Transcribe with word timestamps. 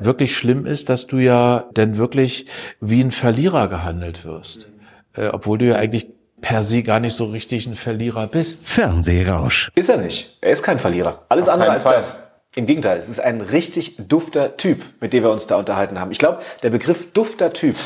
wirklich 0.00 0.36
schlimm 0.36 0.66
ist, 0.66 0.88
dass 0.88 1.06
du 1.06 1.18
ja 1.18 1.66
dann 1.74 1.96
wirklich 1.98 2.46
wie 2.80 3.02
ein 3.02 3.12
Verlierer 3.12 3.68
gehandelt 3.68 4.24
wirst. 4.24 4.68
Äh, 5.14 5.28
obwohl 5.28 5.58
du 5.58 5.66
ja 5.66 5.76
eigentlich 5.76 6.08
per 6.40 6.62
se 6.62 6.82
gar 6.82 7.00
nicht 7.00 7.14
so 7.14 7.26
richtig 7.26 7.66
ein 7.66 7.74
Verlierer 7.74 8.26
bist. 8.28 8.68
Fernsehrausch. 8.68 9.70
Ist 9.74 9.88
er 9.88 9.98
nicht. 9.98 10.36
Er 10.40 10.52
ist 10.52 10.62
kein 10.62 10.78
Verlierer. 10.78 11.24
Alles 11.28 11.48
Auf 11.48 11.54
andere 11.54 11.70
als 11.70 11.82
Fall. 11.82 11.96
das. 11.96 12.16
Im 12.54 12.66
Gegenteil, 12.66 12.96
es 12.96 13.08
ist 13.08 13.20
ein 13.20 13.40
richtig 13.40 13.96
dufter 14.08 14.56
Typ, 14.56 14.82
mit 15.00 15.12
dem 15.12 15.22
wir 15.22 15.30
uns 15.30 15.46
da 15.46 15.56
unterhalten 15.56 16.00
haben. 16.00 16.10
Ich 16.10 16.18
glaube, 16.18 16.40
der 16.62 16.70
Begriff 16.70 17.12
dufter 17.12 17.52
Typ, 17.52 17.76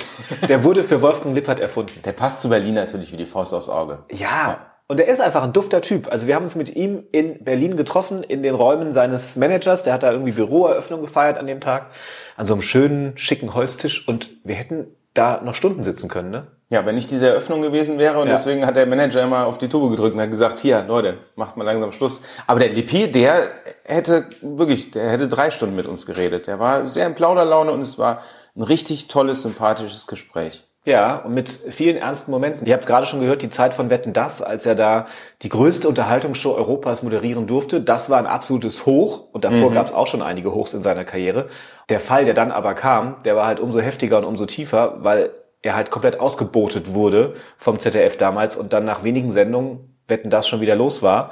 der 0.49 0.65
wurde 0.65 0.85
für 0.85 1.03
Wolfgang 1.03 1.35
Lippert 1.35 1.61
erfunden. 1.61 2.01
Der 2.05 2.13
passt 2.13 2.41
zu 2.43 2.49
Berlin 2.49 2.75
natürlich 2.75 3.13
wie 3.13 3.17
die 3.17 3.27
Faust 3.27 3.53
aufs 3.53 3.69
Auge. 3.69 4.05
Ja. 4.11 4.71
Und 4.93 5.00
er 5.00 5.06
ist 5.09 5.22
einfach 5.22 5.43
ein 5.43 5.54
dufter 5.54 5.80
Typ. 5.80 6.12
Also 6.12 6.27
wir 6.27 6.34
haben 6.34 6.43
uns 6.43 6.54
mit 6.54 6.77
ihm 6.77 7.04
in 7.12 7.42
Berlin 7.42 7.77
getroffen, 7.77 8.22
in 8.22 8.42
den 8.42 8.54
Räumen 8.54 8.92
seines 8.92 9.36
Managers. 9.36 9.84
Der 9.84 9.95
hat 9.95 10.02
da 10.02 10.12
irgendwie 10.12 10.32
Büroeröffnung 10.32 11.00
gefeiert 11.00 11.38
an 11.38 11.46
dem 11.46 11.62
Tag. 11.62 11.88
An 12.36 12.45
so 12.45 12.52
einem 12.52 12.61
schönen, 12.61 13.16
schicken 13.16 13.55
Holztisch. 13.55 14.06
Und 14.06 14.28
wir 14.45 14.55
hätten 14.55 14.88
da 15.14 15.41
noch 15.42 15.55
Stunden 15.55 15.83
sitzen 15.83 16.10
können, 16.10 16.28
ne? 16.30 16.47
Ja, 16.69 16.84
wenn 16.84 16.95
nicht 16.95 17.10
diese 17.10 17.28
Eröffnung 17.28 17.62
gewesen 17.62 17.98
wäre 17.98 18.19
und 18.20 18.27
Ja. 18.28 18.34
deswegen 18.34 18.66
hat 18.66 18.77
der 18.77 18.84
Manager 18.86 19.23
immer 19.23 19.47
auf 19.47 19.56
die 19.56 19.70
Tube 19.70 19.91
gedrückt 19.92 20.14
und 20.14 20.20
hat 20.20 20.30
gesagt, 20.30 20.59
hier, 20.59 20.84
Leute, 20.86 21.16
macht 21.36 21.56
mal 21.56 21.64
langsam 21.64 21.91
Schluss. 21.91 22.20
Aber 22.47 22.61
der 22.61 22.69
Lippi, 22.69 23.11
der 23.11 23.48
hätte 23.86 24.27
wirklich, 24.42 24.91
der 24.91 25.09
hätte 25.09 25.27
drei 25.27 25.50
Stunden 25.50 25.74
mit 25.74 25.86
uns 25.86 26.05
geredet. 26.05 26.47
Der 26.48 26.59
war 26.59 26.86
sehr 26.86 27.06
in 27.06 27.14
Plauderlaune 27.14 27.72
und 27.72 27.80
es 27.80 27.98
war 27.98 28.20
ein 28.55 28.62
richtig 28.62 29.09
tolles, 29.09 29.41
sympathisches 29.41 30.06
Gespräch. 30.06 30.64
Ja, 30.84 31.18
und 31.18 31.34
mit 31.34 31.48
vielen 31.48 31.96
ernsten 31.96 32.32
Momenten. 32.32 32.66
Ihr 32.66 32.74
habt 32.74 32.86
gerade 32.86 33.06
schon 33.06 33.20
gehört, 33.20 33.42
die 33.42 33.50
Zeit 33.50 33.72
von 33.72 33.88
Wetten 33.88 34.12
Das, 34.12 34.42
als 34.42 34.66
er 34.66 34.74
da 34.74 35.06
die 35.42 35.48
größte 35.48 35.88
Unterhaltungsshow 35.88 36.55
Europas 36.55 37.05
moderieren 37.05 37.46
durfte, 37.46 37.80
das 37.80 38.10
war 38.10 38.18
ein 38.18 38.27
absolutes 38.27 38.84
Hoch. 38.84 39.28
Und 39.30 39.45
davor 39.45 39.70
gab 39.72 39.86
es 39.86 39.92
auch 39.92 40.08
schon 40.08 40.22
einige 40.22 40.52
Hochs 40.52 40.74
in 40.74 40.82
seiner 40.82 41.05
Karriere. 41.05 41.48
Der 41.88 42.00
Fall, 42.00 42.24
der 42.24 42.34
dann 42.34 42.50
aber 42.50 42.74
kam, 42.74 43.22
der 43.24 43.36
war 43.36 43.46
halt 43.46 43.60
umso 43.60 43.78
heftiger 43.78 44.18
und 44.18 44.24
umso 44.24 44.45
tiefer, 44.45 44.96
weil 45.05 45.30
er 45.62 45.77
halt 45.77 45.92
komplett 45.92 46.19
ausgebotet 46.19 46.92
wurde 46.92 47.34
vom 47.58 47.78
ZDF 47.78 48.17
damals 48.17 48.56
und 48.56 48.72
dann 48.72 48.84
nach 48.84 49.05
wenigen 49.05 49.30
Sendungen 49.30 49.89
Wetten 50.08 50.30
Das 50.30 50.48
schon 50.48 50.61
wieder 50.61 50.74
los 50.74 51.00
war. 51.00 51.30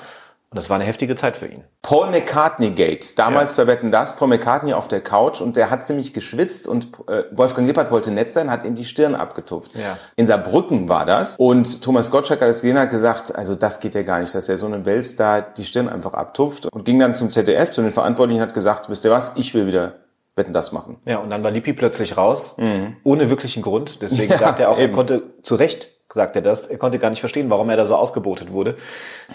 Und 0.52 0.56
das 0.56 0.68
war 0.68 0.74
eine 0.74 0.84
heftige 0.84 1.14
Zeit 1.14 1.36
für 1.36 1.46
ihn. 1.46 1.62
Paul 1.80 2.10
McCartney 2.10 2.70
Gate, 2.70 3.16
damals 3.16 3.54
bei 3.54 3.68
Wetten 3.68 3.92
Das, 3.92 4.16
Paul 4.16 4.26
McCartney 4.26 4.72
auf 4.72 4.88
der 4.88 5.00
Couch 5.00 5.40
und 5.40 5.54
der 5.54 5.70
hat 5.70 5.84
ziemlich 5.84 6.12
geschwitzt 6.12 6.66
und 6.66 6.88
äh, 7.06 7.22
Wolfgang 7.30 7.68
Lippert 7.68 7.92
wollte 7.92 8.10
nett 8.10 8.32
sein, 8.32 8.50
hat 8.50 8.64
ihm 8.64 8.74
die 8.74 8.84
Stirn 8.84 9.14
abgetupft. 9.14 9.76
Ja. 9.76 9.96
In 10.16 10.26
Saarbrücken 10.26 10.88
war 10.88 11.06
das 11.06 11.36
und 11.36 11.82
Thomas 11.82 12.10
Gottschalk 12.10 12.40
hat 12.40 12.48
es 12.48 12.62
gesehen, 12.62 12.76
hat 12.78 12.90
gesagt, 12.90 13.32
also 13.32 13.54
das 13.54 13.78
geht 13.78 13.94
ja 13.94 14.02
gar 14.02 14.18
nicht, 14.18 14.34
dass 14.34 14.48
er 14.48 14.58
so 14.58 14.66
eine 14.66 14.84
Weltstar 14.84 15.40
die 15.42 15.64
Stirn 15.64 15.88
einfach 15.88 16.14
abtupft 16.14 16.66
und 16.66 16.84
ging 16.84 16.98
dann 16.98 17.14
zum 17.14 17.30
ZDF, 17.30 17.70
zu 17.70 17.82
den 17.82 17.92
Verantwortlichen 17.92 18.42
und 18.42 18.48
hat 18.48 18.54
gesagt, 18.54 18.90
wisst 18.90 19.04
ihr 19.04 19.12
was, 19.12 19.36
ich 19.36 19.54
will 19.54 19.68
wieder 19.68 19.92
Wetten 20.34 20.52
Das 20.52 20.72
machen. 20.72 20.96
Ja, 21.04 21.18
und 21.18 21.30
dann 21.30 21.44
war 21.44 21.52
Lippi 21.52 21.74
plötzlich 21.74 22.16
raus, 22.16 22.56
ohne 23.04 23.30
wirklichen 23.30 23.62
Grund. 23.62 24.02
Deswegen 24.02 24.30
Ja, 24.32 24.38
sagt 24.38 24.58
er 24.58 24.70
auch, 24.70 24.78
er 24.78 24.84
eben. 24.86 24.94
konnte, 24.94 25.22
zu 25.42 25.54
Recht 25.54 25.90
sagt 26.12 26.36
er 26.36 26.42
das, 26.42 26.66
er 26.66 26.78
konnte 26.78 26.98
gar 26.98 27.10
nicht 27.10 27.20
verstehen, 27.20 27.50
warum 27.50 27.70
er 27.70 27.76
da 27.76 27.84
so 27.84 27.96
ausgebotet 27.96 28.52
wurde. 28.52 28.76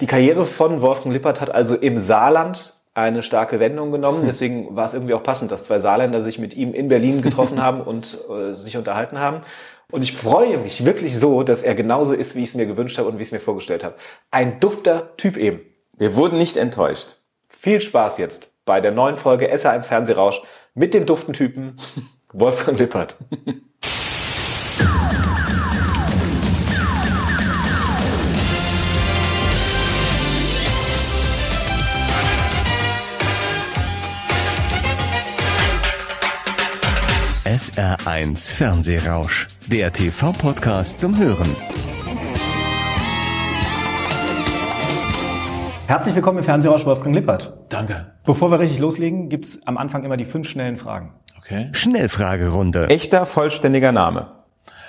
Die 0.01 0.07
Karriere 0.07 0.45
von 0.45 0.81
Wolfgang 0.81 1.13
Lippert 1.13 1.41
hat 1.41 1.53
also 1.53 1.75
im 1.75 1.97
Saarland 1.97 2.73
eine 2.93 3.21
starke 3.21 3.59
Wendung 3.59 3.91
genommen. 3.91 4.23
Deswegen 4.25 4.75
war 4.75 4.85
es 4.85 4.93
irgendwie 4.93 5.13
auch 5.13 5.23
passend, 5.23 5.51
dass 5.51 5.63
zwei 5.63 5.79
Saarländer 5.79 6.21
sich 6.21 6.39
mit 6.39 6.55
ihm 6.55 6.73
in 6.73 6.87
Berlin 6.87 7.21
getroffen 7.21 7.61
haben 7.61 7.81
und 7.81 8.17
äh, 8.29 8.53
sich 8.53 8.77
unterhalten 8.77 9.19
haben. 9.19 9.41
Und 9.91 10.01
ich 10.01 10.13
freue 10.13 10.57
mich 10.57 10.83
wirklich 10.83 11.19
so, 11.19 11.43
dass 11.43 11.61
er 11.61 11.75
genauso 11.75 12.13
ist, 12.13 12.35
wie 12.35 12.43
ich 12.43 12.49
es 12.49 12.55
mir 12.55 12.65
gewünscht 12.65 12.97
habe 12.97 13.09
und 13.09 13.17
wie 13.17 13.21
ich 13.21 13.27
es 13.27 13.31
mir 13.31 13.39
vorgestellt 13.39 13.83
habe. 13.83 13.95
Ein 14.31 14.59
dufter 14.59 15.15
Typ 15.17 15.37
eben. 15.37 15.61
Wir 15.97 16.15
wurden 16.15 16.37
nicht 16.37 16.57
enttäuscht. 16.57 17.17
Viel 17.49 17.81
Spaß 17.81 18.17
jetzt 18.17 18.51
bei 18.65 18.81
der 18.81 18.91
neuen 18.91 19.15
Folge 19.15 19.53
SR1 19.53 19.83
Fernsehrausch 19.83 20.41
mit 20.73 20.93
dem 20.93 21.05
duften 21.05 21.33
Typen 21.33 21.75
Wolfgang 22.33 22.79
Lippert. 22.79 23.15
SR1 37.55 38.57
Fernsehrausch. 38.57 39.47
Der 39.67 39.93
TV-Podcast 39.93 40.99
zum 40.99 41.17
Hören. 41.17 41.47
Herzlich 45.87 46.15
willkommen 46.15 46.39
im 46.39 46.43
Fernsehrausch 46.43 46.85
Wolfgang 46.85 47.15
Lippert. 47.15 47.53
Danke. 47.69 48.07
Bevor 48.25 48.51
wir 48.51 48.59
richtig 48.59 48.79
loslegen, 48.79 49.29
gibt's 49.29 49.59
am 49.63 49.77
Anfang 49.77 50.03
immer 50.03 50.17
die 50.17 50.25
fünf 50.25 50.49
schnellen 50.49 50.75
Fragen. 50.75 51.13
Okay. 51.37 51.69
Schnellfragerunde. 51.71 52.89
Echter, 52.89 53.25
vollständiger 53.25 53.93
Name. 53.93 54.31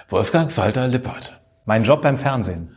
Wolfgang 0.09 0.56
Walter 0.56 0.88
Lippert. 0.88 1.41
Mein 1.66 1.84
Job 1.84 2.03
beim 2.03 2.19
Fernsehen. 2.19 2.75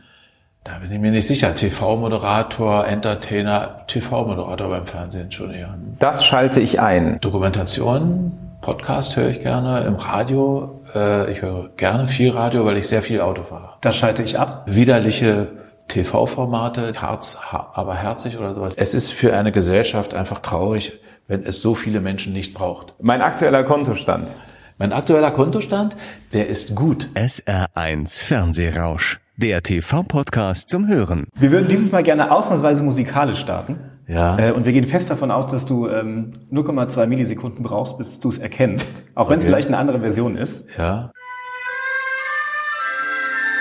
Da 0.62 0.78
bin 0.78 0.92
ich 0.92 1.00
mir 1.00 1.10
nicht 1.10 1.26
sicher. 1.26 1.52
TV-Moderator, 1.52 2.86
Entertainer, 2.86 3.84
TV-Moderator 3.88 4.68
beim 4.68 4.86
Fernsehen 4.86 5.32
schon 5.32 5.50
eher. 5.50 5.76
Das 5.98 6.24
schalte 6.24 6.60
ich 6.60 6.78
ein. 6.78 7.18
Dokumentation, 7.20 8.49
Podcast 8.60 9.16
höre 9.16 9.30
ich 9.30 9.40
gerne, 9.40 9.84
im 9.86 9.94
Radio. 9.94 10.82
Äh, 10.94 11.32
ich 11.32 11.40
höre 11.40 11.70
gerne 11.76 12.06
viel 12.06 12.30
Radio, 12.30 12.64
weil 12.66 12.76
ich 12.76 12.88
sehr 12.88 13.02
viel 13.02 13.20
Auto 13.20 13.44
fahre. 13.44 13.70
Das 13.80 13.96
schalte 13.96 14.22
ich 14.22 14.38
ab. 14.38 14.64
Widerliche 14.66 15.48
TV-Formate, 15.88 16.92
Herz, 17.00 17.38
aber 17.50 17.94
herzig 17.94 18.38
oder 18.38 18.54
sowas. 18.54 18.74
Es 18.76 18.94
ist 18.94 19.12
für 19.12 19.34
eine 19.34 19.50
Gesellschaft 19.50 20.14
einfach 20.14 20.40
traurig, 20.40 20.92
wenn 21.26 21.42
es 21.42 21.62
so 21.62 21.74
viele 21.74 22.00
Menschen 22.00 22.32
nicht 22.32 22.52
braucht. 22.52 22.94
Mein 23.00 23.22
aktueller 23.22 23.64
Kontostand. 23.64 24.36
Mein 24.78 24.92
aktueller 24.92 25.30
Kontostand, 25.30 25.96
der 26.32 26.48
ist 26.48 26.74
gut. 26.74 27.08
SR1 27.14 28.26
Fernsehrausch. 28.26 29.20
Der 29.36 29.62
TV-Podcast 29.62 30.68
zum 30.68 30.86
Hören. 30.86 31.26
Wir 31.34 31.50
würden 31.50 31.68
dieses 31.68 31.92
Mal 31.92 32.02
gerne 32.02 32.30
ausnahmsweise 32.30 32.82
musikalisch 32.82 33.40
starten. 33.40 33.78
Ja. 34.10 34.36
Äh, 34.38 34.52
und 34.52 34.64
wir 34.66 34.72
gehen 34.72 34.86
fest 34.88 35.08
davon 35.10 35.30
aus, 35.30 35.46
dass 35.46 35.66
du 35.66 35.86
ähm, 35.88 36.32
0,2 36.52 37.06
Millisekunden 37.06 37.62
brauchst, 37.62 37.96
bis 37.96 38.18
du 38.18 38.28
es 38.28 38.38
erkennst. 38.38 39.02
Auch 39.14 39.30
wenn 39.30 39.38
es 39.38 39.44
Okay. 39.44 39.50
vielleicht 39.52 39.68
eine 39.68 39.78
andere 39.78 40.00
Version 40.00 40.36
ist. 40.36 40.64
Ja. 40.76 41.12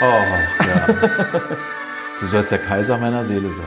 Oh, 0.01 0.05
ja. 0.65 0.95
Du 2.19 2.25
sollst 2.25 2.51
der 2.51 2.59
Kaiser 2.59 2.97
meiner 2.97 3.23
Seele 3.23 3.51
sein. 3.51 3.65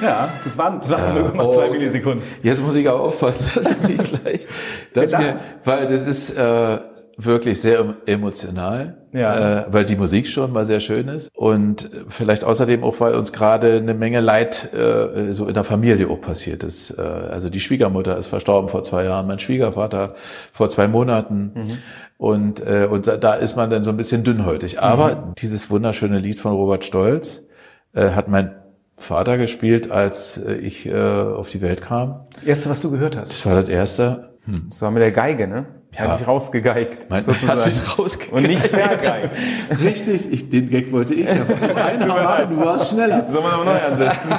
Ja, 0.00 0.28
das 0.44 0.56
waren, 0.56 0.80
das 0.80 0.88
waren 0.90 1.16
Ja. 1.16 1.22
0,2 1.30 1.68
Oh, 1.68 1.70
Millisekunden. 1.72 2.22
Jetzt 2.42 2.62
muss 2.62 2.74
ich 2.76 2.88
aber 2.88 3.00
aufpassen, 3.00 3.44
dass 3.54 3.70
ich 3.70 3.82
nicht 3.82 4.04
gleich, 4.22 4.46
dass 4.94 5.10
Ja, 5.10 5.18
mir, 5.18 5.40
weil 5.64 5.88
das 5.88 6.06
ist 6.06 6.30
äh, 6.38 6.78
wirklich 7.18 7.60
sehr 7.60 7.80
em- 7.80 7.94
emotional, 8.06 9.03
Ja. 9.14 9.60
äh, 9.60 9.66
weil 9.70 9.84
die 9.86 9.94
Musik 9.96 10.26
schon 10.26 10.52
mal 10.52 10.64
sehr 10.66 10.80
schön 10.80 11.06
ist 11.08 11.30
und 11.36 11.88
vielleicht 12.08 12.42
außerdem 12.44 12.82
auch, 12.82 12.98
weil 12.98 13.14
uns 13.14 13.32
gerade 13.32 13.76
eine 13.76 13.94
Menge 13.94 14.20
Leid 14.20 14.74
äh, 14.74 15.32
so 15.32 15.46
in 15.46 15.54
der 15.54 15.62
Familie 15.64 16.08
auch 16.10 16.20
passiert 16.20 16.64
ist. 16.64 16.90
Äh, 16.98 17.00
also 17.00 17.48
die 17.48 17.60
Schwiegermutter 17.60 18.18
ist 18.18 18.26
verstorben 18.26 18.68
vor 18.68 18.82
zwei 18.82 19.04
Jahren, 19.04 19.26
mein 19.28 19.38
Schwiegervater 19.38 20.14
vor 20.52 20.68
zwei 20.68 20.88
Monaten. 20.88 21.52
Mhm. 21.54 21.78
Und, 22.18 22.60
äh, 22.66 22.88
und 22.90 23.06
da- 23.06 23.34
ist 23.34 23.56
man 23.56 23.70
dann 23.70 23.84
so 23.84 23.90
ein 23.90 23.96
bisschen 23.96 24.24
dünnhäutig. 24.24 24.80
Aber 24.80 25.14
Mhm. 25.14 25.34
dieses 25.38 25.70
wunderschöne 25.70 26.18
Lied 26.18 26.40
von 26.40 26.52
Robert 26.52 26.84
Stolz 26.84 27.46
äh, 27.94 28.10
hat 28.10 28.28
mein 28.28 28.52
Vater 28.96 29.38
gespielt, 29.38 29.90
als 29.90 30.38
äh, 30.38 30.54
ich 30.56 30.86
äh, 30.86 30.94
auf 30.94 31.50
die 31.50 31.60
Welt 31.60 31.82
kam. 31.82 32.26
Das 32.32 32.44
erste, 32.44 32.68
was 32.70 32.80
du 32.80 32.90
gehört 32.90 33.16
hast. 33.16 33.30
Das 33.30 33.46
war 33.46 33.54
das 33.54 33.68
erste. 33.68 34.30
Das 34.68 34.82
war 34.82 34.90
mit 34.90 35.02
der 35.02 35.10
Geige, 35.12 35.48
ne? 35.48 35.66
Ja. 35.96 36.08
Hat 36.08 36.18
sich 36.18 36.26
rausgegeigt. 36.26 37.08
Mein 37.08 37.22
sozusagen. 37.24 37.60
hat 37.60 37.66
mich 37.66 37.98
rausgegeigt. 37.98 38.32
Und 38.32 38.42
nicht 38.46 38.66
vergeigt. 38.66 39.30
Richtig, 39.80 40.32
ich, 40.32 40.50
den 40.50 40.68
Gag 40.70 40.92
wollte 40.92 41.14
ich. 41.14 41.28
Aber 41.30 41.84
ein 41.84 42.00
Hammer, 42.02 42.46
du 42.46 42.60
warst 42.64 42.90
schneller. 42.90 43.24
Soll 43.28 43.42
man 43.42 43.52
aber 43.52 43.64
neu 43.64 43.80
ansetzen? 43.80 44.34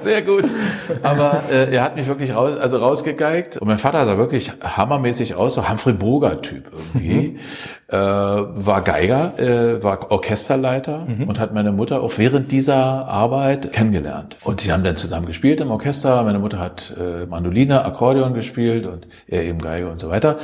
Sehr 0.00 0.22
gut. 0.22 0.44
Aber 1.02 1.42
äh, 1.50 1.74
er 1.74 1.82
hat 1.82 1.96
mich 1.96 2.06
wirklich 2.06 2.34
raus, 2.34 2.58
also 2.58 2.78
rausgegeigt. 2.78 3.56
Und 3.56 3.68
mein 3.68 3.78
Vater 3.78 4.04
sah 4.04 4.18
wirklich 4.18 4.52
hammermäßig 4.62 5.34
aus, 5.34 5.54
so 5.54 5.68
Humphrey 5.68 5.94
Boger-Typ 5.94 6.70
irgendwie. 6.72 7.38
Äh, 7.94 7.96
war 7.96 8.82
Geiger, 8.82 9.38
äh, 9.38 9.80
war 9.80 10.10
Orchesterleiter 10.10 11.06
und 11.28 11.38
hat 11.38 11.54
meine 11.54 11.70
Mutter 11.70 12.02
auch 12.02 12.14
während 12.16 12.50
dieser 12.50 13.06
Arbeit 13.06 13.72
kennengelernt. 13.72 14.36
Und 14.42 14.62
sie 14.62 14.72
haben 14.72 14.82
dann 14.82 14.96
zusammen 14.96 15.26
gespielt 15.26 15.60
im 15.60 15.70
Orchester. 15.70 16.24
Meine 16.24 16.40
Mutter 16.40 16.58
hat 16.58 16.92
äh, 16.98 17.26
Mandoline, 17.26 17.84
Akkordeon 17.84 18.34
gespielt 18.34 18.86
und 18.86 19.06
er 19.28 19.44
eben 19.44 19.60
Geige 19.60 19.88
und 19.88 20.00
so 20.00 20.10
weiter. 20.10 20.38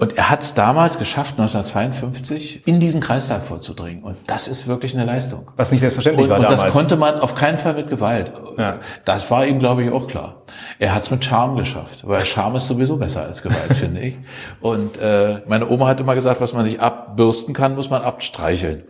Und 0.00 0.16
er 0.16 0.30
hat 0.30 0.42
es 0.42 0.54
damals 0.54 0.98
geschafft, 0.98 1.38
1952 1.38 2.66
in 2.66 2.80
diesen 2.80 3.00
Kreistag 3.00 3.42
vorzudringen. 3.42 4.02
Und 4.02 4.16
das 4.26 4.48
ist 4.48 4.66
wirklich 4.66 4.92
eine 4.96 5.04
Leistung. 5.04 5.48
Was 5.54 5.70
nicht 5.70 5.82
selbstverständlich 5.82 6.24
Und, 6.24 6.30
war 6.30 6.38
und 6.38 6.44
damals. 6.44 6.62
das 6.64 6.72
konnte 6.72 6.96
man 6.96 7.20
auf 7.20 7.36
keinen 7.36 7.58
Fall 7.58 7.74
mit 7.74 7.88
Gewalt. 7.88 8.32
Ja. 8.58 8.80
Das 9.04 9.30
war 9.30 9.46
ihm, 9.46 9.60
glaube 9.60 9.84
ich, 9.84 9.92
auch 9.92 10.08
klar. 10.08 10.42
Er 10.80 10.92
hat 10.92 11.02
es 11.02 11.10
mit 11.12 11.24
Charme 11.24 11.56
geschafft, 11.56 12.06
weil 12.06 12.24
Charme 12.24 12.56
ist 12.56 12.66
sowieso 12.66 12.96
besser 12.96 13.22
als 13.22 13.42
Gewalt, 13.42 13.74
finde 13.74 14.00
ich. 14.00 14.18
Und 14.60 14.98
äh, 14.98 15.42
meine 15.46 15.68
Oma 15.68 15.86
hat 15.86 16.00
immer 16.00 16.16
gesagt, 16.16 16.40
was 16.40 16.52
man 16.52 16.64
nicht 16.64 16.80
abbürsten 16.96 17.54
kann, 17.54 17.74
muss 17.74 17.90
man 17.90 18.02
abstreicheln. 18.02 18.82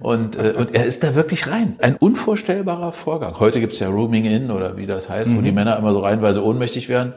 Und, 0.00 0.36
äh, 0.36 0.54
und 0.56 0.74
er 0.74 0.86
ist 0.86 1.04
da 1.04 1.14
wirklich 1.14 1.48
rein. 1.48 1.76
Ein 1.80 1.96
unvorstellbarer 1.96 2.92
Vorgang. 2.92 3.38
Heute 3.38 3.60
gibt's 3.60 3.78
ja 3.80 3.88
Rooming 3.88 4.24
In 4.24 4.50
oder 4.50 4.76
wie 4.78 4.86
das 4.86 5.10
heißt, 5.10 5.36
wo 5.36 5.42
die 5.42 5.52
Männer 5.52 5.76
immer 5.76 5.92
so 5.92 6.00
reinweise 6.00 6.42
ohnmächtig 6.42 6.88
werden. 6.88 7.12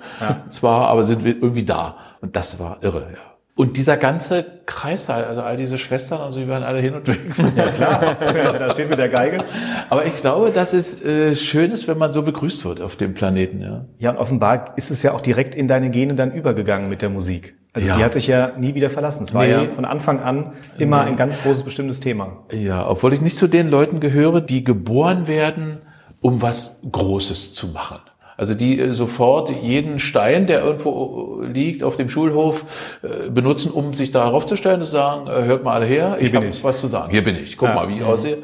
Zwar, 0.50 0.88
aber 0.90 1.04
sind 1.06 1.24
wir 1.24 1.34
irgendwie 1.34 1.64
da. 1.64 1.96
Und 2.20 2.36
das 2.36 2.60
war 2.60 2.78
irre, 2.82 3.08
ja. 3.14 3.33
Und 3.56 3.78
dieser 3.78 3.98
ganze 3.98 4.44
Kreissaal, 4.66 5.26
also 5.26 5.42
all 5.42 5.58
diese 5.58 5.78
Schwestern, 5.78 6.22
also 6.22 6.40
die 6.40 6.48
waren 6.48 6.64
alle 6.64 6.80
hin 6.80 6.96
und 6.96 7.08
weg. 7.08 7.20
Ja, 7.56 7.68
klar, 7.68 8.16
da 8.60 8.70
steht 8.72 8.90
mit 8.90 8.98
der 8.98 9.10
Geige. 9.10 9.44
Aber 9.92 10.08
ich 10.08 10.16
glaube, 10.16 10.50
dass 10.50 10.74
es 10.74 11.04
äh, 11.06 11.36
schön 11.36 11.72
ist, 11.72 11.88
wenn 11.88 12.00
man 12.00 12.14
so 12.14 12.24
begrüßt 12.24 12.66
wird 12.66 12.82
auf 12.82 12.96
dem 12.96 13.14
Planeten. 13.14 13.62
Ja, 13.62 13.86
ja 14.00 14.10
und 14.10 14.18
offenbar 14.18 14.74
ist 14.76 14.90
es 14.90 15.04
ja 15.04 15.14
auch 15.14 15.22
direkt 15.22 15.54
in 15.54 15.68
deine 15.68 15.92
Gene 15.92 16.16
dann 16.16 16.32
übergegangen 16.32 16.90
mit 16.90 17.04
der 17.04 17.10
Musik. 17.10 17.56
Also 17.74 17.88
Ja. 17.88 17.96
die 17.98 18.04
hat 18.04 18.16
dich 18.16 18.26
ja 18.26 18.54
nie 18.58 18.74
wieder 18.74 18.90
verlassen. 18.90 19.24
Es 19.24 19.36
war 19.36 19.44
Nee. 19.46 19.52
ja 19.52 19.66
von 19.76 19.86
Anfang 19.86 20.20
an 20.24 20.54
immer 20.80 21.02
ein 21.02 21.16
ganz 21.16 21.36
großes 21.44 21.64
bestimmtes 21.64 22.00
Thema. 22.00 22.46
Ja, 22.52 22.90
obwohl 22.90 23.14
ich 23.14 23.22
nicht 23.22 23.38
zu 23.38 23.48
den 23.48 23.70
Leuten 23.70 24.00
gehöre, 24.00 24.42
die 24.42 24.64
geboren 24.64 25.28
werden, 25.28 25.78
um 26.22 26.42
was 26.42 26.82
Großes 26.92 27.54
zu 27.54 27.68
machen. 27.68 27.98
Also 28.44 28.56
die 28.56 28.78
äh, 28.78 28.94
sofort 28.94 29.52
jeden 29.62 30.00
Stein, 30.00 30.48
der 30.48 30.66
irgendwo 30.66 31.42
äh, 31.44 31.48
liegt 31.48 31.82
auf 31.82 31.96
dem 31.96 32.10
Schulhof, 32.10 33.00
äh, 33.02 33.30
benutzen, 33.30 33.72
um 33.72 33.94
sich 33.94 34.12
darauf 34.12 34.46
zu 34.46 34.58
stellen 34.58 34.82
und 34.82 34.86
zu 34.86 34.92
sagen, 34.92 35.30
hört 35.30 35.64
mal 35.64 35.76
alle 35.76 35.86
her, 35.86 36.18
ich 36.20 36.36
habe 36.36 36.52
was 36.62 36.82
zu 36.82 36.88
sagen. 36.88 37.10
Hier 37.10 37.24
bin 37.24 37.38
ich, 37.38 37.56
guck 37.56 37.70
Ja. 37.70 37.76
mal, 37.76 37.88
wie 37.88 37.94
ich 37.94 38.04
aussehe. 38.04 38.40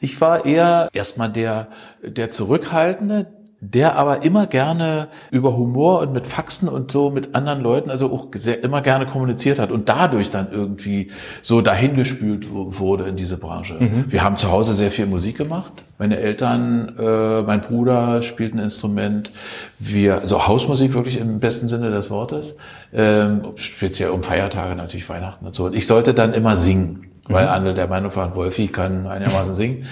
Ich 0.00 0.18
war 0.22 0.46
eher 0.46 0.88
erstmal 0.94 1.28
der, 1.28 1.66
der 2.02 2.30
Zurückhaltende, 2.30 3.26
der 3.64 3.94
aber 3.94 4.24
immer 4.24 4.48
gerne 4.48 5.06
über 5.30 5.56
Humor 5.56 6.00
und 6.00 6.12
mit 6.12 6.26
Faxen 6.26 6.68
und 6.68 6.90
so 6.90 7.10
mit 7.10 7.36
anderen 7.36 7.60
Leuten, 7.60 7.90
also 7.90 8.12
auch 8.12 8.26
sehr, 8.34 8.64
immer 8.64 8.82
gerne 8.82 9.06
kommuniziert 9.06 9.60
hat 9.60 9.70
und 9.70 9.88
dadurch 9.88 10.30
dann 10.30 10.48
irgendwie 10.50 11.12
so 11.42 11.60
dahingespült 11.60 12.48
wurde 12.50 13.04
in 13.04 13.14
diese 13.14 13.36
Branche. 13.36 13.76
Wir 14.08 14.24
haben 14.24 14.36
zu 14.36 14.50
Hause 14.50 14.74
sehr 14.74 14.90
viel 14.90 15.06
Musik 15.06 15.38
gemacht. 15.38 15.84
Meine 15.96 16.16
Eltern, 16.16 16.96
äh, 16.98 17.42
mein 17.42 17.60
Bruder 17.60 18.22
spielt 18.22 18.52
ein 18.52 18.58
Instrument. 18.58 19.30
Wir, 19.78 20.20
also 20.20 20.48
Hausmusik 20.48 20.94
wirklich 20.94 21.20
im 21.20 21.38
besten 21.38 21.68
Sinne 21.68 21.92
des 21.92 22.10
Wortes. 22.10 22.56
Ähm, 22.92 23.52
speziell 23.54 24.10
um 24.10 24.24
Feiertage, 24.24 24.74
natürlich 24.74 25.08
Weihnachten 25.08 25.46
und 25.46 25.54
so. 25.54 25.66
Und 25.66 25.76
ich 25.76 25.86
sollte 25.86 26.14
dann 26.14 26.34
immer 26.34 26.56
singen, 26.56 27.06
weil 27.28 27.46
andere 27.46 27.74
der 27.74 27.86
Meinung 27.86 28.14
waren, 28.16 28.34
Wolfi 28.34 28.66
kann 28.66 29.06
einigermaßen 29.06 29.54
singen. 29.54 29.84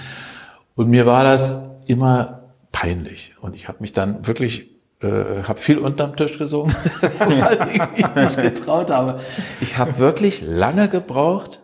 Und 0.75 0.89
mir 0.89 1.05
war 1.05 1.23
das 1.23 1.55
immer 1.85 2.40
peinlich. 2.81 3.35
Und 3.39 3.55
ich 3.55 3.67
habe 3.67 3.77
mich 3.81 3.93
dann 3.93 4.25
wirklich, 4.25 4.71
äh, 5.01 5.43
habe 5.43 5.59
viel 5.59 5.77
unterm 5.77 6.15
Tisch 6.15 6.37
gesungen, 6.39 6.75
weil 7.19 7.69
ich 7.95 8.15
mich 8.15 8.15
nicht 8.15 8.41
getraut 8.41 8.89
habe. 8.89 9.19
Ich 9.61 9.77
habe 9.77 9.99
wirklich 9.99 10.41
lange 10.41 10.89
gebraucht. 10.89 11.61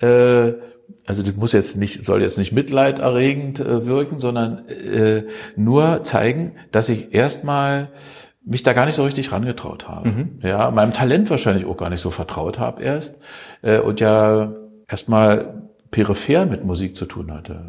Äh, 0.00 0.54
also 1.06 1.22
das 1.22 1.34
muss 1.36 1.52
jetzt 1.52 1.76
nicht, 1.76 2.06
soll 2.06 2.22
jetzt 2.22 2.38
nicht 2.38 2.52
mitleiderregend 2.52 3.60
äh, 3.60 3.86
wirken, 3.86 4.20
sondern 4.20 4.66
äh, 4.68 5.24
nur 5.56 6.02
zeigen, 6.04 6.52
dass 6.72 6.88
ich 6.88 7.12
erstmal 7.12 7.90
mich 8.42 8.62
da 8.62 8.72
gar 8.72 8.86
nicht 8.86 8.94
so 8.94 9.04
richtig 9.04 9.30
rangetraut 9.30 9.86
habe. 9.86 10.08
Ja, 10.42 10.70
meinem 10.70 10.94
Talent 10.94 11.28
wahrscheinlich 11.28 11.66
auch 11.66 11.76
gar 11.76 11.90
nicht 11.90 12.00
so 12.00 12.10
vertraut 12.10 12.58
habe 12.58 12.82
erst 12.82 13.20
äh, 13.60 13.80
und 13.80 14.00
ja 14.00 14.54
erstmal 14.88 15.57
peripher 15.90 16.46
mit 16.46 16.64
Musik 16.64 16.96
zu 16.96 17.06
tun 17.06 17.32
hatte. 17.32 17.60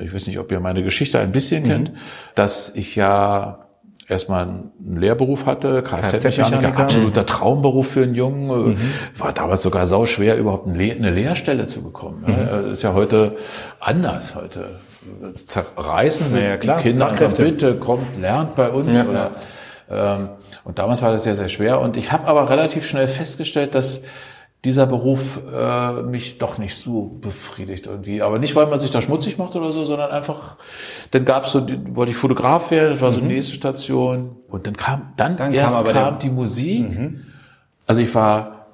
Ich 0.00 0.12
weiß 0.12 0.26
nicht, 0.26 0.38
ob 0.38 0.50
ihr 0.50 0.60
meine 0.60 0.82
Geschichte 0.82 1.18
ein 1.20 1.32
bisschen 1.32 1.64
kennt, 1.64 1.92
dass 2.34 2.74
ich 2.74 2.96
ja 2.96 3.66
erstmal 4.08 4.42
einen 4.42 4.72
Lehrberuf 4.98 5.46
hatte, 5.46 5.82
Kfz-Mechaniker, 5.82 6.76
absoluter 6.76 7.24
Traumberuf 7.24 7.88
für 7.92 8.02
einen 8.02 8.14
Jungen, 8.14 8.74
äh, 8.74 9.20
war 9.20 9.32
damals 9.32 9.62
sogar 9.62 9.86
sau 9.86 10.06
schwer, 10.06 10.36
überhaupt 10.38 10.66
eine, 10.66 10.76
Lehr 10.76 10.96
eine 10.96 11.10
Lehrstelle 11.10 11.66
zu 11.68 11.82
bekommen. 11.82 12.24
Ja, 12.26 12.62
Das 12.62 12.72
ist 12.72 12.82
ja 12.82 12.94
heute 12.94 13.36
anders. 13.80 14.34
Heute 14.34 14.80
zerreißen 15.34 16.28
sich 16.28 16.42
Ja, 16.42 16.56
die 16.56 16.66
Kinder 16.82 17.10
und 17.10 17.18
sagen, 17.18 17.30
Fachkräfte. 17.30 17.42
bitte 17.44 17.74
kommt, 17.76 18.20
lernt 18.20 18.54
bei 18.54 18.70
uns. 18.70 18.96
Ja. 18.96 19.04
Oder, 19.04 19.30
ähm, 19.90 20.28
und 20.64 20.78
damals 20.78 21.02
war 21.02 21.10
das 21.10 21.24
sehr, 21.24 21.34
sehr 21.34 21.48
schwer. 21.48 21.80
Und 21.80 21.96
ich 21.96 22.12
habe 22.12 22.26
aber 22.26 22.50
relativ 22.50 22.86
schnell 22.86 23.08
festgestellt, 23.08 23.74
dass 23.74 24.02
dieser 24.64 24.86
Beruf 24.86 25.40
äh, 25.52 26.02
mich 26.02 26.38
doch 26.38 26.56
nicht 26.58 26.76
so 26.76 27.18
befriedigt 27.20 27.86
irgendwie. 27.86 28.22
Aber 28.22 28.38
nicht, 28.38 28.54
weil 28.54 28.66
man 28.66 28.78
sich 28.78 28.90
da 28.90 29.02
schmutzig 29.02 29.36
macht 29.36 29.56
oder 29.56 29.72
so, 29.72 29.84
sondern 29.84 30.10
einfach, 30.12 30.56
dann 31.10 31.24
gab's 31.24 31.50
so, 31.52 31.60
die- 31.60 31.96
wollte 31.96 32.12
ich 32.12 32.16
Fotograf 32.16 32.70
werden, 32.70 32.92
das 32.92 33.00
war 33.00 33.12
so 33.12 33.20
die 33.20 33.26
nächste 33.26 33.54
Station. 33.54 34.36
Und 34.48 34.66
dann 34.68 34.76
kam, 34.76 35.12
dann, 35.16 35.32
Mhm. 35.32 35.36
Dann 35.38 35.52
kam 35.52 35.54
erst 35.84 35.94
kam, 35.94 36.14
Mhm. 36.14 36.18
die 36.20 36.30
Musik. 36.30 36.86
Also 37.88 38.02
ich 38.02 38.14
war, 38.14 38.66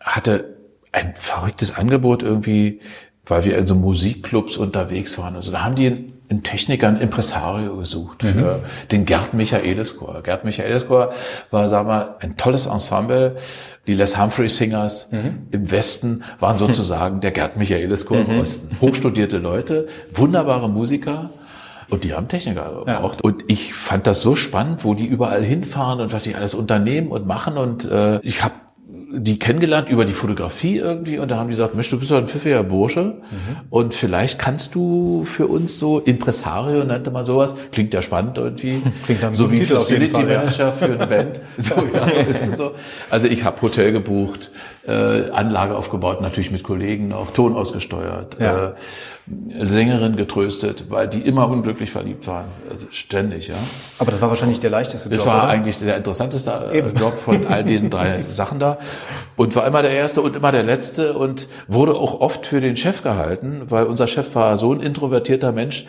hatte 0.00 0.56
ein 0.92 1.14
verrücktes 1.14 1.76
Angebot 1.76 2.22
irgendwie, 2.22 2.80
weil 3.26 3.44
wir 3.44 3.58
in 3.58 3.66
so 3.66 3.74
Musikclubs 3.74 4.56
unterwegs 4.56 5.18
waren. 5.18 5.34
Also 5.34 5.52
da 5.52 5.62
haben 5.62 5.74
die 5.74 6.14
einen, 6.30 6.42
Techniker, 6.42 6.88
einen 6.88 7.00
Impresario 7.00 7.76
gesucht 7.76 8.22
für 8.22 8.62
den 8.90 9.04
Gerd 9.04 9.34
Michaelis 9.34 9.96
Chor. 9.96 10.22
Gerd 10.22 10.44
Michaelis 10.44 10.86
Chor 10.86 11.12
war, 11.50 11.68
sagen 11.68 11.88
wir, 11.88 12.16
ein 12.20 12.36
tolles 12.36 12.66
Ensemble. 12.66 13.36
Die 13.86 13.94
Les 13.94 14.18
Humphrey 14.18 14.48
Singers 14.48 15.08
im 15.50 15.70
Westen 15.70 16.22
waren 16.40 16.58
sozusagen 16.58 17.20
der 17.20 17.30
Gerd 17.30 17.56
Michaelis 17.56 18.04
Chor 18.04 18.18
im 18.18 18.38
Osten. 18.38 18.76
Hochstudierte 18.80 19.38
Leute, 19.38 19.88
wunderbare 20.12 20.68
Musiker. 20.68 21.30
Und 21.90 22.04
die 22.04 22.12
haben 22.12 22.28
Techniker 22.28 22.84
gebraucht. 22.84 23.22
Und 23.22 23.44
ich 23.48 23.72
fand 23.72 24.06
das 24.06 24.20
so 24.20 24.36
spannend, 24.36 24.84
wo 24.84 24.92
die 24.92 25.06
überall 25.06 25.42
hinfahren 25.42 26.00
und 26.00 26.12
was 26.12 26.24
die 26.24 26.34
alles 26.34 26.54
unternehmen 26.54 27.08
und 27.08 27.26
machen. 27.26 27.56
Und 27.56 27.90
äh, 27.90 28.20
ich 28.20 28.44
habe 28.44 28.54
die 29.10 29.38
kennengelernt 29.38 29.88
über 29.88 30.04
die 30.04 30.12
Fotografie 30.12 30.76
irgendwie 30.76 31.18
und 31.18 31.30
da 31.30 31.36
haben 31.38 31.48
die 31.48 31.52
gesagt, 31.52 31.74
Mensch, 31.74 31.88
du 31.88 31.98
bist 31.98 32.10
doch 32.10 32.18
ein 32.18 32.28
pfiffiger 32.28 32.62
Bursche 32.62 33.14
und 33.70 33.94
vielleicht 33.94 34.38
kannst 34.38 34.74
du 34.74 35.24
für 35.24 35.46
uns 35.46 35.78
so 35.78 35.98
Impresario 36.00 36.84
nannte 36.84 37.10
man 37.10 37.24
sowas, 37.24 37.56
klingt 37.72 37.94
ja 37.94 38.02
spannend 38.02 38.36
irgendwie, 38.36 38.82
Klingt 39.06 39.24
einem 39.24 39.34
so 39.34 39.50
wie 39.50 39.56
Titel 39.60 39.76
Facility 39.76 40.12
Fall, 40.12 40.30
ja. 40.30 40.38
Manager 40.40 40.72
für 40.72 40.84
eine 40.84 41.06
Band, 41.06 41.40
so 41.58 41.74
ja, 41.94 42.06
ist 42.22 42.56
so. 42.56 42.72
Also 43.08 43.28
ich 43.28 43.44
habe 43.44 43.62
Hotel 43.62 43.92
gebucht, 43.92 44.50
äh, 44.86 45.30
Anlage 45.30 45.74
aufgebaut, 45.76 46.20
natürlich 46.20 46.50
mit 46.50 46.62
Kollegen 46.62 47.08
noch, 47.08 47.30
Ton 47.32 47.54
ausgesteuert, 47.56 48.36
Ja. 48.38 48.66
äh, 48.68 48.72
Sängerin 49.66 50.16
getröstet, 50.16 50.84
weil 50.88 51.06
die 51.06 51.20
immer 51.20 51.48
unglücklich 51.50 51.90
verliebt 51.90 52.26
waren, 52.26 52.46
also 52.70 52.86
ständig, 52.90 53.48
ja. 53.48 53.54
Aber 53.98 54.10
das 54.10 54.20
war 54.22 54.30
wahrscheinlich 54.30 54.60
der 54.60 54.70
leichteste 54.70 55.08
Das 55.10 55.18
Job, 55.18 55.26
war 55.26 55.42
oder? 55.44 55.48
eigentlich 55.52 55.78
der 55.80 55.96
interessanteste 55.98 56.50
äh, 56.72 56.88
Job 56.98 57.18
von 57.18 57.46
all 57.46 57.64
diesen 57.64 57.90
drei 57.90 58.24
Sachen 58.28 58.58
da 58.58 58.78
und 59.36 59.54
war 59.56 59.66
immer 59.66 59.82
der 59.82 59.92
erste 59.92 60.20
und 60.22 60.36
immer 60.36 60.52
der 60.52 60.62
letzte 60.62 61.14
und 61.14 61.48
wurde 61.66 61.94
auch 61.94 62.20
oft 62.20 62.46
für 62.46 62.60
den 62.60 62.76
Chef 62.76 63.02
gehalten, 63.02 63.62
weil 63.68 63.86
unser 63.86 64.06
Chef 64.06 64.34
war 64.34 64.58
so 64.58 64.72
ein 64.72 64.80
introvertierter 64.80 65.52
Mensch, 65.52 65.86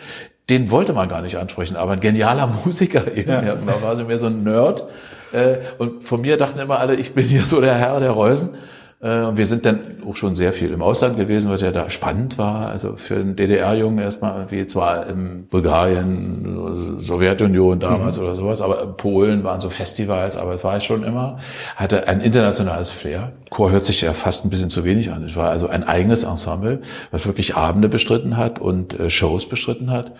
den 0.48 0.70
wollte 0.70 0.92
man 0.92 1.08
gar 1.08 1.22
nicht 1.22 1.36
ansprechen, 1.36 1.76
aber 1.76 1.92
ein 1.92 2.00
genialer 2.00 2.46
Musiker 2.64 3.14
eben. 3.14 3.30
Ja. 3.30 3.54
Da 3.54 3.82
war 3.82 3.96
so 3.96 4.04
mehr 4.04 4.18
so 4.18 4.26
ein 4.26 4.42
Nerd 4.42 4.84
äh, 5.32 5.58
und 5.78 6.04
von 6.04 6.20
mir 6.20 6.36
dachten 6.36 6.58
immer 6.58 6.78
alle, 6.78 6.96
ich 6.96 7.14
bin 7.14 7.24
hier 7.24 7.44
so 7.44 7.60
der 7.60 7.74
Herr 7.74 8.00
der 8.00 8.10
Reusen. 8.10 8.54
Äh, 9.00 9.22
Und 9.24 9.36
wir 9.38 9.46
sind 9.46 9.64
dann 9.64 10.02
auch 10.06 10.16
schon 10.16 10.36
sehr 10.36 10.52
viel 10.52 10.72
im 10.72 10.82
Ausland 10.82 11.16
gewesen, 11.16 11.50
was 11.50 11.62
ja 11.62 11.70
da 11.72 11.88
spannend 11.90 12.38
war. 12.38 12.68
Also 12.68 12.96
für 12.96 13.16
einen 13.16 13.36
DDR-Jungen 13.36 13.98
erstmal 13.98 14.34
irgendwie 14.36 14.66
zwar 14.66 15.06
in 15.06 15.46
Bulgarien, 15.48 16.98
Sowjetunion 17.00 17.80
damals 17.80 18.18
oder 18.18 18.36
sowas, 18.36 18.60
aber 18.60 18.86
Polen 18.96 19.44
waren 19.44 19.60
so 19.60 19.70
Festivals, 19.70 20.36
aber 20.36 20.54
es 20.54 20.64
war 20.64 20.76
ich 20.78 20.84
schon 20.84 21.02
immer, 21.04 21.38
hatte 21.76 22.08
ein 22.08 22.20
internationales 22.20 22.90
Flair. 22.90 23.32
Chor 23.50 23.72
hört 23.72 23.84
sich 23.84 24.00
ja 24.00 24.12
fast 24.12 24.44
ein 24.44 24.50
bisschen 24.50 24.70
zu 24.70 24.84
wenig 24.84 25.10
an. 25.10 25.24
Es 25.24 25.34
war 25.34 25.50
also 25.50 25.68
ein 25.68 25.82
eigenes 25.82 26.22
Ensemble, 26.22 26.82
was 27.10 27.26
wirklich 27.26 27.56
Abende 27.56 27.88
bestritten 27.88 28.36
hat 28.36 28.60
und 28.60 28.98
äh, 28.98 29.10
Shows 29.10 29.48
bestritten 29.48 29.90
hat 29.90 30.12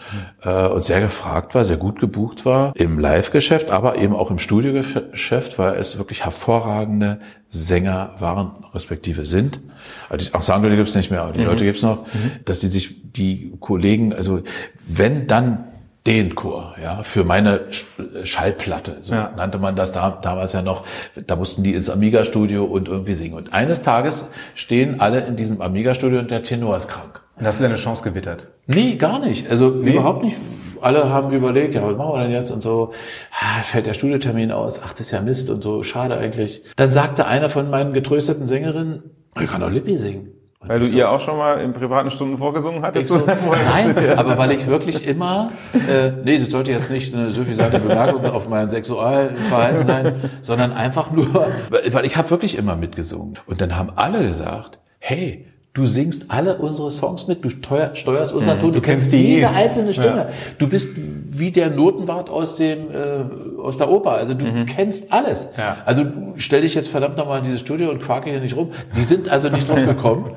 äh, 0.42 0.66
und 0.66 0.82
sehr 0.82 1.00
gefragt 1.00 1.54
war, 1.54 1.64
sehr 1.64 1.76
gut 1.76 2.00
gebucht 2.00 2.44
war 2.44 2.72
im 2.74 2.98
Live-Geschäft, 2.98 3.70
aber 3.70 3.96
eben 3.96 4.16
auch 4.16 4.32
im 4.32 4.40
Studiogeschäft, 4.40 5.58
weil 5.60 5.76
es 5.76 5.96
wirklich 5.96 6.24
hervorragende 6.24 7.20
Sänger 7.48 8.16
waren, 8.18 8.64
respektive 8.74 9.24
sind. 9.24 9.60
Also 10.08 10.28
die 10.28 10.34
Ensemble 10.34 10.74
gibt's 10.74 10.96
nicht 10.96 11.12
mehr, 11.12 11.22
aber 11.22 11.32
die 11.32 11.44
Leute 11.44 11.64
gibt's 11.64 11.82
noch, 11.82 12.06
dass 12.44 12.60
die 12.60 12.66
sich, 12.66 13.12
die 13.12 13.52
Kollegen, 13.60 14.12
also 14.12 14.42
wenn 14.86 15.28
dann 15.28 15.69
den 16.16 16.34
Chor, 16.34 16.74
ja, 16.82 17.02
für 17.02 17.24
meine 17.24 17.60
Sch- 17.70 18.24
Schallplatte, 18.26 18.98
so 19.02 19.14
Ja. 19.14 19.32
nannte 19.36 19.58
man 19.58 19.76
das 19.76 19.92
da, 19.92 20.10
damals 20.22 20.52
ja 20.52 20.62
noch, 20.62 20.84
da 21.26 21.36
mussten 21.36 21.62
die 21.62 21.74
ins 21.74 21.88
Amiga-Studio 21.88 22.64
und 22.64 22.88
irgendwie 22.88 23.12
singen. 23.14 23.34
Und 23.34 23.52
eines 23.52 23.82
Tages 23.82 24.30
stehen 24.54 25.00
alle 25.00 25.20
in 25.26 25.36
diesem 25.36 25.60
Amiga-Studio 25.60 26.18
und 26.20 26.30
der 26.30 26.42
Tenor 26.42 26.76
ist 26.76 26.88
krank. 26.88 27.20
Und 27.38 27.46
hast 27.46 27.58
du 27.60 27.62
deine 27.62 27.76
Chance 27.76 28.02
gewittert? 28.02 28.48
Nee, 28.66 28.96
gar 28.96 29.18
nicht. 29.20 29.48
Also 29.50 29.70
überhaupt 29.70 30.24
nicht. 30.24 30.36
Alle 30.82 31.08
haben 31.10 31.30
überlegt, 31.32 31.74
ja, 31.74 31.82
was 31.82 31.96
machen 31.96 32.14
wir 32.14 32.22
denn 32.22 32.32
jetzt 32.32 32.50
und 32.50 32.62
so, 32.62 32.92
ah, 33.38 33.62
fällt 33.62 33.86
der 33.86 33.94
Studiotermin 33.94 34.50
aus, 34.50 34.80
ach, 34.82 34.90
das 34.92 35.00
ist 35.02 35.10
ja 35.10 35.20
Mist 35.20 35.48
und 35.50 35.62
so, 35.62 35.82
schade 35.82 36.16
eigentlich. 36.16 36.62
Dann 36.76 36.90
sagte 36.90 37.26
einer 37.26 37.50
von 37.50 37.68
meinen 37.70 37.92
getrösteten 37.92 38.46
Sängerinnen, 38.46 39.02
ich 39.40 39.46
kann 39.48 39.60
doch 39.60 39.70
Lippi 39.70 39.96
singen. 39.96 40.28
Und 40.60 40.68
Weil 40.68 40.80
du 40.80 40.86
ihr 40.86 41.10
auch 41.10 41.20
schon 41.20 41.38
mal 41.38 41.58
in 41.62 41.72
privaten 41.72 42.10
Stunden 42.10 42.36
vorgesungen 42.36 42.82
hattest? 42.82 43.08
so, 43.08 43.16
nein, 43.26 43.96
aber 44.18 44.36
weil 44.36 44.52
ich 44.52 44.66
wirklich 44.66 45.06
immer, 45.06 45.52
äh, 45.72 46.10
nee, 46.22 46.38
das 46.38 46.50
sollte 46.50 46.70
jetzt 46.70 46.90
nicht 46.90 47.14
eine 47.14 47.30
suffisante 47.30 47.78
Bemerkung 47.78 48.26
auf 48.26 48.46
mein 48.46 48.68
Sexualverhalten 48.68 49.86
sein, 49.86 50.14
sondern 50.42 50.72
einfach 50.72 51.10
nur, 51.12 51.32
weil 51.70 51.94
weil 51.94 52.04
ich 52.04 52.14
habe 52.18 52.28
wirklich 52.28 52.58
immer 52.58 52.76
mitgesungen. 52.76 53.38
Und 53.46 53.62
dann 53.62 53.74
haben 53.74 53.90
alle 53.96 54.22
gesagt, 54.26 54.78
hey, 54.98 55.46
Du 55.72 55.86
singst 55.86 56.26
alle 56.28 56.56
unsere 56.58 56.90
Songs 56.90 57.28
mit, 57.28 57.44
du 57.44 57.48
steuer, 57.48 57.94
steuerst 57.94 58.32
unseren 58.32 58.58
Ton, 58.58 58.72
du, 58.72 58.80
Du 58.80 58.84
kennst 58.84 59.10
kennst 59.10 59.12
die 59.12 59.24
jede 59.24 59.42
eh. 59.42 59.46
einzelne 59.46 59.92
Stimme. 59.94 60.16
Ja. 60.16 60.28
Du 60.58 60.68
bist 60.68 60.96
wie 60.96 61.52
der 61.52 61.70
Notenwart 61.70 62.28
aus 62.28 62.56
dem 62.56 62.90
äh, 62.90 63.60
aus 63.62 63.76
der 63.76 63.88
Oper. 63.88 64.12
Also 64.12 64.34
du 64.34 64.64
kennst 64.66 65.12
alles. 65.12 65.50
Ja. 65.56 65.76
Also 65.84 66.02
du 66.04 66.32
stell 66.36 66.62
dich 66.62 66.74
jetzt 66.74 66.88
verdammt 66.88 67.16
nochmal 67.16 67.38
in 67.38 67.44
dieses 67.44 67.60
Studio 67.60 67.90
und 67.90 68.02
quake 68.02 68.30
hier 68.30 68.40
nicht 68.40 68.56
rum. 68.56 68.70
Die 68.96 69.02
sind 69.02 69.28
also 69.28 69.48
nicht 69.48 69.68
drauf 69.68 69.84
gekommen. 69.84 70.32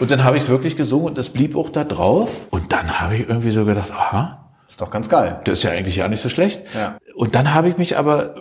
Und 0.00 0.10
dann 0.10 0.24
habe 0.24 0.38
ich 0.38 0.44
es 0.44 0.48
wirklich 0.48 0.76
gesungen 0.76 1.06
und 1.06 1.18
das 1.18 1.28
blieb 1.28 1.54
auch 1.54 1.68
da 1.68 1.84
drauf. 1.84 2.40
Und 2.50 2.72
dann 2.72 2.98
habe 2.98 3.14
ich 3.16 3.28
irgendwie 3.28 3.50
so 3.50 3.66
gedacht, 3.66 3.90
aha, 3.92 4.48
Ist 4.70 4.80
doch 4.80 4.90
ganz 4.90 5.10
geil. 5.10 5.40
das 5.44 5.58
ist 5.58 5.64
ja 5.64 5.70
eigentlich 5.70 5.96
ja 5.96 6.08
nicht 6.08 6.22
so 6.22 6.30
schlecht. 6.30 6.62
Ja. 6.74 6.96
Und 7.14 7.34
dann 7.34 7.52
habe 7.52 7.68
ich 7.68 7.76
mich 7.76 7.98
aber 7.98 8.34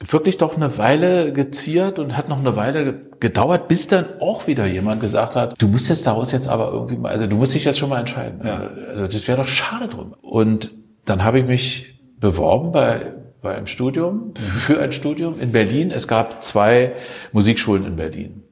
wirklich 0.00 0.38
doch 0.38 0.56
eine 0.56 0.76
Weile 0.78 1.32
geziert 1.32 1.98
und 1.98 2.16
hat 2.16 2.28
noch 2.28 2.38
eine 2.38 2.54
Weile 2.56 2.84
ge- 2.84 2.94
gedauert, 3.18 3.68
bis 3.68 3.88
dann 3.88 4.06
auch 4.20 4.46
wieder 4.46 4.66
jemand 4.66 5.00
gesagt 5.00 5.36
hat, 5.36 5.60
du 5.60 5.68
musst 5.68 5.88
jetzt 5.88 6.06
daraus 6.06 6.32
jetzt 6.32 6.48
aber 6.48 6.70
irgendwie 6.70 6.96
mal, 6.96 7.10
also 7.10 7.26
du 7.26 7.36
musst 7.36 7.54
dich 7.54 7.64
jetzt 7.64 7.78
schon 7.78 7.88
mal 7.88 8.00
entscheiden. 8.00 8.40
Ja. 8.44 8.52
Also, 8.52 8.86
also 8.90 9.06
das 9.06 9.26
wäre 9.26 9.38
doch 9.38 9.46
schade 9.46 9.88
drum. 9.88 10.14
Und 10.20 10.70
dann 11.06 11.24
habe 11.24 11.38
ich 11.38 11.46
mich 11.46 12.00
beworben 12.20 12.72
bei, 12.72 13.12
bei 13.40 13.54
einem 13.56 13.66
Studium, 13.66 14.34
für 14.34 14.80
ein 14.80 14.92
Studium 14.92 15.40
in 15.40 15.52
Berlin. 15.52 15.90
Es 15.90 16.06
gab 16.08 16.44
zwei 16.44 16.92
Musikschulen 17.32 17.86
in 17.86 17.96
Berlin. 17.96 18.42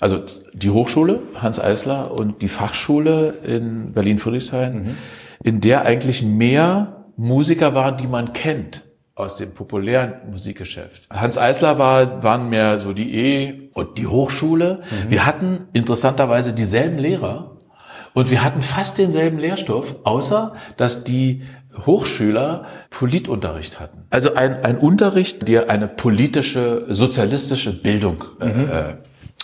Also 0.00 0.20
die 0.54 0.70
Hochschule 0.70 1.20
Hans 1.34 1.60
Eisler 1.60 2.10
und 2.10 2.42
die 2.42 2.48
Fachschule 2.48 3.34
in 3.46 3.92
Berlin-Friedrichshain, 3.92 4.96
in 5.42 5.60
der 5.60 5.82
eigentlich 5.82 6.22
mehr 6.22 7.04
Musiker 7.16 7.74
waren, 7.74 7.96
die 7.98 8.06
man 8.06 8.32
kennt 8.32 8.82
aus 9.20 9.36
dem 9.36 9.52
populären 9.52 10.14
Musikgeschäft. 10.30 11.08
Hans 11.10 11.38
Eisler 11.38 11.78
war, 11.78 12.22
waren 12.22 12.48
mehr 12.48 12.80
so 12.80 12.92
die 12.92 13.14
E 13.14 13.70
und 13.74 13.98
die 13.98 14.06
Hochschule. 14.06 14.80
Wir 15.08 15.26
hatten 15.26 15.68
interessanterweise 15.72 16.52
dieselben 16.52 16.98
Lehrer 16.98 17.56
und 18.14 18.30
wir 18.30 18.42
hatten 18.42 18.62
fast 18.62 18.98
denselben 18.98 19.38
Lehrstoff, 19.38 19.96
außer 20.04 20.54
dass 20.76 21.04
die 21.04 21.42
Hochschüler 21.86 22.66
Politunterricht 22.90 23.78
hatten. 23.78 24.06
Also 24.10 24.34
ein, 24.34 24.64
ein 24.64 24.78
Unterricht, 24.78 25.46
der 25.46 25.70
eine 25.70 25.86
politische, 25.88 26.86
sozialistische 26.88 27.80
Bildung 27.80 28.24
äh, 28.40 28.46
äh, 28.46 28.96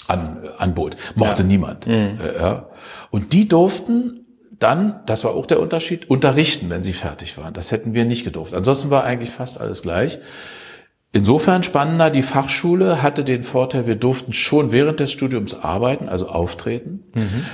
an, 0.08 0.38
anbot. 0.58 0.96
Mochte 1.14 1.44
niemand. 1.44 1.86
Äh, 1.86 2.36
ja. 2.38 2.66
Und 3.10 3.32
die 3.32 3.48
durften 3.48 4.25
dann, 4.58 5.00
das 5.06 5.24
war 5.24 5.34
auch 5.34 5.46
der 5.46 5.60
Unterschied, 5.60 6.08
unterrichten, 6.08 6.70
wenn 6.70 6.82
sie 6.82 6.92
fertig 6.92 7.36
waren. 7.38 7.54
Das 7.54 7.72
hätten 7.72 7.94
wir 7.94 8.04
nicht 8.04 8.24
gedurft. 8.24 8.54
Ansonsten 8.54 8.90
war 8.90 9.04
eigentlich 9.04 9.30
fast 9.30 9.60
alles 9.60 9.82
gleich. 9.82 10.18
Insofern 11.12 11.62
spannender, 11.62 12.10
die 12.10 12.22
Fachschule 12.22 13.02
hatte 13.02 13.24
den 13.24 13.42
Vorteil, 13.42 13.86
wir 13.86 13.94
durften 13.94 14.34
schon 14.34 14.70
während 14.70 15.00
des 15.00 15.12
Studiums 15.12 15.54
arbeiten, 15.54 16.08
also 16.10 16.28
auftreten. 16.28 17.04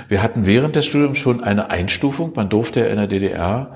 Wir 0.09 0.21
hatten 0.21 0.45
während 0.45 0.75
des 0.75 0.85
Studiums 0.85 1.17
schon 1.19 1.43
eine 1.43 1.69
Einstufung. 1.69 2.33
Man 2.35 2.49
durfte 2.49 2.81
ja 2.81 2.87
in 2.87 2.97
der 2.97 3.07
DDR 3.07 3.75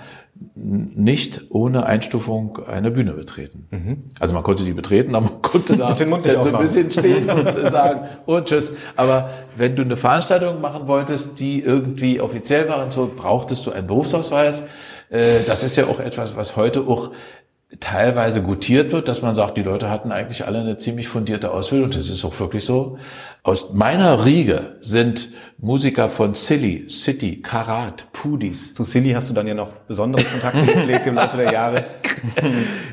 nicht 0.56 1.46
ohne 1.50 1.86
Einstufung 1.86 2.60
eine 2.67 2.91
Bühne 2.91 3.13
betreten. 3.13 4.10
Also 4.20 4.34
man 4.34 4.44
konnte 4.44 4.63
die 4.63 4.74
betreten, 4.74 5.15
aber 5.15 5.25
man 5.29 5.41
konnte 5.41 5.77
da 5.77 5.96
so 5.96 6.03
ein 6.03 6.13
aufmachen. 6.13 6.60
bisschen 6.60 6.91
stehen 6.91 7.29
und 7.29 7.53
sagen 7.70 8.01
und 8.25 8.48
tschüss. 8.48 8.74
Aber 8.96 9.29
wenn 9.56 9.75
du 9.75 9.84
eine 9.84 9.98
Veranstaltung 9.98 10.62
machen 10.62 10.88
wolltest, 10.88 11.39
die 11.39 11.62
irgendwie 11.62 12.20
offiziell 12.22 12.67
war 12.70 12.84
und 12.84 12.91
so, 12.94 13.12
brauchtest 13.15 13.65
du 13.65 13.72
einen 13.72 13.88
Berufsausweis. 13.88 14.63
Äh, 15.10 15.24
Das 15.48 15.63
ist 15.63 15.75
ja 15.77 15.86
auch 15.86 16.00
etwas, 16.00 16.36
was 16.36 16.56
heute 16.58 16.82
auch 16.82 17.12
teilweise 17.82 18.42
gutiert 18.42 18.92
wird, 18.94 19.08
dass 19.10 19.22
man 19.22 19.36
sagt, 19.36 19.58
die 19.58 19.64
Leute 19.64 19.90
hatten 19.90 20.12
eigentlich 20.12 20.46
alle 20.48 20.60
eine 20.60 20.78
ziemlich 20.78 21.10
fundierte 21.10 21.52
Ausbildung. 21.52 21.92
Das 21.92 22.10
ist 22.10 22.24
auch 22.24 22.40
wirklich 22.40 22.64
so. 22.64 22.98
Aus 23.44 23.74
meiner 23.74 24.26
Riege 24.26 24.78
sind 24.80 25.30
Musiker 25.58 26.08
von 26.10 26.34
Silly, 26.34 26.88
City, 26.90 27.42
Karat, 27.42 28.12
Pudis. 28.14 28.74
Zu 28.74 28.84
Silly 28.84 29.12
hast 29.12 29.30
du 29.30 29.34
dann 29.34 29.48
ja 29.48 29.54
noch 29.54 29.70
besondere 29.88 30.24
Kontakte 30.24 30.66
gepflegt 30.66 31.08
im 31.08 31.16
Laufe 31.16 31.38
der 31.38 31.52
Jahre. 31.52 31.86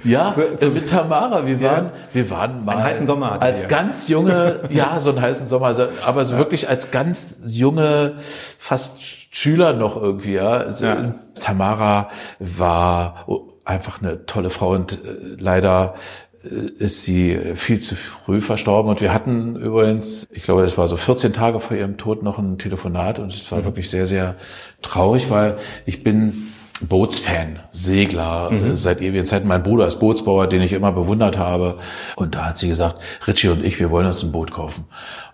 Ja, 0.05 0.35
äh, 0.61 0.67
mit 0.67 0.91
Tamara. 0.91 1.47
Wir 1.47 1.59
waren, 1.63 1.91
wir 2.13 2.29
waren 2.29 2.63
mal 2.63 2.83
heißen 2.83 3.07
Sommer 3.07 3.41
als 3.41 3.63
ihr. 3.63 3.69
ganz 3.69 4.07
junge, 4.09 4.61
ja, 4.71 5.01
so 5.01 5.09
einen 5.09 5.23
heißen 5.23 5.47
Sommer, 5.47 5.69
also, 5.69 5.87
aber 6.05 6.27
so 6.27 6.37
wirklich 6.37 6.69
als 6.69 6.91
ganz 6.91 7.39
junge, 7.47 8.17
fast 8.59 9.01
Schüler 9.31 9.73
noch 9.73 9.97
irgendwie. 9.97 10.35
Ja. 10.35 10.49
Also, 10.51 10.85
Ja. 10.87 11.15
Tamara 11.41 12.11
war 12.39 13.25
einfach 13.65 14.03
eine 14.03 14.27
tolle 14.27 14.51
Frau 14.51 14.71
und 14.71 14.93
äh, 14.93 15.37
leider 15.39 15.95
äh, 16.43 16.83
ist 16.83 17.03
sie 17.03 17.39
viel 17.57 17.81
zu 17.81 17.95
früh 17.97 18.41
verstorben 18.41 18.91
und 18.91 19.01
wir 19.01 19.13
hatten 19.13 19.57
übrigens, 19.57 20.29
ich 20.31 20.43
glaube, 20.43 20.65
es 20.65 20.77
war 20.77 20.89
so 20.89 20.97
14 20.97 21.33
Tage 21.33 21.61
vor 21.61 21.77
ihrem 21.77 21.97
Tod 21.97 22.23
noch 22.23 22.39
ein 22.39 22.59
Telefonat 22.59 23.19
und 23.19 23.33
es 23.33 23.51
war 23.51 23.65
wirklich 23.65 23.91
sehr, 23.91 24.07
sehr 24.07 24.37
traurig, 24.83 25.31
weil 25.31 25.57
ich 25.87 26.03
bin 26.03 26.49
Bootsfan, 26.81 27.61
Segler, 27.73 28.51
äh, 28.51 28.77
seit 28.77 29.01
ewigen 29.01 29.27
Zeiten. 29.27 29.47
Mein 29.47 29.63
Bruder 29.63 29.87
ist 29.87 30.01
Bootsbauer, 30.01 30.49
den 30.49 30.61
ich 30.61 30.73
immer 30.73 30.93
bewundert 30.93 31.39
habe. 31.39 31.79
Und 32.17 32.35
da 32.35 32.47
hat 32.47 32.59
sie 32.59 32.69
gesagt, 32.69 32.97
Richie 33.27 33.49
und 33.49 33.65
ich, 33.65 33.79
wir 33.79 33.91
wollen 33.91 34.07
uns 34.07 34.23
ein 34.23 34.33
Boot 34.33 34.51
kaufen. 34.51 34.85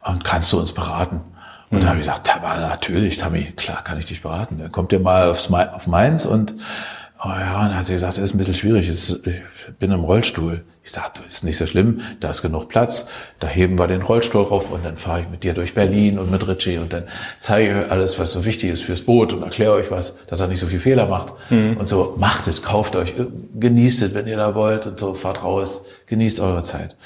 Und 0.02 0.22
kannst 0.22 0.52
du 0.52 0.58
uns 0.58 0.72
beraten? 0.72 1.20
Und 1.70 1.84
da 1.84 1.90
habe 1.90 2.00
ich 2.00 2.06
gesagt, 2.06 2.28
natürlich, 2.42 3.18
Tammy, 3.18 3.52
klar 3.56 3.84
kann 3.84 3.98
ich 3.98 4.04
dich 4.04 4.22
beraten. 4.22 4.58
Dann 4.58 4.72
kommt 4.72 4.92
ihr 4.92 4.98
mal 4.98 5.30
aufs, 5.30 5.50
auf 5.50 5.86
Mainz 5.86 6.24
und 6.24 6.54
Oh 7.22 7.28
ja, 7.28 7.56
und 7.60 7.68
dann 7.68 7.76
hat 7.76 7.84
sie 7.84 7.92
gesagt, 7.92 8.16
das 8.16 8.24
ist 8.24 8.34
ein 8.34 8.38
bisschen 8.38 8.54
schwierig. 8.54 8.88
Ist- 8.88 9.26
Ich 9.26 9.74
bin 9.78 9.92
im 9.92 10.00
Rollstuhl. 10.00 10.64
Ich 10.82 10.90
sagte, 10.92 11.20
ist 11.26 11.44
nicht 11.44 11.58
so 11.58 11.66
schlimm, 11.66 12.00
da 12.20 12.30
ist 12.30 12.40
genug 12.40 12.70
Platz. 12.70 13.06
Da 13.40 13.46
heben 13.46 13.78
wir 13.78 13.86
den 13.86 14.00
Rollstuhl 14.00 14.42
rauf 14.44 14.70
und 14.70 14.84
dann 14.86 14.96
fahre 14.96 15.20
ich 15.20 15.28
mit 15.28 15.44
dir 15.44 15.52
durch 15.52 15.74
Berlin 15.74 16.18
und 16.18 16.30
mit 16.30 16.48
Richie 16.48 16.78
und 16.78 16.94
dann 16.94 17.02
zeige 17.38 17.68
ich 17.70 17.76
euch 17.84 17.90
alles, 17.92 18.18
was 18.18 18.32
so 18.32 18.46
wichtig 18.46 18.70
ist 18.70 18.82
fürs 18.84 19.02
Boot 19.02 19.34
und 19.34 19.42
erkläre 19.42 19.74
euch 19.74 19.90
was, 19.90 20.14
dass 20.28 20.40
er 20.40 20.48
nicht 20.48 20.58
so 20.60 20.66
viel 20.66 20.80
Fehler 20.80 21.06
macht. 21.06 21.34
Und 21.78 21.86
so, 21.86 22.14
macht 22.18 22.48
es, 22.48 22.62
kauft 22.62 22.96
euch, 22.96 23.12
genießt 23.54 24.00
es, 24.02 24.14
wenn 24.14 24.26
ihr 24.26 24.38
da 24.38 24.54
wollt 24.54 24.86
und 24.86 24.98
so, 24.98 25.12
fahrt 25.12 25.42
raus, 25.44 25.84
genießt 26.06 26.40
eure 26.40 26.64
Zeit. 26.64 26.96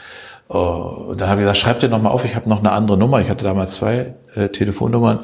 Oh, 0.49 1.07
Und 1.11 1.21
dann 1.21 1.29
habe 1.29 1.41
ich 1.41 1.45
gesagt, 1.45 1.59
schreibt 1.59 1.83
ihr 1.83 1.89
noch 1.89 2.01
mal 2.01 2.11
auf, 2.11 2.25
ich 2.25 2.37
habe 2.37 2.49
noch 2.49 2.61
eine 2.61 2.71
andere 2.71 2.97
Nummer. 2.97 3.21
Ich 3.21 3.29
hatte 3.31 3.45
damals 3.45 3.75
zwei 3.75 4.15
äh, 4.37 4.49
Telefonnummern. 4.51 5.21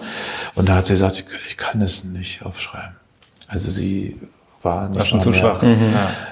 Und 0.57 0.69
da 0.69 0.75
hat 0.77 0.87
sie 0.87 0.95
gesagt, 0.95 1.17
ich, 1.21 1.27
ich 1.47 1.57
kann 1.57 1.81
es 1.83 2.03
nicht 2.03 2.43
aufschreiben. 2.45 2.97
Also 3.47 3.71
sie 3.71 4.17
war 4.63 4.89
nicht 4.89 4.99
War 5.01 5.07
schon 5.07 5.21
zu 5.21 5.31
mehr- 5.31 5.39
schwach. 5.39 5.63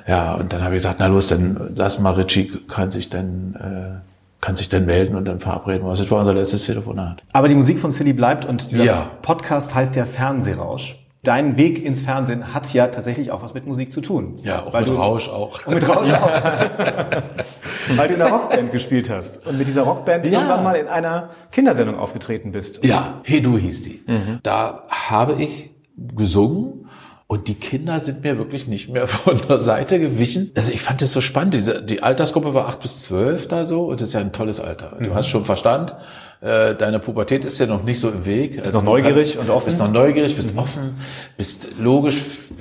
Ja, 0.07 0.35
und 0.35 0.53
dann 0.53 0.63
habe 0.63 0.75
ich 0.75 0.83
gesagt, 0.83 0.97
na 0.99 1.07
los, 1.07 1.29
dann 1.29 1.73
lass 1.75 1.99
mal 1.99 2.13
Richie, 2.15 2.51
kann 2.69 2.91
sich 2.91 3.09
dann, 3.09 3.55
äh, 4.03 4.09
kann 4.41 4.55
sich 4.57 4.69
dann 4.69 4.87
melden 4.87 5.17
und 5.17 5.25
dann 5.25 5.41
verabreden 5.41 5.83
uns. 5.87 5.99
Das 5.99 6.11
war 6.11 6.19
unser 6.21 6.35
letztes 6.35 6.65
Telefonat. 6.67 7.23
Aber 7.33 7.49
die 7.49 7.55
Musik 7.55 7.79
von 7.81 7.91
Silly 7.91 8.13
bleibt 8.13 8.45
und 8.45 8.71
dieser 8.71 8.85
Ja. 8.85 9.11
Podcast 9.23 9.75
heißt 9.75 9.97
ja 9.97 10.05
Fernsehrausch. 10.05 10.97
Dein 11.25 11.57
Weg 11.57 11.85
ins 11.85 12.01
Fernsehen 12.03 12.55
hat 12.55 12.73
ja 12.73 12.87
tatsächlich 12.87 13.33
auch 13.33 13.43
was 13.43 13.53
mit 13.53 13.67
Musik 13.67 13.93
zu 13.93 14.01
tun. 14.01 14.37
Ja, 14.45 14.63
auch 14.63 14.73
Weil 14.73 14.83
mit 14.83 14.91
du, 14.91 14.95
Rausch 14.95 15.29
auch. 15.29 15.67
Und 15.67 15.75
mit 15.75 15.89
Rausch 15.89 16.13
auch. 16.13 16.31
Weil 17.97 18.09
du 18.09 18.15
in 18.15 18.23
einer 18.23 18.31
Rockband 18.31 18.71
gespielt 18.73 19.11
hast 19.11 19.45
und 19.47 19.59
mit 19.59 19.67
dieser 19.67 19.83
Rockband 19.83 20.25
Ja. 20.27 20.33
irgendwann 20.33 20.63
mal 20.63 20.77
in 20.77 20.87
einer 20.87 21.31
Kindersendung 21.51 21.99
aufgetreten 21.99 22.53
bist. 22.53 22.85
Ja, 22.85 23.15
Hey 23.25 23.41
Du 23.43 23.59
hieß 23.59 23.83
die. 23.83 24.01
Da 24.45 24.85
habe 24.89 25.35
ich 25.43 25.71
gesungen 26.17 26.88
und 27.29 27.47
die 27.47 27.55
Kinder 27.55 28.01
sind 28.01 28.25
mir 28.25 28.37
wirklich 28.39 28.67
nicht 28.67 28.89
mehr 28.89 29.07
von 29.07 29.39
der 29.49 29.59
Seite 29.59 30.01
gewichen. 30.01 30.51
Also 30.57 30.73
ich 30.73 30.81
fand 30.83 31.01
das 31.03 31.13
so 31.13 31.21
spannend. 31.21 31.55
Diese, 31.55 31.81
die 31.83 32.03
Altersgruppe 32.03 32.55
war 32.55 32.67
acht 32.69 32.81
bis 32.81 33.03
zwölf 33.05 33.47
da 33.47 33.65
so 33.65 33.83
und 33.85 34.01
das 34.01 34.09
ist 34.09 34.15
ja 34.15 34.21
ein 34.21 34.33
tolles 34.33 34.59
Alter. 34.61 34.97
Du 34.99 35.15
hast 35.15 35.29
schon 35.29 35.45
Verstand. 35.45 35.95
äh, 36.41 36.75
Deine 36.75 36.99
Pubertät 36.99 37.45
ist 37.45 37.59
ja 37.59 37.67
noch 37.67 37.83
nicht 37.85 38.01
so 38.01 38.09
im 38.09 38.25
Weg. 38.27 38.59
Also 38.65 38.79
noch 38.79 38.83
neugierig 38.85 39.37
und 39.39 39.51
offen. 39.51 39.67
Bist 39.67 39.79
noch 39.79 39.93
neugierig, 39.93 40.35
bist 40.37 40.57
offen, 40.57 40.95
bist 41.37 41.69
logisch, 41.79 42.17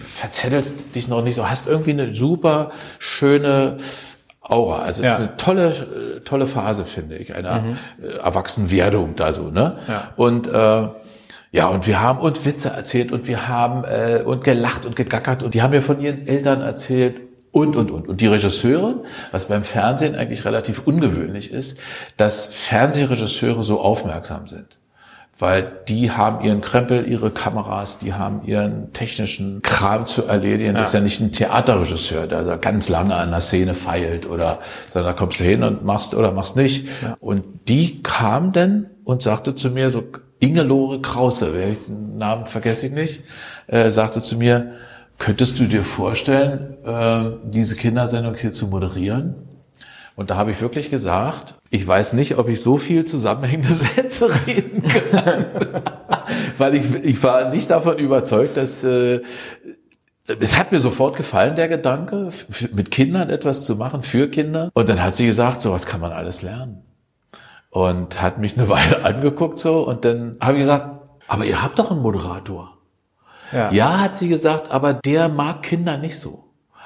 verzettelst 0.06 0.94
dich 0.96 1.08
noch 1.08 1.22
nicht 1.24 1.36
so, 1.36 1.50
hast 1.50 1.68
irgendwie 1.68 1.92
eine 1.92 2.14
super 2.14 2.72
schöne 3.00 3.78
Aura. 4.42 4.80
Also 4.80 5.02
das 5.02 5.12
Ja. 5.12 5.14
ist 5.16 5.20
eine 5.30 5.38
tolle, 5.38 5.70
äh, 6.18 6.20
tolle 6.22 6.48
Phase, 6.48 6.86
finde 6.86 7.18
ich, 7.18 7.34
einer 7.36 7.78
äh, 8.02 8.18
Erwachsenwerdung 8.18 9.16
da 9.16 9.32
so, 9.34 9.50
ne? 9.50 9.78
Ja. 9.88 10.12
Und 10.16 10.48
äh, 10.48 10.88
ja, 11.52 11.68
und 11.68 11.88
wir 11.88 12.02
haben 12.02 12.20
und 12.20 12.46
Witze 12.46 12.70
erzählt 12.70 13.12
und 13.12 13.28
wir 13.28 13.48
haben 13.48 13.84
äh, 13.84 14.22
und 14.24 14.44
gelacht 14.44 14.86
und 14.86 14.96
gegackert 14.96 15.44
und 15.44 15.54
die 15.54 15.62
haben 15.62 15.72
mir 15.72 15.82
von 15.82 16.02
ihren 16.02 16.28
Eltern 16.28 16.62
erzählt 16.62 17.22
und, 17.52 17.76
und, 17.76 17.90
und. 17.90 18.08
Und 18.08 18.22
die 18.22 18.28
Regisseurin, 18.28 19.00
was 19.32 19.46
beim 19.46 19.64
Fernsehen 19.64 20.16
eigentlich 20.16 20.46
relativ 20.46 20.86
ungewöhnlich 20.86 21.52
ist, 21.52 21.80
dass 22.18 22.48
Fernsehregisseure 22.48 23.64
so 23.64 23.80
aufmerksam 23.80 24.48
sind. 24.48 24.78
Weil 25.40 25.72
die 25.88 26.10
haben 26.12 26.44
ihren 26.44 26.62
Krempel, 26.62 27.08
ihre 27.08 27.30
Kameras, 27.30 28.00
die 28.00 28.16
haben 28.16 28.44
ihren 28.44 28.92
technischen 28.94 29.62
Kram 29.62 30.08
zu 30.08 30.26
erledigen. 30.26 30.74
Das 30.74 30.90
ist 30.90 30.94
ja 30.96 31.00
nicht 31.00 31.20
ein 31.22 31.32
Theaterregisseur, 31.32 32.26
der 32.26 32.44
da 32.44 32.56
ganz 32.56 32.90
lange 32.90 33.16
an 33.16 33.30
der 33.30 33.42
Szene 33.42 33.76
feilt 33.76 34.28
oder, 34.28 34.60
sondern 34.92 35.14
da 35.14 35.18
kommst 35.18 35.40
du 35.40 35.44
hin 35.44 35.62
und 35.62 35.86
machst 35.86 36.16
oder 36.16 36.32
machst 36.32 36.56
nicht. 36.56 36.88
Und 37.20 37.44
die 37.68 38.02
kam 38.02 38.52
dann 38.52 38.88
und 39.04 39.22
sagte 39.22 39.56
zu 39.56 39.70
mir 39.70 39.92
so, 39.92 40.04
Ingelore 40.40 41.02
Krause, 41.02 41.54
welchen 41.54 42.18
Namen 42.18 42.46
vergesse 42.46 42.88
ich 42.88 42.92
nicht, 42.92 43.24
äh, 43.68 43.90
sagte 43.92 44.22
zu 44.22 44.38
mir, 44.38 44.74
könntest 45.18 45.60
du 45.60 45.66
dir 45.66 45.84
vorstellen, 45.84 46.78
äh, 46.86 47.38
diese 47.44 47.76
Kindersendung 47.76 48.36
hier 48.36 48.54
zu 48.54 48.68
moderieren? 48.68 49.36
Und 50.16 50.32
da 50.32 50.36
habe 50.36 50.52
ich 50.52 50.62
wirklich 50.62 50.90
gesagt, 50.90 51.56
ich 51.70 51.86
weiß 51.86 52.14
nicht, 52.14 52.38
ob 52.38 52.50
ich 52.50 52.62
so 52.62 52.78
viel 52.78 53.06
zusammenhängende 53.06 53.74
Sätze 53.74 54.30
reden 54.48 54.84
kann. 54.84 55.46
weil 56.58 56.76
ich, 56.76 56.94
ich 57.04 57.24
war 57.24 57.50
nicht 57.50 57.70
davon 57.70 57.98
überzeugt, 57.98 58.58
dass 58.58 58.84
äh, 58.84 59.22
es 60.40 60.58
hat 60.58 60.72
mir 60.72 60.80
sofort 60.80 61.16
gefallen, 61.16 61.56
der 61.56 61.70
Gedanke, 61.70 62.30
mit 62.74 62.92
Kindern 62.92 63.30
etwas 63.30 63.66
zu 63.66 63.76
machen, 63.76 64.04
für 64.04 64.30
Kinder. 64.30 64.72
Und 64.74 64.90
dann 64.90 65.02
hat 65.02 65.16
sie 65.16 65.26
gesagt, 65.26 65.62
sowas 65.62 65.86
kann 65.86 66.02
man 66.02 66.12
alles 66.12 66.42
lernen. 66.42 66.84
Und 67.70 68.22
hat 68.22 68.38
mich 68.40 68.58
eine 68.58 68.70
Weile 68.70 69.04
angeguckt 69.06 69.60
so 69.60 69.88
und 69.88 70.06
dann 70.06 70.38
habe 70.42 70.54
ich 70.54 70.60
gesagt, 70.60 70.90
aber 71.28 71.46
ihr 71.46 71.62
habt 71.62 71.78
doch 71.80 71.92
einen 71.92 72.02
Moderator. 72.02 72.78
Ja. 73.52 73.72
Ja, 73.72 74.00
hat 74.00 74.16
sie 74.16 74.28
gesagt, 74.30 74.72
aber 74.72 74.94
der 74.94 75.30
mag 75.30 75.64
Kinder 75.64 75.98
nicht 75.98 76.20
so. 76.20 76.44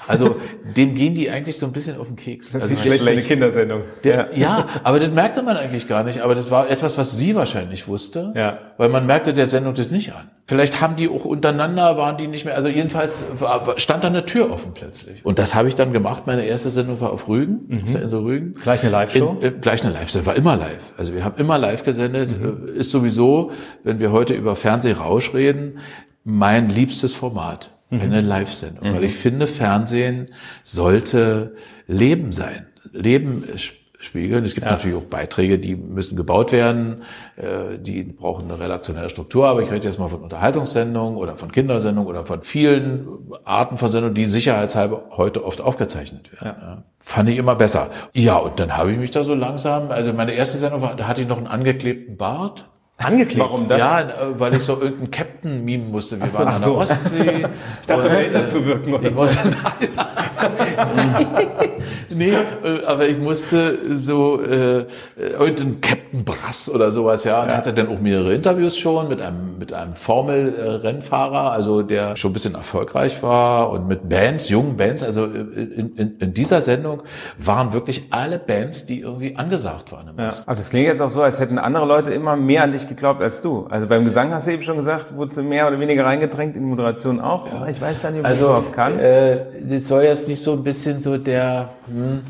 Also 0.08 0.36
dem 0.78 0.96
gehen 0.96 1.14
die 1.16 1.30
eigentlich 1.30 1.58
so 1.58 1.66
ein 1.68 1.72
bisschen 1.72 1.98
auf 2.00 2.08
den 2.08 2.16
Keks. 2.16 2.54
Also 2.56 2.68
der- 2.68 2.78
schlecht 2.78 3.04
für 3.04 3.10
eine 3.12 3.22
Kindersendung. 3.22 3.84
der, 4.04 4.38
ja. 4.38 4.68
aber 4.84 5.00
das 5.00 5.10
merkte 5.12 5.44
man 5.44 5.58
eigentlich 5.58 5.88
gar 5.88 6.04
nicht. 6.04 6.22
Aber 6.22 6.34
das 6.36 6.50
war 6.52 6.70
etwas, 6.70 6.98
was 6.98 7.18
sie 7.18 7.36
wahrscheinlich 7.36 7.88
wusste. 7.88 8.34
Ja. 8.36 8.58
Weil 8.78 8.90
man 8.90 9.06
merkte 9.06 9.34
der 9.34 9.46
Sendung 9.46 9.76
das 9.76 9.90
nicht 9.92 10.14
an. 10.14 10.30
Vielleicht 10.51 10.81
haben 10.81 10.98
die 10.98 11.08
auch 11.08 11.24
untereinander, 11.24 11.96
waren 11.96 12.17
die 12.17 12.27
nicht 12.27 12.43
mehr. 12.43 12.55
Also 12.58 12.67
jedenfalls 12.67 13.24
war, 13.39 13.79
stand 13.79 14.03
da 14.03 14.10
eine 14.10 14.25
Tür 14.25 14.51
offen 14.51 14.74
plötzlich. 14.74 15.24
Und 15.25 15.39
das 15.39 15.55
habe 15.55 15.70
ich 15.70 15.75
dann 15.75 15.93
gemacht. 15.93 16.27
Meine 16.27 16.43
erste 16.43 16.70
Sendung 16.70 17.00
war 17.00 17.13
auf 17.13 17.29
Rügen, 17.29 17.70
auf 17.86 17.91
der 17.93 18.01
Insel 18.01 18.20
Rügen. 18.20 18.55
Gleich 18.55 18.81
eine 18.81 18.91
Live-Show? 18.91 19.38
In, 19.39 19.62
gleich 19.62 19.81
eine 19.86 19.93
Live-Sendung. 19.93 20.25
War 20.27 20.36
immer 20.36 20.58
live. 20.58 20.81
Also 20.98 21.13
wir 21.13 21.24
haben 21.24 21.38
immer 21.38 21.58
live 21.58 21.86
gesendet. 21.86 22.36
Äh, 22.36 22.72
Ist 22.77 22.91
sowieso, 22.91 23.51
wenn 23.86 24.00
wir 24.01 24.12
heute 24.12 24.34
über 24.34 24.58
Fernsehrausch 24.58 25.34
reden, 25.34 25.79
mein 26.25 26.70
liebstes 26.70 27.13
Format. 27.13 27.72
Eine 27.89 28.20
Live-Sendung. 28.22 28.93
Weil 28.93 29.03
ich 29.05 29.15
finde, 29.15 29.48
Fernsehen 29.48 30.29
sollte 30.63 31.55
Leben 31.88 32.31
sein. 32.34 32.65
Leben 32.91 33.46
sch- 33.55 33.72
spiegeln. 34.01 34.43
Es 34.43 34.53
gibt 34.55 34.67
natürlich 34.67 34.98
auch 34.98 35.03
Beiträge, 35.03 35.60
die 35.60 35.75
müssen 35.75 36.15
gebaut 36.15 36.51
werden, 36.51 37.03
äh, 37.38 37.77
die 37.79 38.03
brauchen 38.03 38.46
eine 38.46 38.60
redaktionelle 38.60 39.10
Struktur, 39.10 39.48
aber 39.48 39.62
ich 39.62 39.72
rede 39.72 39.88
jetzt 39.88 40.00
mal 40.00 40.10
von 40.10 40.22
Unterhaltungssendungen 40.22 41.17
oder 41.17 41.38
von 41.38 41.51
Kindersendungen 41.51 42.10
oder 42.10 42.25
von 42.25 42.41
vielen 42.43 43.08
Arten 43.46 43.77
von 43.77 43.91
Sendungen, 43.91 44.15
die 44.15 44.25
sicherheitshalber 44.25 45.03
heute 45.12 45.46
oft 45.46 45.62
aufgezeichnet 45.62 46.31
werden. 46.34 46.55
Ja. 46.62 46.84
Fand 47.00 47.29
ich 47.29 47.38
immer 47.38 47.55
besser. 47.55 47.89
Ja, 48.13 48.38
und 48.38 48.60
dann 48.60 48.75
habe 48.75 48.91
ich 48.91 48.98
mich 48.98 49.12
da 49.12 49.24
so 49.24 49.34
langsam, 49.34 49.91
also 49.91 50.13
meine 50.13 50.34
erste 50.34 50.58
Sendung 50.58 50.81
war, 50.81 50.96
da 50.96 51.08
hatte 51.08 51.22
ich 51.22 51.27
noch 51.27 51.38
einen 51.38 51.48
angekleben 51.48 52.17
Bart. 52.17 52.65
Angeklebt. 52.98 53.41
Warum 53.41 53.67
das? 53.67 53.79
Ja, 53.79 54.01
äh, 54.01 54.39
weil 54.39 54.53
ich 54.53 54.62
so 54.62 54.74
irgendeinen 54.74 55.12
Captain 55.12 55.65
mimen 55.65 55.91
musste. 55.91 56.20
Wir 56.20 56.29
so, 56.29 56.38
waren 56.38 56.48
ach 56.50 56.55
an 56.55 56.62
der 56.62 56.70
so. 56.70 56.77
Ostsee. 56.77 57.48
Ich 57.81 57.88
dachte, 57.88 58.08
um 58.08 58.12
Und, 58.12 58.17
älter 58.17 58.43
äh, 58.43 58.48
zu 58.48 58.65
wirken. 58.65 58.93
Oder 58.93 59.08
ich 59.08 59.15
musste, 59.15 59.39
nee, 62.10 62.31
äh, 62.31 62.86
aber 62.86 63.07
ich 63.07 63.17
musste 63.17 63.77
so 63.95 64.41
äh, 64.41 64.86
irgendein 65.17 65.81
Captain 65.81 66.24
Brass 66.24 66.69
oder 66.69 66.91
sowas, 66.91 67.24
ja. 67.24 67.43
Und 67.43 67.55
hatte 67.55 67.74
dann 67.74 67.88
auch 67.88 68.00
mehrere 68.00 68.33
Interviews 68.33 68.77
schon 68.77 69.07
mit 69.07 69.21
einem 69.21 69.57
mit 69.60 69.74
einem 69.74 69.93
Formel-Rennfahrer, 69.93 71.51
also 71.51 71.81
der 71.83 72.15
schon 72.15 72.31
ein 72.31 72.33
bisschen 72.33 72.55
erfolgreich 72.55 73.21
war 73.21 73.69
und 73.69 73.88
mit 73.88 74.10
Bands, 74.10 74.50
jungen 74.50 74.75
Bands. 74.77 75.03
Also 75.03 75.25
in, 75.25 75.93
in, 75.95 76.17
in 76.17 76.33
dieser 76.33 76.62
Sendung 76.62 77.01
waren 77.38 77.71
wirklich 77.74 78.03
alle 78.10 78.39
Bands, 78.39 78.86
die 78.86 79.01
irgendwie 79.01 79.36
angesagt 79.36 79.91
waren. 79.91 80.12
Ja. 80.17 80.29
Aber 80.45 80.55
das 80.55 80.69
klingt 80.71 80.88
jetzt 80.88 81.01
auch 81.01 81.10
so, 81.10 81.21
als 81.21 81.39
hätten 81.39 81.57
andere 81.60 81.86
Leute 81.86 82.12
immer 82.12 82.36
mehr 82.36 82.63
an 82.63 82.71
dich 82.71 82.88
geglaubt 82.88 83.21
als 83.21 83.41
du. 83.41 83.67
Also 83.69 83.88
beim 83.88 84.03
Gesang 84.03 84.31
hast 84.31 84.48
du 84.48 84.51
eben 84.51 84.63
schon 84.63 84.77
gesagt, 84.77 85.15
wurdest 85.15 85.38
du 85.38 85.43
mehr 85.43 85.67
oder 85.67 85.79
weniger 85.79 86.05
reingedrängt, 86.05 86.55
in 86.55 86.63
Moderation 86.63 87.19
auch. 87.19 87.48
Aber 87.53 87.69
Ich 87.69 87.79
weiß 87.79 88.01
gar 88.01 88.10
nicht, 88.12 88.21
ob 88.21 88.25
ich 88.25 88.31
Also, 88.31 88.45
überhaupt 88.45 88.74
kann. 88.74 88.98
äh, 89.00 89.38
das 89.62 89.88
soll 89.88 90.03
jetzt 90.03 90.27
nicht 90.32 90.42
so 90.42 90.54
ein 90.54 90.64
bisschen 90.64 91.02
so 91.02 91.18
der, 91.18 91.70
hm, 91.88 92.22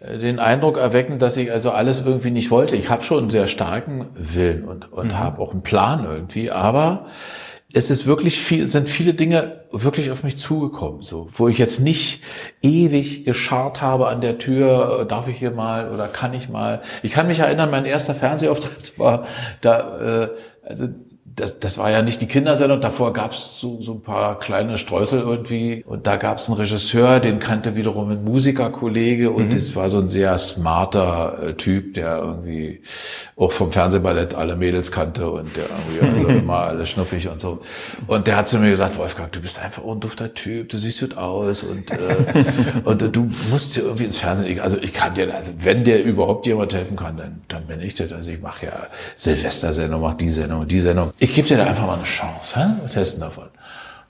äh, 0.00 0.18
den 0.18 0.38
Eindruck 0.38 0.78
erwecken, 0.78 1.18
dass 1.18 1.36
ich 1.36 1.52
also 1.52 1.70
alles 1.70 2.02
irgendwie 2.04 2.30
nicht 2.30 2.50
wollte. 2.50 2.76
Ich 2.76 2.88
habe 2.90 3.04
schon 3.04 3.18
einen 3.18 3.30
sehr 3.30 3.46
starken 3.46 4.06
Willen 4.14 4.64
und, 4.64 4.92
und 4.92 5.16
habe 5.16 5.40
auch 5.40 5.52
einen 5.52 5.62
Plan 5.62 6.04
irgendwie, 6.04 6.50
aber 6.50 7.06
es 7.74 7.90
ist 7.90 8.06
wirklich 8.06 8.38
viel, 8.38 8.66
sind 8.66 8.88
viele 8.88 9.14
Dinge 9.14 9.62
wirklich 9.70 10.10
auf 10.10 10.24
mich 10.24 10.36
zugekommen, 10.36 11.00
so, 11.00 11.28
wo 11.36 11.48
ich 11.48 11.56
jetzt 11.56 11.80
nicht 11.80 12.22
ewig 12.60 13.24
gescharrt 13.24 13.80
habe 13.80 14.08
an 14.08 14.20
der 14.20 14.38
Tür, 14.38 15.00
äh, 15.00 15.06
darf 15.06 15.28
ich 15.28 15.38
hier 15.38 15.52
mal 15.52 15.90
oder 15.90 16.08
kann 16.08 16.34
ich 16.34 16.48
mal. 16.48 16.82
Ich 17.02 17.12
kann 17.12 17.28
mich 17.28 17.38
erinnern, 17.38 17.70
mein 17.70 17.86
erster 17.86 18.14
Fernsehauftritt 18.14 18.98
war 18.98 19.26
da, 19.62 20.24
äh, 20.24 20.28
also 20.64 20.88
das, 21.34 21.58
das 21.58 21.78
war 21.78 21.90
ja 21.90 22.02
nicht 22.02 22.20
die 22.20 22.26
Kindersendung, 22.26 22.80
davor 22.80 23.12
gab's 23.12 23.58
so, 23.58 23.80
so 23.80 23.94
ein 23.94 24.02
paar 24.02 24.38
kleine 24.38 24.76
Streusel 24.76 25.20
irgendwie 25.20 25.82
und 25.86 26.06
da 26.06 26.16
gab's 26.16 26.48
einen 26.48 26.58
Regisseur, 26.58 27.20
den 27.20 27.38
kannte 27.38 27.74
wiederum 27.74 28.10
ein 28.10 28.24
Musikerkollege 28.24 29.30
und 29.30 29.54
das 29.54 29.74
war 29.74 29.88
so 29.88 29.98
ein 29.98 30.08
sehr 30.08 30.36
smarter 30.38 31.38
äh, 31.42 31.54
Typ, 31.54 31.94
der 31.94 32.18
irgendwie 32.18 32.82
auch 33.36 33.52
vom 33.52 33.72
Fernsehballett 33.72 34.34
alle 34.34 34.56
Mädels 34.56 34.92
kannte 34.92 35.30
und 35.30 35.56
der 35.56 35.64
irgendwie 35.96 36.26
also 36.28 36.40
immer 36.40 36.58
alles 36.58 36.90
schnuffig 36.90 37.28
und 37.28 37.40
so. 37.40 37.60
Und 38.06 38.26
der 38.26 38.36
hat 38.36 38.48
zu 38.48 38.58
mir 38.58 38.70
gesagt, 38.70 38.98
Wolfgang, 38.98 39.32
du 39.32 39.40
bist 39.40 39.58
einfach 39.58 39.84
ein 39.84 40.00
dufter 40.00 40.34
Typ, 40.34 40.68
du 40.68 40.78
siehst 40.78 41.00
gut 41.00 41.16
aus 41.16 41.62
und, 41.62 41.90
äh, 41.90 41.96
und 42.84 43.02
äh, 43.02 43.08
du 43.08 43.30
musst 43.50 43.72
hier 43.74 43.84
irgendwie 43.84 44.04
ins 44.04 44.18
Fernsehen. 44.18 44.60
Also 44.60 44.76
ich 44.76 44.92
kann 44.92 45.14
dir, 45.14 45.34
also 45.34 45.50
wenn 45.58 45.84
dir 45.84 46.02
überhaupt 46.02 46.46
jemand 46.46 46.74
helfen 46.74 46.96
kann, 46.96 47.16
dann, 47.16 47.40
dann 47.48 47.66
bin 47.66 47.80
ich 47.80 47.94
das. 47.94 48.12
Also 48.12 48.30
ich 48.30 48.40
mache 48.40 48.66
ja 48.66 48.72
Silvestersendung, 49.16 50.02
mache 50.02 50.16
die 50.16 50.30
Sendung, 50.30 50.68
die 50.68 50.80
Sendung. 50.80 51.12
Ich 51.22 51.32
gebe 51.34 51.46
dir 51.46 51.56
da 51.56 51.66
einfach 51.66 51.86
mal 51.86 51.94
eine 51.94 52.02
Chance, 52.02 52.58
hä? 52.58 52.66
Wir 52.80 52.90
testen 52.90 53.20
davon. 53.20 53.44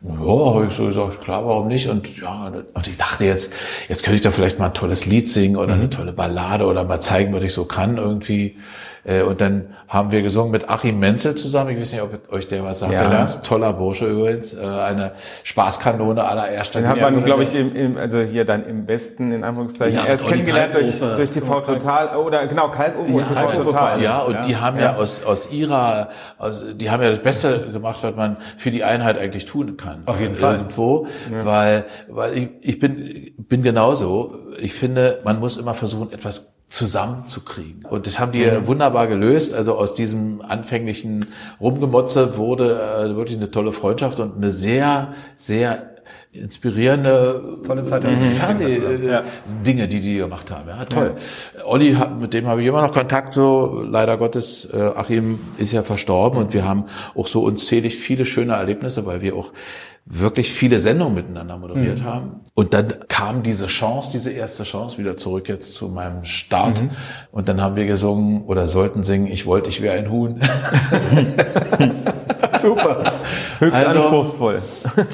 Ja, 0.00 0.14
habe 0.16 0.68
ich 0.70 0.74
so 0.74 0.86
gesagt, 0.86 1.20
klar, 1.20 1.46
warum 1.46 1.68
nicht? 1.68 1.86
Und 1.90 2.16
ja, 2.16 2.50
und 2.72 2.88
ich 2.88 2.96
dachte 2.96 3.26
jetzt, 3.26 3.52
jetzt 3.86 4.02
könnte 4.02 4.16
ich 4.16 4.22
da 4.22 4.30
vielleicht 4.30 4.58
mal 4.58 4.68
ein 4.68 4.72
tolles 4.72 5.04
Lied 5.04 5.28
singen 5.28 5.56
oder 5.56 5.74
eine 5.74 5.90
tolle 5.90 6.14
Ballade 6.14 6.64
oder 6.64 6.84
mal 6.84 7.02
zeigen, 7.02 7.34
was 7.34 7.42
ich 7.42 7.52
so 7.52 7.66
kann 7.66 7.98
irgendwie. 7.98 8.56
Äh, 9.04 9.22
Und 9.22 9.40
dann 9.40 9.74
haben 9.88 10.12
wir 10.12 10.22
gesungen 10.22 10.52
mit 10.52 10.68
Achim 10.70 10.98
Menzel 11.00 11.34
zusammen. 11.34 11.70
Ich 11.70 11.80
weiß 11.80 11.92
nicht, 11.92 12.02
ob 12.02 12.32
euch 12.32 12.46
der 12.46 12.62
was 12.62 12.78
sagt. 12.78 12.92
Ja. 12.92 13.00
Der 13.00 13.08
ganz 13.10 13.42
toller 13.42 13.72
Bursche 13.72 14.06
übrigens. 14.06 14.54
Äh, 14.54 14.60
Eine 14.64 15.12
Spaßkanone 15.42 16.22
allererster 16.22 16.80
Den 16.80 16.88
hat 16.88 17.00
man, 17.00 17.24
glaube 17.24 17.42
ich, 17.42 17.54
im, 17.54 17.74
im, 17.74 17.96
also 17.96 18.20
hier 18.20 18.44
dann 18.44 18.64
im 18.66 18.86
Besten, 18.86 19.32
in 19.32 19.44
Anführungszeichen, 19.44 19.96
Ja, 19.98 20.06
erst 20.06 20.26
kennengelernt 20.28 20.74
durch, 20.74 21.00
durch 21.00 21.30
TV 21.30 21.60
Total, 21.60 22.16
oder 22.16 22.46
genau, 22.46 22.68
Kalkofe 22.70 23.12
und 23.12 23.26
TV 23.28 23.34
Kalkofe, 23.34 23.64
Total. 23.64 24.00
Ja, 24.02 24.20
und 24.22 24.46
die 24.46 24.56
haben 24.56 24.76
ja, 24.78 24.92
Ja. 24.92 24.96
aus, 24.96 25.24
aus 25.24 25.50
ihrer, 25.50 26.08
aus, 26.38 26.64
die 26.74 26.90
haben 26.90 27.02
ja 27.02 27.10
das 27.10 27.20
Beste 27.22 27.70
gemacht, 27.72 27.98
was 28.02 28.14
man 28.14 28.36
für 28.56 28.70
die 28.70 28.84
Einheit 28.84 29.18
eigentlich 29.18 29.46
tun 29.46 29.76
kann. 29.76 30.02
Auf 30.06 30.20
jeden 30.20 30.36
Fall. 30.36 30.56
Irgendwo, 30.56 31.06
weil, 31.42 31.84
weil 32.08 32.36
ich, 32.36 32.48
ich 32.60 32.78
bin, 32.78 33.32
bin 33.36 33.62
genauso. 33.62 34.34
Ich 34.58 34.74
finde, 34.74 35.20
man 35.24 35.40
muss 35.40 35.56
immer 35.56 35.74
versuchen, 35.74 36.12
etwas 36.12 36.51
zusammenzukriegen. 36.72 37.84
Und 37.84 38.06
das 38.06 38.18
haben 38.18 38.32
die 38.32 38.44
Mhm. 38.46 38.66
wunderbar 38.66 39.06
gelöst. 39.06 39.52
Also 39.52 39.74
aus 39.76 39.94
diesem 39.94 40.40
anfänglichen 40.40 41.26
Rumgemotze 41.60 42.36
wurde 42.38 42.80
äh, 42.80 43.14
wirklich 43.16 43.36
eine 43.36 43.50
tolle 43.50 43.72
Freundschaft 43.72 44.18
und 44.20 44.36
eine 44.36 44.50
sehr, 44.50 45.12
sehr 45.36 45.90
inspirierende 46.32 47.58
Tolle 47.66 47.84
Zeit. 47.84 48.04
Fernsehdinge, 48.04 49.06
Ja. 49.06 49.22
Dinge, 49.66 49.86
die 49.86 50.00
die 50.00 50.16
gemacht 50.16 50.50
haben. 50.50 50.66
Ja, 50.66 50.84
toll. 50.86 51.14
Olli, 51.66 51.92
hat, 51.92 52.18
mit 52.18 52.32
dem 52.32 52.46
habe 52.46 52.62
ich 52.62 52.68
immer 52.68 52.80
noch 52.80 52.94
Kontakt. 52.94 53.34
So 53.34 53.82
leider 53.86 54.16
Gottes, 54.16 54.66
äh, 54.72 54.80
Achim 54.80 55.40
ist 55.58 55.72
ja 55.72 55.82
verstorben 55.82 56.38
und 56.38 56.54
wir 56.54 56.64
haben 56.66 56.84
auch 57.14 57.26
so 57.28 57.42
unzählig 57.42 57.96
viele 57.96 58.24
schöne 58.24 58.54
Erlebnisse, 58.54 59.04
weil 59.04 59.20
wir 59.20 59.36
auch 59.36 59.52
wirklich 60.04 60.52
viele 60.52 60.80
Sendungen 60.80 61.14
miteinander 61.14 61.56
moderiert 61.56 62.00
Mhm. 62.00 62.04
haben. 62.04 62.40
Und 62.54 62.74
dann 62.74 62.92
kam 63.08 63.42
diese 63.42 63.66
Chance, 63.68 64.10
diese 64.12 64.30
erste 64.32 64.64
Chance 64.64 64.98
wieder 64.98 65.16
zurück 65.16 65.48
jetzt 65.48 65.74
zu 65.74 65.88
meinem 65.88 66.24
Start. 66.24 66.82
Mhm. 66.82 66.90
Und 67.30 67.48
dann 67.48 67.62
haben 67.62 67.76
wir 67.76 67.86
gesungen 67.86 68.44
oder 68.44 68.66
sollten 68.66 69.04
singen, 69.04 69.28
ich 69.28 69.46
wollte, 69.46 69.70
ich 69.70 69.80
wäre 69.80 69.96
ein 69.98 70.10
Huhn. 70.10 70.40
Super. 72.60 73.02
Höchst 73.58 73.84
Also- 73.84 74.00
anspruchsvoll. 74.02 74.62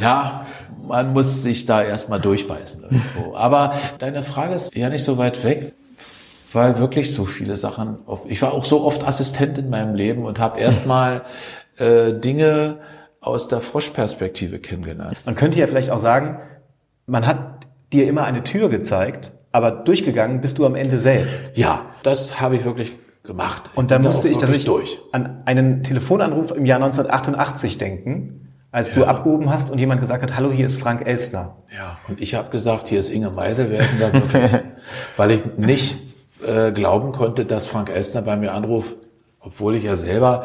Ja, 0.00 0.46
man 0.86 1.12
muss 1.12 1.42
sich 1.42 1.66
da 1.66 1.82
erstmal 1.82 2.20
durchbeißen 2.20 2.84
irgendwo. 2.84 3.34
Aber 3.36 3.72
deine 3.98 4.22
Frage 4.22 4.54
ist 4.54 4.74
ja 4.74 4.88
nicht 4.88 5.04
so 5.04 5.18
weit 5.18 5.42
weg, 5.44 5.74
weil 6.52 6.78
wirklich 6.78 7.12
so 7.12 7.24
viele 7.24 7.56
Sachen. 7.56 7.98
Auf, 8.06 8.22
ich 8.26 8.40
war 8.42 8.52
auch 8.54 8.64
so 8.64 8.84
oft 8.84 9.06
Assistent 9.06 9.58
in 9.58 9.70
meinem 9.70 9.94
Leben 9.94 10.24
und 10.24 10.38
habe 10.38 10.58
erstmal 10.60 11.22
äh, 11.76 12.14
Dinge 12.14 12.78
aus 13.28 13.48
der 13.48 13.60
Froschperspektive 13.60 14.58
kennengelernt. 14.58 15.22
Man 15.26 15.34
könnte 15.34 15.58
ja 15.58 15.66
vielleicht 15.66 15.90
auch 15.90 15.98
sagen, 15.98 16.38
man 17.06 17.26
hat 17.26 17.66
dir 17.92 18.08
immer 18.08 18.24
eine 18.24 18.42
Tür 18.42 18.68
gezeigt, 18.68 19.32
aber 19.52 19.70
durchgegangen 19.70 20.40
bist 20.40 20.58
du 20.58 20.66
am 20.66 20.74
Ende 20.74 20.98
selbst. 20.98 21.50
Ja, 21.54 21.86
das 22.02 22.40
habe 22.40 22.56
ich 22.56 22.64
wirklich 22.64 22.96
gemacht. 23.22 23.70
Und 23.74 23.90
da 23.90 23.98
bin 23.98 24.06
musste 24.06 24.28
auch 24.28 24.32
ich 24.32 24.38
tatsächlich 24.38 24.98
an 25.12 25.42
einen 25.44 25.82
Telefonanruf 25.82 26.52
im 26.52 26.66
Jahr 26.66 26.82
1988 26.82 27.78
denken, 27.78 28.48
als 28.70 28.92
du 28.92 29.04
abgehoben 29.04 29.50
hast 29.50 29.70
und 29.70 29.78
jemand 29.78 30.00
gesagt 30.00 30.22
hat, 30.22 30.36
hallo, 30.36 30.50
hier 30.50 30.66
ist 30.66 30.80
Frank 30.80 31.06
Elstner. 31.06 31.56
Ja, 31.74 31.98
und 32.08 32.20
ich 32.20 32.34
habe 32.34 32.50
gesagt, 32.50 32.88
hier 32.88 32.98
ist 32.98 33.08
Inge 33.08 33.30
Meisel, 33.30 33.70
wer 33.70 33.80
ist 33.80 33.92
denn 33.92 34.00
da 34.00 34.12
wirklich? 34.12 34.60
Weil 35.16 35.30
ich 35.30 35.40
nicht 35.56 35.96
äh, 36.46 36.72
glauben 36.72 37.12
konnte, 37.12 37.44
dass 37.44 37.66
Frank 37.66 37.90
Elstner 37.90 38.22
bei 38.22 38.36
mir 38.36 38.52
anruft, 38.52 38.96
obwohl 39.40 39.74
ich 39.74 39.84
ja 39.84 39.94
selber 39.94 40.44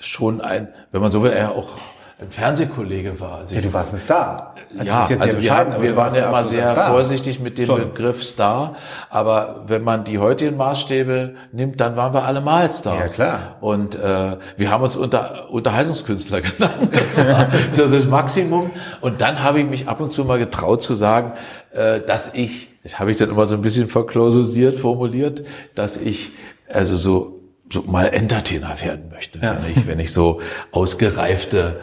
schon 0.00 0.40
ein, 0.40 0.68
wenn 0.92 1.00
man 1.00 1.12
so 1.12 1.22
will, 1.22 1.30
er 1.30 1.54
auch 1.54 1.78
ein 2.20 2.30
Fernsehkollege 2.30 3.18
war. 3.18 3.38
Also 3.38 3.54
Ja, 3.54 3.60
du 3.60 3.72
warst 3.72 3.94
ein 3.94 3.98
Star. 4.00 4.54
Das 4.76 4.86
ja, 4.86 5.08
also 5.18 5.40
wir, 5.40 5.56
haben, 5.56 5.82
wir 5.82 5.96
waren 5.96 6.14
ja 6.14 6.28
immer 6.28 6.44
sehr 6.44 6.76
vorsichtig 6.76 7.40
mit 7.40 7.58
dem 7.58 7.66
Schon. 7.66 7.80
Begriff 7.80 8.22
Star, 8.22 8.76
aber 9.08 9.64
wenn 9.66 9.82
man 9.82 10.04
die 10.04 10.18
heutigen 10.18 10.56
Maßstäbe 10.56 11.34
nimmt, 11.52 11.80
dann 11.80 11.96
waren 11.96 12.12
wir 12.12 12.24
alle 12.24 12.40
mal 12.40 12.70
Stars. 12.72 13.16
Ja, 13.16 13.26
klar. 13.26 13.56
Und 13.60 13.94
äh, 13.96 14.36
wir 14.56 14.70
haben 14.70 14.82
uns 14.84 14.96
unter, 14.96 15.50
Unterhaltungskünstler 15.50 16.40
genannt. 16.42 16.96
Das 16.96 17.16
war 17.16 17.48
so 17.70 17.86
das 17.88 18.04
Maximum. 18.04 18.70
Und 19.00 19.20
dann 19.20 19.42
habe 19.42 19.60
ich 19.60 19.66
mich 19.66 19.88
ab 19.88 20.00
und 20.00 20.12
zu 20.12 20.24
mal 20.24 20.38
getraut 20.38 20.82
zu 20.82 20.94
sagen, 20.94 21.32
äh, 21.72 22.00
dass 22.00 22.34
ich, 22.34 22.68
das 22.82 22.98
habe 22.98 23.10
ich 23.10 23.16
dann 23.16 23.30
immer 23.30 23.46
so 23.46 23.54
ein 23.54 23.62
bisschen 23.62 23.88
verklausuliert 23.88 24.78
formuliert, 24.78 25.42
dass 25.74 25.96
ich 25.96 26.32
also 26.68 26.96
so 26.96 27.40
so 27.72 27.82
mal 27.82 28.06
Entertainer 28.06 28.74
werden 28.82 29.10
möchte, 29.10 29.40
wenn 29.40 29.58
ich 29.70 29.86
wenn 29.86 30.00
ich 30.00 30.12
so 30.12 30.40
ausgereifte 30.72 31.78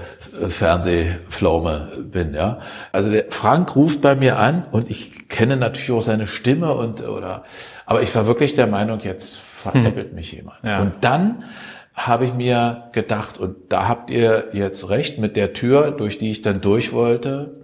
Fernsehpflaume 0.50 2.06
bin, 2.12 2.34
ja. 2.34 2.60
Also 2.91 3.12
der 3.12 3.26
Frank 3.30 3.76
ruft 3.76 4.02
bei 4.02 4.15
mir 4.15 4.38
an 4.38 4.65
und 4.71 4.89
ich 4.89 5.30
kenne 5.30 5.58
natürlich 5.58 5.91
auch 5.91 6.04
seine 6.04 6.28
Stimme 6.28 6.73
und 6.73 7.08
oder 7.08 7.43
aber 7.86 8.02
ich 8.02 8.13
war 8.15 8.26
wirklich 8.26 8.54
der 8.54 8.67
Meinung, 8.67 9.00
jetzt 9.00 9.38
veräppelt 9.38 10.13
mich 10.13 10.34
jemand. 10.34 10.58
Ja. 10.63 10.82
Und 10.82 10.93
dann 11.02 11.45
habe 11.93 12.26
ich 12.26 12.34
mir 12.34 12.89
gedacht, 12.91 13.39
und 13.39 13.56
da 13.69 13.88
habt 13.88 14.12
ihr 14.12 14.50
jetzt 14.52 14.89
recht 14.89 15.19
mit 15.19 15.36
der 15.38 15.54
Tür, 15.54 15.91
durch 15.91 16.17
die 16.17 16.30
ich 16.30 16.41
dann 16.41 16.60
durch 16.60 16.91
wollte, 16.91 17.56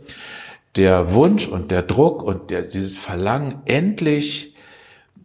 der 0.75 1.13
Wunsch 1.13 1.47
und 1.47 1.71
der 1.71 1.83
Druck 1.83 2.23
und 2.23 2.49
der, 2.49 2.63
dieses 2.63 2.97
Verlangen, 2.97 3.62
endlich 3.65 4.55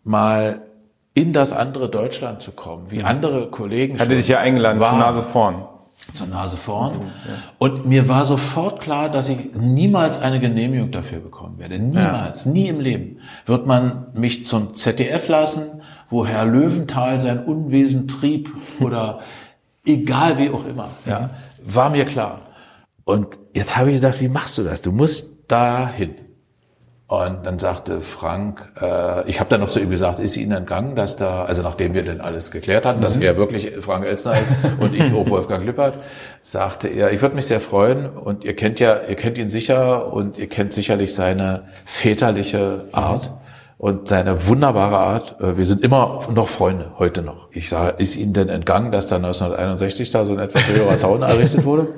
mal 0.02 0.62
in 1.14 1.32
das 1.32 1.52
andere 1.52 1.88
Deutschland 1.88 2.42
zu 2.42 2.52
kommen, 2.52 2.90
wie 2.90 3.02
andere 3.02 3.48
Kollegen 3.48 3.94
Hatte 3.94 4.10
schon 4.10 4.16
dich 4.16 4.28
ja 4.28 4.40
eingeladen, 4.40 4.78
zur 4.78 4.88
waren 4.88 4.98
Nase 4.98 5.22
vorn. 5.22 5.64
Zur 6.14 6.26
Nase 6.26 6.56
vorn. 6.56 7.10
Und 7.58 7.86
mir 7.86 8.08
war 8.08 8.24
sofort 8.24 8.80
klar, 8.80 9.10
dass 9.10 9.28
ich 9.28 9.54
niemals 9.54 10.20
eine 10.20 10.40
Genehmigung 10.40 10.90
dafür 10.90 11.20
bekommen 11.20 11.58
werde. 11.58 11.78
Niemals, 11.78 12.46
nie 12.46 12.68
im 12.68 12.80
Leben 12.80 13.18
wird 13.46 13.66
man 13.66 14.06
mich 14.14 14.46
zum 14.46 14.74
ZDF 14.74 15.28
lassen, 15.28 15.82
wo 16.10 16.26
Herr 16.26 16.46
Löwenthal 16.46 17.20
sein 17.20 17.44
Unwesen 17.44 18.08
trieb 18.08 18.50
oder 18.80 19.20
egal 19.84 20.38
wie 20.38 20.50
auch 20.50 20.66
immer. 20.66 20.90
Ja, 21.06 21.30
war 21.64 21.90
mir 21.90 22.04
klar. 22.04 22.42
Und 23.04 23.38
jetzt 23.54 23.76
habe 23.76 23.90
ich 23.90 23.96
gedacht, 23.96 24.20
wie 24.20 24.28
machst 24.28 24.58
du 24.58 24.62
das? 24.62 24.82
Du 24.82 24.92
musst 24.92 25.30
dahin. 25.48 26.14
Und 27.08 27.46
dann 27.46 27.58
sagte 27.58 28.02
Frank, 28.02 28.68
äh, 28.82 29.26
ich 29.30 29.40
habe 29.40 29.48
dann 29.48 29.60
noch 29.60 29.70
zu 29.70 29.80
ihm 29.80 29.88
gesagt, 29.88 30.20
ist 30.20 30.36
Ihnen 30.36 30.52
entgangen, 30.52 30.94
dass 30.94 31.16
da, 31.16 31.46
also 31.46 31.62
nachdem 31.62 31.94
wir 31.94 32.04
dann 32.04 32.20
alles 32.20 32.50
geklärt 32.50 32.84
hatten, 32.84 33.00
dass 33.00 33.16
er 33.16 33.38
wirklich 33.38 33.72
Frank 33.80 34.04
Elstner 34.04 34.38
ist 34.38 34.52
und 34.78 34.94
ich 34.94 35.14
auch 35.14 35.30
Wolfgang 35.30 35.64
Lippert, 35.64 35.94
sagte 36.42 36.88
er, 36.88 37.10
ich 37.10 37.22
würde 37.22 37.34
mich 37.34 37.46
sehr 37.46 37.60
freuen 37.60 38.10
und 38.10 38.44
ihr 38.44 38.54
kennt 38.54 38.78
ja, 38.78 39.00
ihr 39.08 39.14
kennt 39.14 39.38
ihn 39.38 39.48
sicher 39.48 40.12
und 40.12 40.36
ihr 40.36 40.50
kennt 40.50 40.74
sicherlich 40.74 41.14
seine 41.14 41.62
väterliche 41.86 42.84
Art 42.92 43.37
und 43.78 44.08
seine 44.08 44.46
wunderbare 44.48 44.98
Art. 44.98 45.40
Äh, 45.40 45.56
Wir 45.56 45.64
sind 45.64 45.82
immer 45.82 46.26
noch 46.32 46.48
Freunde, 46.48 46.92
heute 46.98 47.22
noch. 47.22 47.48
Ich 47.52 47.68
sage, 47.68 48.02
ist 48.02 48.16
Ihnen 48.16 48.32
denn 48.32 48.48
entgangen, 48.48 48.90
dass 48.90 49.06
da 49.06 49.16
1961 49.16 50.10
da 50.10 50.24
so 50.24 50.32
ein 50.32 50.40
etwas 50.40 50.66
höherer 50.66 50.98
Zaun 50.98 51.22
errichtet 51.22 51.64
wurde? 51.64 51.88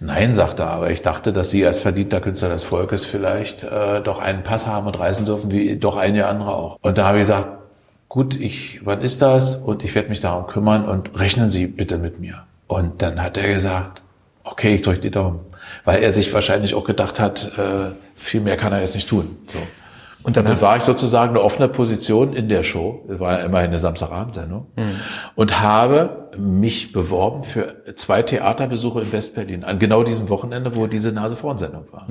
Nein, 0.00 0.34
sagt 0.34 0.60
er, 0.60 0.68
aber 0.68 0.90
ich 0.90 1.02
dachte, 1.02 1.32
dass 1.32 1.50
Sie 1.50 1.64
als 1.64 1.80
verdienter 1.80 2.20
Künstler 2.20 2.50
des 2.50 2.62
Volkes 2.62 3.04
vielleicht 3.04 3.64
äh, 3.64 4.02
doch 4.02 4.20
einen 4.20 4.42
Pass 4.42 4.66
haben 4.66 4.86
und 4.86 4.98
reisen 4.98 5.24
dürfen, 5.24 5.50
wie 5.50 5.76
doch 5.76 5.96
einige 5.96 6.26
andere 6.28 6.54
auch. 6.54 6.78
Und 6.82 6.98
da 6.98 7.06
habe 7.06 7.16
ich 7.18 7.22
gesagt, 7.22 7.48
gut, 8.10 8.38
ich, 8.38 8.84
wann 8.84 9.00
ist 9.00 9.22
das? 9.22 9.56
Und 9.56 9.82
ich 9.82 9.94
werde 9.94 10.10
mich 10.10 10.20
darum 10.20 10.46
kümmern 10.46 10.86
und 10.86 11.18
rechnen 11.18 11.50
Sie 11.50 11.66
bitte 11.66 11.96
mit 11.96 12.20
mir. 12.20 12.42
Und 12.66 13.00
dann 13.00 13.22
hat 13.22 13.38
er 13.38 13.52
gesagt, 13.52 14.02
okay, 14.44 14.74
ich 14.74 14.82
drücke 14.82 15.00
die 15.00 15.10
Daumen. 15.10 15.40
Weil 15.84 16.02
er 16.02 16.12
sich 16.12 16.32
wahrscheinlich 16.34 16.74
auch 16.74 16.84
gedacht 16.84 17.18
hat, 17.18 17.52
äh, 17.56 17.92
viel 18.14 18.40
mehr 18.42 18.56
kann 18.56 18.72
er 18.72 18.80
jetzt 18.80 18.94
nicht 18.94 19.08
tun. 19.08 19.38
So. 19.46 19.58
Und 20.22 20.36
dann, 20.36 20.44
war 20.60 20.76
ich 20.76 20.82
sozusagen 20.82 21.30
eine 21.30 21.40
offene 21.40 21.68
Position 21.68 22.34
in 22.34 22.48
der 22.48 22.62
Show. 22.62 23.04
Das 23.08 23.20
war 23.20 23.38
ja 23.38 23.44
immerhin 23.44 23.68
eine 23.68 23.78
Samstagabendsendung. 23.78 24.66
Und 25.34 25.60
habe 25.60 26.28
mich 26.36 26.92
beworben 26.92 27.42
für 27.42 27.94
zwei 27.94 28.22
Theaterbesuche 28.22 29.00
in 29.00 29.12
Westberlin. 29.12 29.64
An 29.64 29.78
genau 29.78 30.02
diesem 30.02 30.28
Wochenende, 30.28 30.76
wo 30.76 30.86
diese 30.86 31.12
Nase 31.12 31.36
vorn 31.36 31.56
Sendung 31.58 31.86
war. 31.90 32.06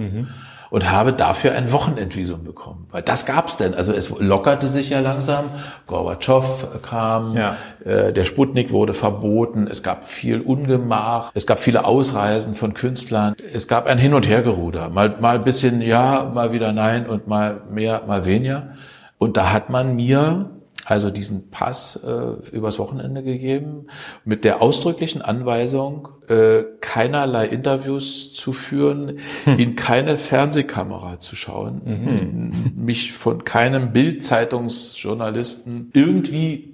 Und 0.71 0.91
habe 0.91 1.13
dafür 1.13 1.53
ein 1.53 1.71
Wochenendvisum 1.71 2.43
bekommen. 2.43 2.85
Weil 2.91 3.01
das 3.01 3.25
gab's 3.25 3.57
denn. 3.57 3.73
Also 3.73 3.91
es 3.91 4.11
lockerte 4.19 4.67
sich 4.67 4.91
ja 4.91 4.99
langsam. 4.99 5.45
Gorbatschow 5.87 6.79
kam, 6.83 7.35
Ja. 7.35 7.57
äh, 7.83 8.13
der 8.13 8.25
Sputnik 8.25 8.71
wurde 8.71 8.93
verboten, 8.93 9.67
es 9.69 9.81
gab 9.81 10.05
viel 10.05 10.41
Ungemach, 10.41 11.31
es 11.33 11.47
gab 11.47 11.59
viele 11.59 11.85
Ausreisen 11.85 12.53
von 12.53 12.75
Künstlern, 12.75 13.33
es 13.53 13.67
gab 13.67 13.87
ein 13.87 13.97
Hin- 13.97 14.13
und 14.13 14.27
Hergeruder, 14.27 14.89
mal, 14.89 15.15
mal 15.19 15.35
ein 15.37 15.43
bisschen 15.43 15.81
ja, 15.81 16.29
mal 16.33 16.53
wieder 16.53 16.71
nein 16.71 17.07
und 17.07 17.27
mal 17.27 17.61
mehr, 17.71 18.03
mal 18.07 18.25
weniger. 18.25 18.69
Und 19.17 19.37
da 19.37 19.51
hat 19.51 19.69
man 19.71 19.95
mir 19.95 20.51
also 20.89 21.11
diesen 21.11 21.51
Pass 21.51 21.99
äh, 22.03 22.49
übers 22.51 22.79
Wochenende 22.79 23.21
gegeben 23.21 23.87
mit 24.25 24.43
der 24.43 24.61
ausdrücklichen 24.63 25.21
Anweisung, 25.21 26.07
äh, 26.27 26.63
keinerlei 26.81 27.45
Interviews 27.45 28.33
zu 28.33 28.53
führen, 28.53 29.19
in 29.45 29.75
keine 29.75 30.17
Fernsehkamera 30.17 31.19
zu 31.19 31.35
schauen, 31.35 32.73
mich 32.75 33.13
von 33.13 33.43
keinem 33.43 33.93
Bild-Zeitungsjournalisten 33.93 35.91
irgendwie 35.93 36.73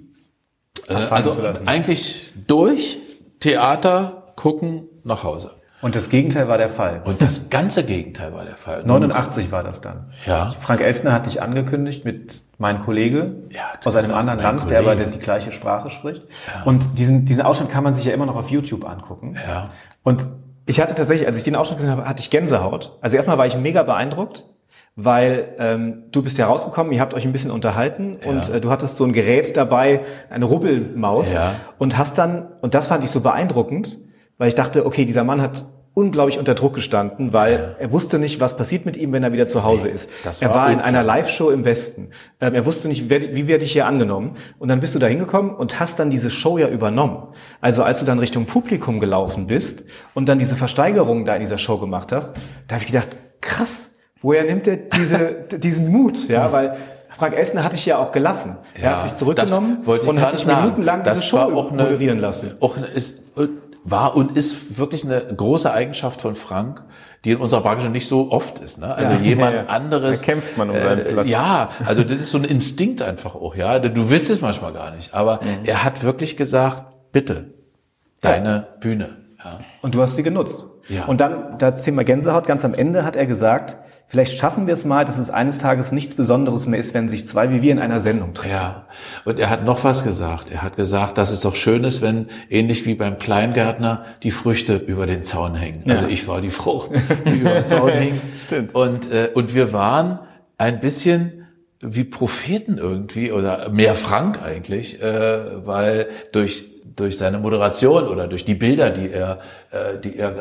äh, 0.88 0.94
also 0.94 1.36
eigentlich 1.66 2.30
durch 2.46 2.96
Theater 3.40 4.32
gucken 4.34 4.84
nach 5.04 5.24
Hause. 5.24 5.50
Und 5.82 5.94
das 5.94 6.08
Gegenteil 6.08 6.48
war 6.48 6.56
der 6.56 6.70
Fall. 6.70 7.02
Und 7.04 7.20
das 7.20 7.50
ganze 7.50 7.84
Gegenteil 7.84 8.32
war 8.32 8.46
der 8.46 8.56
Fall. 8.56 8.82
89 8.84 9.52
war 9.52 9.62
das 9.62 9.82
dann. 9.82 10.10
Ja. 10.24 10.54
Frank 10.58 10.80
Elstner 10.80 11.12
hat 11.12 11.26
dich 11.26 11.42
angekündigt 11.42 12.06
mit 12.06 12.45
meinem 12.58 12.80
Kollege 12.82 13.36
Ja, 13.50 13.64
aus 13.84 13.94
einem 13.96 14.14
anderen 14.14 14.38
mein 14.42 14.56
Land, 14.56 14.70
der 14.70 14.78
aber 14.80 14.92
Kollege. 14.94 15.10
die 15.10 15.18
gleiche 15.18 15.52
Sprache 15.52 15.90
spricht. 15.90 16.22
Und 16.64 16.98
diesen, 16.98 17.24
diesen 17.26 17.42
Ausschnitt 17.42 17.70
kann 17.70 17.84
man 17.84 17.94
sich 17.94 18.04
ja 18.06 18.12
immer 18.12 18.26
noch 18.26 18.36
auf 18.36 18.50
YouTube 18.50 18.88
angucken. 18.88 19.36
Ja. 19.46 19.70
Und 20.02 20.26
ich 20.64 20.80
hatte 20.80 20.94
tatsächlich, 20.94 21.26
als 21.28 21.36
ich 21.36 21.44
den 21.44 21.54
Ausschnitt 21.56 21.78
gesehen 21.78 21.92
habe, 21.92 22.08
hatte 22.08 22.20
ich 22.20 22.30
Gänsehaut. 22.30 22.96
Also 23.00 23.16
erstmal 23.16 23.38
war 23.38 23.46
ich 23.46 23.56
mega 23.56 23.82
beeindruckt, 23.82 24.44
weil 24.96 25.54
ähm, 25.58 26.04
du 26.10 26.22
bist 26.22 26.38
ja 26.38 26.46
rausgekommen, 26.46 26.92
ihr 26.92 27.00
habt 27.00 27.12
euch 27.12 27.26
ein 27.26 27.32
bisschen 27.32 27.50
unterhalten 27.50 28.16
und 28.24 28.48
äh, 28.48 28.60
du 28.60 28.70
hattest 28.70 28.96
so 28.96 29.04
ein 29.04 29.12
Gerät 29.12 29.56
dabei, 29.56 30.00
eine 30.30 30.46
Rubbelmaus 30.46 31.30
Ja. 31.32 31.52
und 31.78 31.98
hast 31.98 32.16
dann, 32.16 32.46
und 32.62 32.74
das 32.74 32.86
fand 32.88 33.04
ich 33.04 33.10
so 33.10 33.20
beeindruckend, 33.20 33.98
weil 34.38 34.48
ich 34.48 34.54
dachte, 34.54 34.86
okay, 34.86 35.04
dieser 35.04 35.22
Mann 35.24 35.42
hat 35.42 35.66
unglaublich 35.98 36.38
unter 36.38 36.54
Druck 36.54 36.74
gestanden, 36.74 37.32
weil 37.32 37.74
er 37.78 37.90
wusste 37.90 38.18
nicht, 38.18 38.38
was 38.38 38.54
passiert 38.54 38.84
mit 38.84 38.98
ihm, 38.98 39.12
wenn 39.12 39.22
er 39.22 39.32
wieder 39.32 39.48
zu 39.48 39.64
Hause 39.64 39.88
ist. 39.88 40.10
das 40.24 40.42
er 40.42 40.50
war 40.50 40.56
war 40.66 40.70
in 40.70 40.80
einer 40.80 41.02
Live-Show 41.02 41.48
im 41.50 41.64
Westen. 41.64 42.10
Ähm, 42.38 42.54
er 42.54 42.66
wusste 42.66 42.86
nicht, 42.88 43.08
wer, 43.08 43.34
wie 43.34 43.48
werde 43.48 43.64
ich 43.64 43.72
hier 43.72 43.86
angenommen. 43.86 44.32
Und 44.58 44.68
dann 44.68 44.80
bist 44.80 44.94
du 44.94 44.98
da 44.98 45.06
hingekommen 45.06 45.54
und 45.54 45.80
hast 45.80 45.98
dann 45.98 46.10
diese 46.10 46.28
Show 46.28 46.58
ja 46.58 46.68
übernommen. 46.68 47.28
Also 47.62 47.82
als 47.82 48.00
du 48.00 48.04
dann 48.04 48.18
Richtung 48.18 48.44
Publikum 48.44 49.00
gelaufen 49.00 49.46
bist 49.46 49.84
und 50.12 50.28
dann 50.28 50.38
diese 50.38 50.54
Versteigerung 50.54 51.24
da 51.24 51.34
in 51.34 51.40
dieser 51.40 51.56
Show 51.56 51.78
gemacht 51.78 52.12
hast, 52.12 52.34
da 52.68 52.74
habe 52.74 52.84
ich 52.84 52.92
gedacht, 52.92 53.08
krass, 53.40 53.88
woher 54.20 54.44
nimmt 54.44 54.68
er 54.68 54.76
diese, 54.76 55.46
diesen 55.58 55.90
Mut? 55.90 56.28
Ja, 56.28 56.52
weil 56.52 56.76
Frank 57.16 57.34
Elstner 57.34 57.64
hatte 57.64 57.76
ich 57.76 57.86
ja 57.86 57.96
auch 57.96 58.12
gelassen. 58.12 58.58
er 58.74 58.82
Ja, 58.82 58.96
hat 58.98 59.08
sich 59.08 59.14
zurückgenommen 59.18 59.78
und 59.86 60.20
hat 60.20 60.38
sagen. 60.38 60.60
minutenlang 60.62 61.04
diese 61.04 61.22
Show 61.22 61.38
auch 61.38 61.72
eine- 61.72 61.84
moderieren 61.84 62.18
lassen. 62.18 62.52
Auch 62.60 62.76
eine, 62.76 62.88
ist, 62.88 63.14
war 63.88 64.16
und 64.16 64.36
ist 64.36 64.78
wirklich 64.78 65.04
eine 65.04 65.20
große 65.34 65.72
Eigenschaft 65.72 66.20
von 66.20 66.34
Frank, 66.34 66.82
die 67.24 67.30
in 67.32 67.38
unserer 67.38 67.60
Branche 67.62 67.88
nicht 67.88 68.08
so 68.08 68.30
oft 68.32 68.58
ist. 68.58 68.78
Ne? 68.78 68.92
Also 68.94 69.12
Ja, 69.12 69.18
jemand 69.22 69.54
ja, 69.54 69.62
ja. 69.62 69.68
anderes. 69.68 70.20
Da 70.20 70.24
kämpft 70.26 70.58
man 70.58 70.70
um 70.70 70.76
seinen 70.76 71.04
Platz. 71.06 71.28
Ja, 71.28 71.70
also 71.84 72.02
das 72.02 72.14
ist 72.14 72.30
so 72.30 72.38
ein 72.38 72.44
Instinkt 72.44 73.00
einfach 73.02 73.34
auch. 73.34 73.54
Ja, 73.54 73.78
du 73.78 74.10
willst 74.10 74.28
es 74.30 74.40
manchmal 74.40 74.72
gar 74.72 74.90
nicht, 74.90 75.14
aber 75.14 75.40
Mhm. 75.42 75.64
er 75.64 75.84
hat 75.84 76.02
wirklich 76.02 76.36
gesagt: 76.36 76.84
Bitte, 77.12 77.54
deine 78.20 78.66
Bühne. 78.80 79.16
Ja. 79.44 79.60
Und 79.82 79.94
du 79.94 80.02
hast 80.02 80.16
sie 80.16 80.22
genutzt. 80.22 80.66
Ja. 80.88 81.04
Und 81.06 81.20
dann 81.20 81.58
das 81.58 81.82
Thema 81.82 82.04
Gänsehaut, 82.04 82.46
ganz 82.46 82.64
am 82.64 82.74
Ende 82.74 83.04
hat 83.04 83.16
er 83.16 83.26
gesagt, 83.26 83.76
vielleicht 84.06 84.38
schaffen 84.38 84.66
wir 84.66 84.74
es 84.74 84.84
mal, 84.84 85.04
dass 85.04 85.18
es 85.18 85.30
eines 85.30 85.58
Tages 85.58 85.92
nichts 85.92 86.14
Besonderes 86.14 86.66
mehr 86.66 86.78
ist, 86.78 86.94
wenn 86.94 87.08
sich 87.08 87.26
zwei 87.26 87.50
wie 87.50 87.62
wir 87.62 87.72
in 87.72 87.78
einer 87.78 88.00
Sendung 88.00 88.34
treffen. 88.34 88.50
Ja, 88.50 88.86
und 89.24 89.38
er 89.38 89.50
hat 89.50 89.64
noch 89.64 89.84
was 89.84 90.04
gesagt. 90.04 90.50
Er 90.50 90.62
hat 90.62 90.76
gesagt, 90.76 91.18
dass 91.18 91.30
es 91.30 91.40
doch 91.40 91.56
schön 91.56 91.84
ist, 91.84 92.02
wenn 92.02 92.26
ähnlich 92.48 92.86
wie 92.86 92.94
beim 92.94 93.18
Kleingärtner 93.18 94.04
die 94.22 94.30
Früchte 94.30 94.76
über 94.76 95.06
den 95.06 95.22
Zaun 95.22 95.54
hängen. 95.54 95.82
Also 95.90 96.06
ich 96.06 96.26
war 96.28 96.40
die 96.40 96.50
Frucht, 96.50 96.90
die 97.26 97.38
über 97.38 97.50
den 97.50 97.66
Zaun 97.66 97.90
hing. 97.98 98.20
Stimmt. 98.46 98.74
Und, 98.74 99.10
äh, 99.10 99.30
und 99.34 99.54
wir 99.54 99.72
waren 99.72 100.20
ein 100.58 100.80
bisschen 100.80 101.46
wie 101.80 102.04
Propheten 102.04 102.78
irgendwie 102.78 103.32
oder 103.32 103.68
mehr 103.68 103.94
Frank 103.94 104.42
eigentlich, 104.42 105.02
äh, 105.02 105.66
weil 105.66 106.06
durch 106.32 106.75
durch 106.96 107.18
seine 107.18 107.38
Moderation 107.38 108.08
oder 108.08 108.26
durch 108.26 108.44
die 108.44 108.54
Bilder, 108.54 108.90
die 108.90 109.10
er, 109.10 109.38
äh, 109.70 109.98
die 110.02 110.18
er 110.18 110.34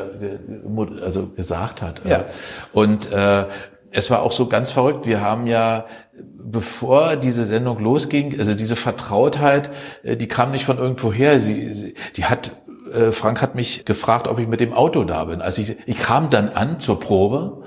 also 1.03 1.27
gesagt 1.27 1.81
hat. 1.81 2.01
Ja. 2.05 2.19
Äh, 2.19 2.25
Und 2.73 3.11
äh, 3.11 3.45
es 3.91 4.09
war 4.09 4.23
auch 4.23 4.31
so 4.31 4.47
ganz 4.47 4.71
verrückt. 4.71 5.05
Wir 5.05 5.21
haben 5.21 5.47
ja, 5.47 5.85
bevor 6.13 7.15
diese 7.15 7.45
Sendung 7.45 7.79
losging, 7.79 8.37
also 8.37 8.53
diese 8.53 8.75
Vertrautheit, 8.75 9.69
äh, 10.03 10.17
die 10.17 10.27
kam 10.27 10.51
nicht 10.51 10.65
von 10.65 10.77
irgendwoher. 10.77 11.39
Sie, 11.39 11.73
sie 11.73 11.93
die 12.15 12.25
hat 12.25 12.51
äh, 12.93 13.11
Frank 13.11 13.41
hat 13.41 13.55
mich 13.55 13.85
gefragt, 13.85 14.27
ob 14.27 14.39
ich 14.39 14.47
mit 14.47 14.59
dem 14.59 14.73
Auto 14.73 15.03
da 15.03 15.25
bin. 15.25 15.41
Also 15.41 15.61
ich, 15.61 15.75
ich 15.85 15.97
kam 15.97 16.29
dann 16.29 16.49
an 16.49 16.79
zur 16.79 16.99
Probe. 16.99 17.63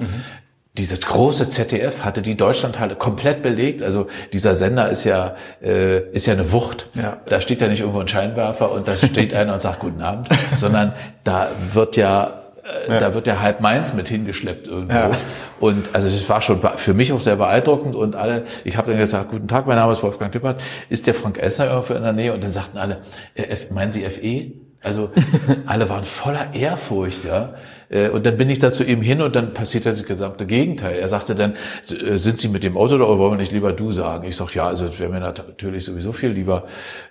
Dieses 0.79 1.01
große 1.01 1.51
ZDF 1.51 2.05
hatte 2.05 2.23
die 2.23 2.37
Deutschlandhalle 2.37 2.95
komplett 2.95 3.43
belegt. 3.43 3.83
Also 3.83 4.07
dieser 4.33 4.55
Sender 4.55 4.89
ist 4.89 5.03
ja 5.05 5.35
äh, 5.61 6.09
ist 6.13 6.27
ja 6.27 6.35
eine 6.35 6.53
Wucht. 6.53 6.89
Ja. 6.95 7.19
Da 7.27 7.41
steht 7.41 7.61
ja 7.61 7.69
nicht 7.69 7.81
irgendwo 7.81 7.99
ein 7.99 8.09
Scheinwerfer 8.09 8.71
und 8.71 8.87
da 8.87 8.97
steht 8.97 9.35
einer 9.35 9.55
und 9.55 9.61
sagt 9.61 9.81
Guten 9.81 10.01
Abend, 10.01 10.29
sondern 10.57 10.93
da 11.25 11.49
wird 11.73 11.97
ja 11.97 12.39
äh, 12.87 12.99
da 12.99 13.13
wird 13.15 13.27
ja 13.27 13.41
halb 13.41 13.61
Mainz 13.61 13.95
mit 13.95 14.09
hingeschleppt 14.09 14.69
irgendwo. 14.69 14.95
Ja. 14.95 15.11
Und 15.59 15.89
also 15.95 16.09
das 16.09 16.29
war 16.29 16.43
schon 16.43 16.61
für 16.77 16.95
mich 16.95 17.13
auch 17.13 17.21
sehr 17.21 17.37
beeindruckend 17.37 17.97
und 17.97 18.15
alle, 18.15 18.45
ich 18.65 18.77
habe 18.77 18.91
dann 18.91 19.01
gesagt, 19.01 19.31
guten 19.31 19.49
Tag, 19.49 19.67
mein 19.67 19.77
Name 19.77 19.93
ist 19.93 20.03
Wolfgang 20.03 20.33
Lippert, 20.33 20.61
ist 20.89 21.07
der 21.07 21.15
Frank 21.15 21.39
Essner 21.39 21.67
irgendwo 21.67 21.95
in 21.95 22.03
der 22.03 22.13
Nähe? 22.13 22.33
Und 22.33 22.45
dann 22.45 22.53
sagten 22.53 22.79
alle, 22.79 22.99
äh, 23.35 23.43
F, 23.43 23.71
meinen 23.71 23.91
Sie 23.91 24.03
FE? 24.03 24.53
Also 24.81 25.11
alle 25.67 25.89
waren 25.89 26.05
voller 26.05 26.55
Ehrfurcht, 26.55 27.25
ja. 27.25 27.55
Äh, 27.91 28.11
Und 28.11 28.27
dann 28.27 28.37
bin 28.37 28.51
ich 28.51 28.59
da 28.59 28.73
zu 28.73 28.85
ihm 28.85 29.03
hin 29.03 29.21
und 29.23 29.37
dann 29.37 29.55
passiert 29.55 29.87
das 29.87 30.05
gesamte 30.05 30.47
Gegenteil. 30.47 30.99
Er 30.99 31.09
sagte 31.09 31.35
dann, 31.35 31.55
äh, 31.91 32.19
sind 32.19 32.39
Sie 32.39 32.49
mit 32.49 32.65
dem 32.65 32.77
Auto 32.77 32.99
da 32.99 33.05
oder 33.05 33.19
wollen 33.19 33.33
wir 33.33 33.39
nicht 33.39 33.53
lieber 33.53 33.73
du 33.73 33.93
sagen? 33.93 34.27
Ich 34.27 34.37
sag, 34.37 34.55
ja, 34.55 34.67
also 34.67 34.87
das 34.87 34.99
wäre 34.99 35.11
mir 35.11 35.21
natürlich 35.21 35.85
sowieso 35.85 36.13
viel 36.13 36.31
lieber. 36.31 36.65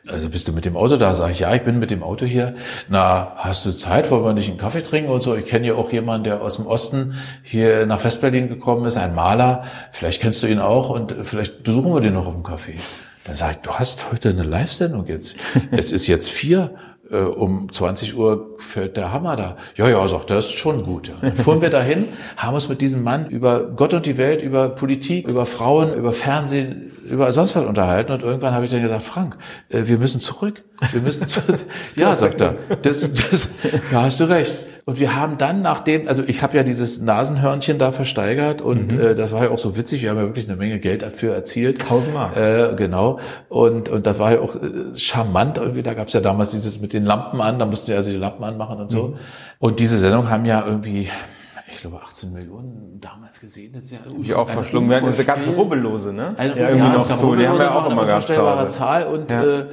Also 0.08 0.30
bist 0.30 0.48
du 0.48 0.54
mit 0.54 0.66
dem 0.66 0.78
Auto 0.78 0.98
da? 0.98 1.14
Sag 1.14 1.32
ich, 1.32 1.40
ja, 1.40 1.54
ich 1.56 1.64
bin 1.64 1.80
mit 1.80 1.92
dem 1.92 2.04
Auto 2.04 2.26
hier. 2.26 2.56
Na, 2.90 3.34
hast 3.36 3.66
du 3.66 3.72
Zeit? 3.72 4.12
Wollen 4.12 4.24
wir 4.24 4.34
nicht 4.34 4.50
einen 4.50 4.58
Kaffee 4.58 4.82
trinken 4.82 5.10
und 5.10 5.24
so? 5.24 5.36
Ich 5.36 5.46
kenne 5.46 5.68
ja 5.68 5.74
auch 5.76 5.92
jemanden, 5.92 6.26
der 6.26 6.42
aus 6.42 6.58
dem 6.58 6.68
Osten 6.68 7.16
hier 7.44 7.86
nach 7.86 8.04
Westberlin 8.04 8.48
gekommen 8.48 8.86
ist, 8.86 8.98
ein 8.98 9.16
Maler. 9.16 9.64
Vielleicht 9.92 10.22
kennst 10.22 10.44
du 10.44 10.48
ihn 10.48 10.60
auch 10.60 10.90
und 10.90 11.14
vielleicht 11.24 11.64
besuchen 11.64 11.94
wir 11.94 12.02
den 12.02 12.14
noch 12.14 12.28
auf 12.28 12.34
dem 12.34 12.44
Kaffee. 12.44 12.76
Dann 13.26 13.36
sage 13.36 13.54
ich, 13.54 13.58
du 13.58 13.72
hast 13.72 14.10
heute 14.12 14.30
eine 14.30 14.44
Live-Sendung 14.44 15.06
jetzt. 15.08 15.36
Es 15.72 15.92
ist 15.92 16.08
jetzt 16.08 16.30
vier 16.30 16.72
äh, 17.12 17.18
um 17.18 17.72
20 17.72 18.18
Uhr 18.18 18.56
fällt 18.58 18.98
der 18.98 19.12
Hammer 19.12 19.36
da. 19.36 19.58
Ja, 19.76 19.90
ja, 19.90 20.08
sagt 20.08 20.30
er, 20.30 20.40
ist 20.40 20.52
schon 20.52 20.84
gut. 20.84 21.08
Ja. 21.08 21.16
Dann 21.22 21.36
fuhren 21.36 21.62
wir 21.62 21.70
dahin, 21.70 22.10
haben 22.36 22.56
uns 22.56 22.70
mit 22.70 22.82
diesem 22.82 23.04
Mann 23.04 23.28
über 23.28 23.68
Gott 23.76 23.94
und 23.94 24.06
die 24.06 24.18
Welt, 24.18 24.42
über 24.42 24.70
Politik, 24.70 25.28
über 25.28 25.46
Frauen, 25.46 25.94
über 25.96 26.14
Fernsehen, 26.14 26.92
über 27.10 27.32
sonst 27.32 27.56
was 27.56 27.66
unterhalten. 27.66 28.12
Und 28.12 28.24
irgendwann 28.24 28.54
habe 28.54 28.66
ich 28.66 28.72
dann 28.72 28.82
gesagt, 28.82 29.04
Frank, 29.04 29.38
äh, 29.70 29.84
wir 29.86 29.98
müssen 29.98 30.20
zurück. 30.22 30.64
Wir 30.92 31.02
müssen 31.02 31.28
zurück. 31.28 31.60
ja, 31.96 32.14
sagt 32.16 32.42
er. 32.42 32.56
Das, 32.82 33.00
das, 33.00 33.50
ja, 33.92 34.04
hast 34.04 34.20
du 34.20 34.26
recht. 34.26 34.56
Und 34.88 35.02
wir 35.02 35.18
haben 35.18 35.38
dann 35.38 35.62
nachdem, 35.62 36.08
also 36.08 36.24
ich 36.26 36.42
habe 36.42 36.56
ja 36.56 36.64
dieses 36.64 37.02
Nasenhörnchen 37.02 37.78
da 37.78 37.92
versteigert 37.92 38.62
und 38.62 38.94
äh, 38.94 39.16
das 39.16 39.34
war 39.34 39.44
ja 39.44 39.50
auch 39.50 39.60
so 39.60 39.76
witzig, 39.76 40.02
wir 40.02 40.10
haben 40.10 40.16
ja 40.16 40.24
wirklich 40.24 40.48
eine 40.48 40.56
Menge 40.56 40.80
Geld 40.80 41.02
dafür 41.02 41.34
erzielt. 41.34 41.82
1000 41.82 42.14
Mark. 42.14 42.38
Äh, 42.38 42.74
genau. 42.78 43.20
Und, 43.50 43.90
und 43.90 44.08
das 44.08 44.18
war 44.18 44.32
ja 44.32 44.40
auch 44.40 44.56
äh, 44.56 44.96
charmant 44.96 45.58
irgendwie. 45.58 45.84
Da 45.84 45.94
gab 45.94 46.08
es 46.08 46.14
ja 46.14 46.22
damals 46.22 46.52
dieses 46.52 46.80
mit 46.80 46.94
den 46.94 47.04
Lampen 47.04 47.42
an, 47.42 47.60
da 47.60 47.66
mussten 47.66 47.92
ja 47.92 47.98
also 47.98 48.12
die 48.12 48.16
Lampen 48.16 48.46
anmachen 48.46 48.80
und 48.80 48.90
so. 48.90 49.18
Und 49.60 49.82
diese 49.82 49.98
Sendung 49.98 50.30
haben 50.30 50.46
ja 50.46 50.66
irgendwie, 50.66 51.10
ich 51.70 51.82
glaube, 51.82 52.02
18 52.02 52.32
Millionen 52.34 53.00
damals 53.02 53.40
gesehen. 53.40 53.74
Das 53.74 53.84
ist 53.84 53.92
ja 53.92 54.00
Die 54.08 54.34
auch 54.34 54.50
verschlungen 54.50 54.90
werden. 54.90 55.10
Es 55.10 55.26
gab 55.26 55.42
so 55.42 55.52
Rubbel. 55.52 55.80
Rubbellose, 55.80 56.14
ne? 56.14 56.34
Eine, 56.38 56.58
Ja, 56.60 56.70
irgendwie 56.70 56.88
noch 56.90 57.04
es 57.04 57.08
gab 57.10 57.18
so, 57.18 57.36
die 57.36 57.48
haben 57.48 57.60
wir 57.60 57.66
Rubbellose, 57.66 57.72
auch 57.76 57.84
noch 57.86 57.92
immer 57.92 58.06
gehabt 58.06 58.30
unvorstellbare. 58.30 58.68
Zahl 58.68 59.08
und 59.08 59.32
Ja. 59.32 59.44
äh, 59.44 59.66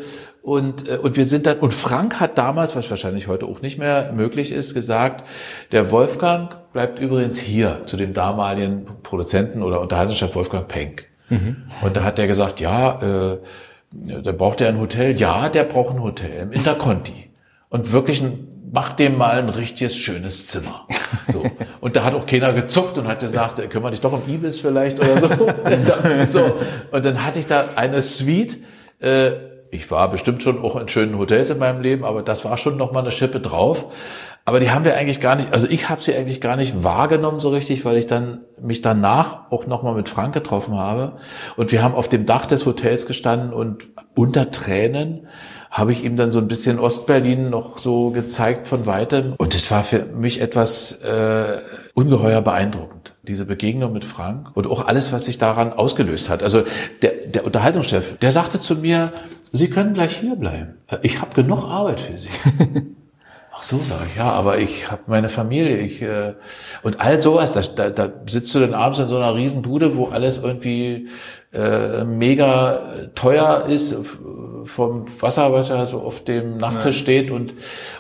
und 0.43 0.89
äh, 0.91 0.99
und 0.99 1.17
wir 1.17 1.25
sind 1.25 1.47
dann 1.47 1.59
und 1.61 1.73
Frank 1.73 2.21
hat 2.21 2.37
damals, 2.37 2.77
was 2.77 2.91
wahrscheinlich 2.91 3.29
heute 3.29 3.47
auch 3.47 3.63
nicht 3.63 3.79
mehr 3.79 4.13
möglich 4.13 4.53
ist, 4.53 4.75
gesagt, 4.75 5.25
der 5.73 5.91
Wolfgang 5.91 6.71
bleibt 6.73 6.99
übrigens 6.99 7.39
hier 7.39 7.83
zu 7.87 7.97
dem 7.97 8.13
damaligen 8.13 8.85
Produzenten 9.03 9.63
oder 9.63 9.81
Unterhaltungschef 9.81 10.35
Wolfgang 10.35 10.69
Penck. 10.69 11.07
Und 11.31 11.97
da 11.97 12.05
hat 12.05 12.19
er 12.19 12.27
gesagt, 12.27 12.61
ja, 12.61 13.01
äh, 13.33 13.39
der 13.93 14.33
braucht 14.35 14.61
er 14.61 14.69
ein 14.69 14.79
Hotel. 14.79 15.17
Ja, 15.17 15.49
der 15.49 15.65
braucht 15.65 15.95
ein 15.95 16.03
Hotel 16.03 16.43
im 16.43 16.53
Interconti. 16.53 17.31
Und 17.71 17.93
wirklich 17.93 18.21
ein, 18.23 18.54
macht 18.75 18.99
dem 18.99 19.17
mal 19.17 19.39
ein 19.39 19.49
richtiges 19.51 19.97
schönes 19.97 20.49
Zimmer. 20.49 20.87
So. 21.29 21.45
Und 21.81 21.95
da 21.95 22.03
hat 22.03 22.15
auch 22.15 22.27
keiner 22.27 22.53
gezuckt 22.53 22.99
und 22.99 23.07
hat 23.07 23.21
gesagt, 23.21 23.61
äh, 23.61 23.69
können 23.69 23.85
wir 23.85 23.91
nicht 23.91 24.05
doch 24.05 24.13
im 24.13 24.35
Ibis 24.35 24.59
vielleicht 24.59 24.99
oder 24.99 25.21
so. 25.21 25.29
so. 26.39 26.57
Und 26.91 27.07
dann 27.07 27.25
hatte 27.25 27.39
ich 27.39 27.47
da 27.47 27.67
eine 27.77 28.03
Suite. 28.03 28.59
Äh, 28.99 29.31
ich 29.71 29.89
war 29.93 30.11
bestimmt 30.11 30.43
schon 30.43 30.61
auch 30.61 30.75
in 30.75 30.89
schönen 30.89 31.17
Hotels 31.19 31.51
in 31.51 31.59
meinem 31.59 31.83
Leben, 31.83 32.05
aber 32.05 32.23
das 32.23 32.45
war 32.45 32.59
schon 32.59 32.77
noch 32.77 32.91
mal 32.91 33.01
eine 33.01 33.13
Schippe 33.13 33.39
drauf. 33.39 33.93
Aber 34.45 34.59
die 34.59 34.71
haben 34.73 34.85
wir 34.85 34.97
eigentlich 34.97 35.21
gar 35.21 35.37
nicht, 35.37 35.53
also 35.53 35.69
ich 35.69 35.89
habe 35.89 36.03
sie 36.03 36.15
eigentlich 36.15 36.41
gar 36.41 36.57
nicht 36.57 36.83
wahrgenommen 36.83 37.39
so 37.39 37.51
richtig, 37.51 37.85
weil 37.85 37.97
ich 37.97 38.09
dann 38.09 38.41
mich 38.61 38.83
danach 38.83 39.53
auch 39.53 39.67
nochmal 39.67 39.95
mit 39.95 40.09
Frank 40.09 40.35
getroffen 40.35 40.77
habe. 40.77 41.13
Und 41.57 41.71
wir 41.71 41.83
haben 41.83 41.95
auf 41.95 42.09
dem 42.09 42.27
Dach 42.27 42.47
des 42.47 42.67
Hotels 42.67 43.07
gestanden 43.07 43.53
und 43.53 43.87
unter 44.17 44.51
Tränen 44.51 45.29
habe 45.75 45.93
ich 45.93 46.05
ihm 46.05 46.17
dann 46.17 46.31
so 46.31 46.39
ein 46.39 46.47
bisschen 46.47 46.79
Ostberlin 46.79 47.51
noch 47.51 47.79
so 47.79 48.11
gezeigt 48.11 48.69
von 48.69 48.87
weitem. 48.87 49.35
Und 49.37 49.57
es 49.57 49.69
war 49.73 49.83
für 49.83 50.05
mich 50.05 50.41
etwas 50.41 51.03
äh, 51.03 51.59
ungeheuer 51.95 52.43
beeindruckend, 52.43 53.13
diese 53.25 53.45
Begegnung 53.45 53.93
mit 53.93 54.05
Frank 54.05 54.53
und 54.55 54.69
auch 54.69 54.87
alles, 54.87 55.13
was 55.13 55.25
sich 55.25 55.37
daran 55.37 55.73
ausgelöst 55.73 56.31
hat. 56.31 56.45
Also 56.45 56.63
der, 57.03 57.11
der 57.27 57.45
Unterhaltungschef, 57.45 58.17
der 58.19 58.31
sagte 58.31 58.61
zu 58.61 58.77
mir, 58.77 59.13
Sie 59.51 59.69
können 59.69 59.95
gleich 59.95 60.17
hier 60.17 60.37
bleiben. 60.37 60.75
Ich 61.03 61.21
habe 61.21 61.35
genug 61.35 61.65
Arbeit 61.65 62.01
für 62.01 62.17
Sie. 62.19 62.29
Ach 63.57 63.63
so, 63.63 63.81
sage 63.83 64.07
ich, 64.11 64.17
ja, 64.17 64.31
aber 64.31 64.59
ich 64.59 64.91
habe 64.91 65.03
meine 65.07 65.29
Familie, 65.29 65.79
ich 65.79 66.03
äh, 66.03 66.35
und 66.83 67.01
all 67.01 67.23
sowas, 67.23 67.53
da, 67.53 67.63
da, 67.63 67.91
da 67.91 68.13
sitzt 68.29 68.53
du 68.55 68.59
dann 68.59 68.75
abends 68.75 68.99
in 68.99 69.09
so 69.09 69.17
einer 69.17 69.35
Riesenbude, 69.35 69.97
wo 69.97 70.07
alles 70.07 70.39
irgendwie 70.39 71.09
äh, 71.55 72.05
mega 72.05 72.81
teuer 73.15 73.67
ist, 73.69 73.93
f- 73.93 74.19
vom 74.65 75.05
Wasser, 75.21 75.53
was 75.53 75.69
da 75.69 75.85
so 75.87 76.01
auf 76.01 76.25
dem 76.25 76.57
Nachttisch 76.57 76.99
steht 76.99 77.31
und 77.31 77.53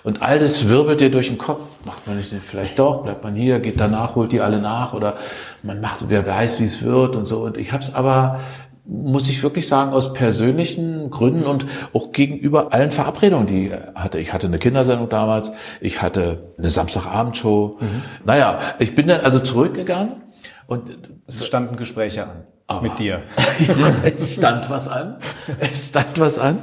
und 0.02 0.22
all 0.22 0.38
das 0.38 0.68
wirbelt 0.68 1.00
dir 1.00 1.10
durch 1.10 1.28
den 1.28 1.38
Kopf. 1.38 1.60
Macht 1.84 2.06
man 2.06 2.16
nicht 2.16 2.32
vielleicht 2.42 2.78
doch, 2.78 3.02
bleibt 3.02 3.22
man 3.22 3.34
hier, 3.34 3.60
geht 3.60 3.78
danach, 3.78 4.14
holt 4.14 4.32
die 4.32 4.40
alle 4.40 4.58
nach 4.60 4.94
oder 4.94 5.14
man 5.62 5.80
macht, 5.82 6.06
wer 6.08 6.26
weiß, 6.26 6.60
wie 6.60 6.64
es 6.64 6.82
wird 6.82 7.16
und 7.16 7.26
so. 7.26 7.40
Und 7.44 7.56
ich 7.58 7.72
habe 7.72 7.82
es 7.82 7.94
aber 7.94 8.40
muss 8.86 9.30
ich 9.30 9.42
wirklich 9.42 9.66
sagen, 9.66 9.92
aus 9.94 10.12
persönlichen 10.12 11.08
Gründen 11.08 11.44
und 11.44 11.64
auch 11.94 12.12
gegenüber 12.12 12.74
allen 12.74 12.90
Verabredungen, 12.90 13.46
die 13.46 13.68
ich 13.68 13.72
hatte. 13.94 14.18
Ich 14.18 14.34
hatte 14.34 14.46
eine 14.46 14.58
Kindersendung 14.58 15.08
damals, 15.08 15.52
ich 15.80 16.02
hatte 16.02 16.52
eine 16.58 16.68
Samstagabendshow. 16.68 17.78
Naja, 18.26 18.58
ich 18.78 18.94
bin 18.94 19.06
dann 19.08 19.20
also 19.22 19.38
zurückgegangen 19.38 20.22
und 20.66 20.82
Es 21.26 21.46
standen 21.46 21.76
Gespräche 21.76 22.24
an. 22.24 22.44
Mit 22.82 22.98
dir. 22.98 23.22
es 24.04 24.34
stand 24.34 24.70
was 24.70 24.88
an. 24.88 25.16
Es 25.60 25.88
stand 25.88 26.18
was 26.18 26.38
an. 26.38 26.60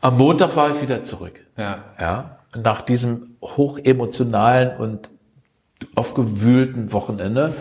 Am 0.00 0.16
Montag 0.16 0.56
war 0.56 0.74
ich 0.74 0.82
wieder 0.82 1.04
zurück. 1.04 1.44
Ja. 1.56 1.84
Ja, 2.00 2.38
nach 2.56 2.82
diesem 2.82 3.36
hochemotionalen 3.42 4.76
und 4.76 5.08
aufgewühlten 5.94 6.92
Wochenende. 6.92 7.54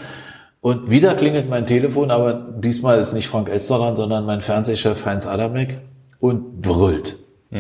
Und 0.62 0.90
wieder 0.90 1.14
klingelt 1.14 1.50
mein 1.50 1.68
Telefon, 1.68 2.10
aber 2.12 2.34
diesmal 2.34 2.98
ist 3.00 3.14
nicht 3.14 3.28
Frank 3.28 3.50
Elster 3.50 3.78
dran, 3.78 3.96
sondern 3.96 4.26
mein 4.26 4.42
Fernsehchef 4.42 5.06
Heinz 5.06 5.28
Adamek 5.28 5.80
und 6.20 6.62
brüllt. 6.62 7.18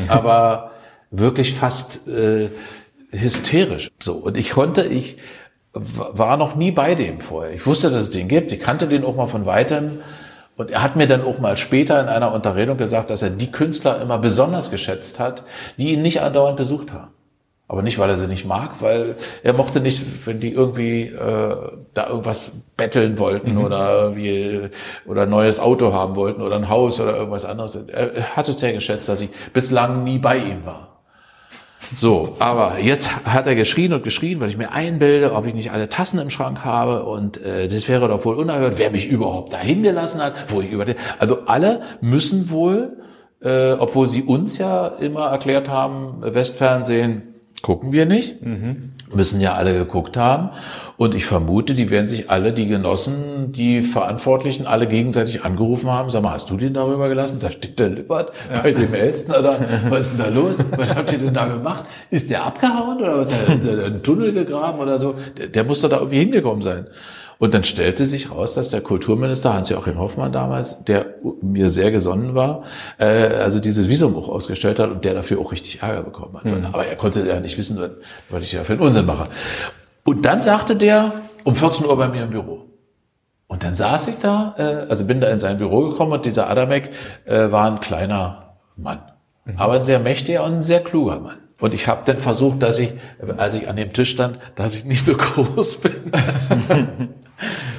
Aber 0.09 0.71
wirklich 1.11 1.53
fast 1.53 2.07
äh, 2.07 2.49
hysterisch. 3.11 3.89
So. 3.99 4.15
Und 4.15 4.37
ich 4.37 4.51
konnte, 4.51 4.85
ich 4.85 5.17
war 5.79 6.37
noch 6.37 6.55
nie 6.55 6.71
bei 6.71 6.95
dem 6.95 7.19
vorher. 7.21 7.53
Ich 7.53 7.65
wusste, 7.65 7.89
dass 7.89 8.03
es 8.03 8.09
den 8.09 8.27
gibt. 8.27 8.51
Ich 8.51 8.59
kannte 8.59 8.87
den 8.87 9.03
auch 9.03 9.15
mal 9.15 9.27
von 9.27 9.45
weitem. 9.45 10.01
Und 10.55 10.71
er 10.71 10.81
hat 10.81 10.95
mir 10.95 11.07
dann 11.07 11.23
auch 11.23 11.39
mal 11.39 11.55
später 11.55 12.01
in 12.01 12.07
einer 12.07 12.33
Unterredung 12.33 12.77
gesagt, 12.77 13.09
dass 13.09 13.21
er 13.21 13.29
die 13.29 13.51
Künstler 13.51 14.01
immer 14.01 14.17
besonders 14.17 14.71
geschätzt 14.71 15.19
hat, 15.19 15.43
die 15.77 15.93
ihn 15.93 16.01
nicht 16.01 16.21
andauernd 16.21 16.57
besucht 16.57 16.91
haben. 16.91 17.11
Aber 17.69 17.81
nicht, 17.81 17.99
weil 17.99 18.09
er 18.09 18.17
sie 18.17 18.27
nicht 18.27 18.45
mag, 18.45 18.81
weil 18.81 19.17
er 19.43 19.53
mochte 19.53 19.81
nicht, 19.81 20.01
wenn 20.25 20.39
die 20.39 20.53
irgendwie 20.53 21.03
äh, 21.03 21.57
da 21.93 22.07
irgendwas 22.07 22.53
betteln 22.77 23.19
wollten 23.19 23.57
oder 23.57 24.03
irgendwie 24.03 24.69
oder 25.05 25.23
ein 25.23 25.29
neues 25.29 25.59
Auto 25.59 25.91
haben 25.91 26.15
wollten 26.15 26.41
oder 26.41 26.55
ein 26.55 26.69
Haus 26.69 26.99
oder 27.01 27.17
irgendwas 27.17 27.43
anderes. 27.43 27.75
Er, 27.75 28.13
er 28.13 28.35
hat 28.37 28.47
es 28.47 28.57
sehr 28.59 28.71
geschätzt, 28.71 29.09
dass 29.09 29.19
ich 29.19 29.29
bislang 29.51 30.05
nie 30.05 30.17
bei 30.17 30.37
ihm 30.37 30.65
war. 30.65 30.96
So, 32.01 32.35
aber 32.39 32.79
jetzt 32.79 33.25
hat 33.25 33.47
er 33.47 33.55
geschrien 33.55 33.93
und 33.93 34.03
geschrien, 34.03 34.39
weil 34.39 34.49
ich 34.49 34.57
mir 34.57 34.71
einbilde, 34.71 35.33
ob 35.33 35.45
ich 35.45 35.53
nicht 35.53 35.71
alle 35.71 35.89
Tassen 35.89 36.19
im 36.19 36.29
Schrank 36.29 36.65
habe 36.65 37.03
und 37.05 37.41
äh, 37.43 37.67
das 37.67 37.87
wäre 37.87 38.07
doch 38.07 38.25
wohl 38.25 38.35
unerhört, 38.35 38.77
wer 38.77 38.91
mich 38.91 39.07
überhaupt 39.07 39.53
dahin 39.53 39.83
gelassen 39.83 40.21
hat, 40.21 40.33
wo 40.49 40.61
ich 40.61 40.71
über 40.71 40.85
den, 40.85 40.95
also 41.19 41.45
alle 41.45 41.81
müssen 42.01 42.49
wohl, 42.49 42.97
äh, 43.41 43.73
obwohl 43.73 44.09
sie 44.09 44.23
uns 44.23 44.57
ja 44.57 44.87
immer 44.87 45.27
erklärt 45.27 45.69
haben, 45.69 46.17
Westfernsehen 46.21 47.35
gucken 47.61 47.91
wir 47.91 48.05
nicht, 48.05 48.41
müssen 49.13 49.39
ja 49.39 49.53
alle 49.53 49.73
geguckt 49.73 50.17
haben 50.17 50.49
und 50.97 51.13
ich 51.13 51.25
vermute, 51.25 51.75
die 51.75 51.89
werden 51.89 52.07
sich 52.07 52.29
alle, 52.29 52.53
die 52.53 52.67
Genossen, 52.67 53.51
die 53.51 53.83
Verantwortlichen, 53.83 54.65
alle 54.65 54.87
gegenseitig 54.87 55.43
angerufen 55.45 55.91
haben, 55.91 56.09
sag 56.09 56.23
mal, 56.23 56.31
hast 56.31 56.49
du 56.49 56.57
den 56.57 56.73
darüber 56.73 57.07
gelassen? 57.07 57.37
Da 57.39 57.51
steht 57.51 57.79
der 57.79 57.89
Lippert 57.89 58.31
bei 58.63 58.71
dem 58.71 58.93
Elstner 58.93 59.41
da, 59.41 59.59
was 59.89 60.07
ist 60.07 60.11
denn 60.13 60.25
da 60.25 60.29
los? 60.29 60.63
Was 60.75 60.95
habt 60.95 61.11
ihr 61.11 61.19
denn 61.19 61.33
da 61.33 61.45
gemacht? 61.45 61.83
Ist 62.09 62.31
der 62.31 62.45
abgehauen 62.45 62.97
oder 62.97 63.21
hat 63.21 63.31
der 63.31 63.85
einen 63.85 64.01
Tunnel 64.01 64.33
gegraben 64.33 64.79
oder 64.79 64.99
so? 64.99 65.15
Der, 65.37 65.47
der 65.47 65.63
muss 65.63 65.81
doch 65.81 65.89
da 65.89 65.97
irgendwie 65.97 66.19
hingekommen 66.19 66.63
sein. 66.63 66.87
Und 67.39 67.53
dann 67.53 67.63
stellte 67.63 68.07
sich 68.07 68.31
raus, 68.31 68.55
dass 68.55 68.69
der 68.69 68.81
Kulturminister 68.81 69.53
Hans-Joachim 69.53 69.99
Hoffmann 69.99 70.31
damals, 70.31 70.83
der 70.85 71.05
mir 71.41 71.69
sehr 71.69 71.91
gesonnen 71.91 72.33
war, 72.33 72.63
äh, 72.97 73.05
also 73.05 73.59
dieses 73.59 73.87
Visum 73.87 74.15
auch 74.15 74.27
ausgestellt 74.27 74.79
hat 74.79 74.89
und 74.89 75.05
der 75.05 75.13
dafür 75.13 75.39
auch 75.39 75.51
richtig 75.51 75.81
Ärger 75.81 76.01
bekommen 76.01 76.35
hat. 76.35 76.45
Mhm. 76.45 76.65
Aber 76.71 76.85
er 76.85 76.95
konnte 76.95 77.27
ja 77.27 77.39
nicht 77.39 77.57
wissen, 77.57 77.79
was 78.29 78.43
ich 78.43 78.53
ja 78.53 78.63
für 78.63 78.73
einen 78.73 78.81
Unsinn 78.81 79.05
mache. 79.05 79.25
Und 80.07 80.23
dann 80.23 80.41
sagte 80.41 80.77
der 80.77 81.11
um 81.43 81.53
14 81.53 81.85
Uhr 81.85 81.97
bei 81.97 82.07
mir 82.07 82.23
im 82.23 82.29
Büro. 82.29 82.63
Und 83.47 83.65
dann 83.65 83.73
saß 83.73 84.07
ich 84.07 84.17
da, 84.19 84.55
äh, 84.57 84.89
also 84.89 85.03
bin 85.03 85.19
da 85.19 85.27
in 85.27 85.41
sein 85.41 85.57
Büro 85.57 85.89
gekommen 85.89 86.13
und 86.13 86.25
dieser 86.25 86.49
Adamek 86.49 86.91
äh, 87.25 87.51
war 87.51 87.69
ein 87.69 87.81
kleiner 87.81 88.55
Mann. 88.77 89.01
Mhm. 89.43 89.55
Aber 89.57 89.73
ein 89.73 89.83
sehr 89.83 89.99
mächtiger 89.99 90.45
und 90.45 90.53
ein 90.53 90.61
sehr 90.61 90.79
kluger 90.79 91.19
Mann. 91.19 91.35
Und 91.59 91.73
ich 91.73 91.89
habe 91.89 92.03
dann 92.05 92.21
versucht, 92.21 92.63
dass 92.63 92.79
ich, 92.79 92.93
als 93.35 93.53
ich 93.55 93.67
an 93.67 93.75
dem 93.75 93.91
Tisch 93.91 94.11
stand, 94.11 94.39
dass 94.55 94.75
ich 94.75 94.85
nicht 94.85 95.05
so 95.05 95.17
groß 95.17 95.81
bin. 95.81 96.13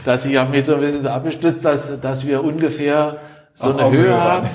dass 0.04 0.26
ich 0.26 0.36
habe 0.36 0.50
mich 0.50 0.66
so 0.66 0.74
ein 0.74 0.80
bisschen 0.82 1.04
so 1.04 1.08
abgestützt, 1.08 1.64
dass, 1.64 1.98
dass 1.98 2.26
wir 2.26 2.44
ungefähr 2.44 3.16
so 3.54 3.74
eine 3.74 3.90
Höhe 3.90 4.20
haben. 4.20 4.50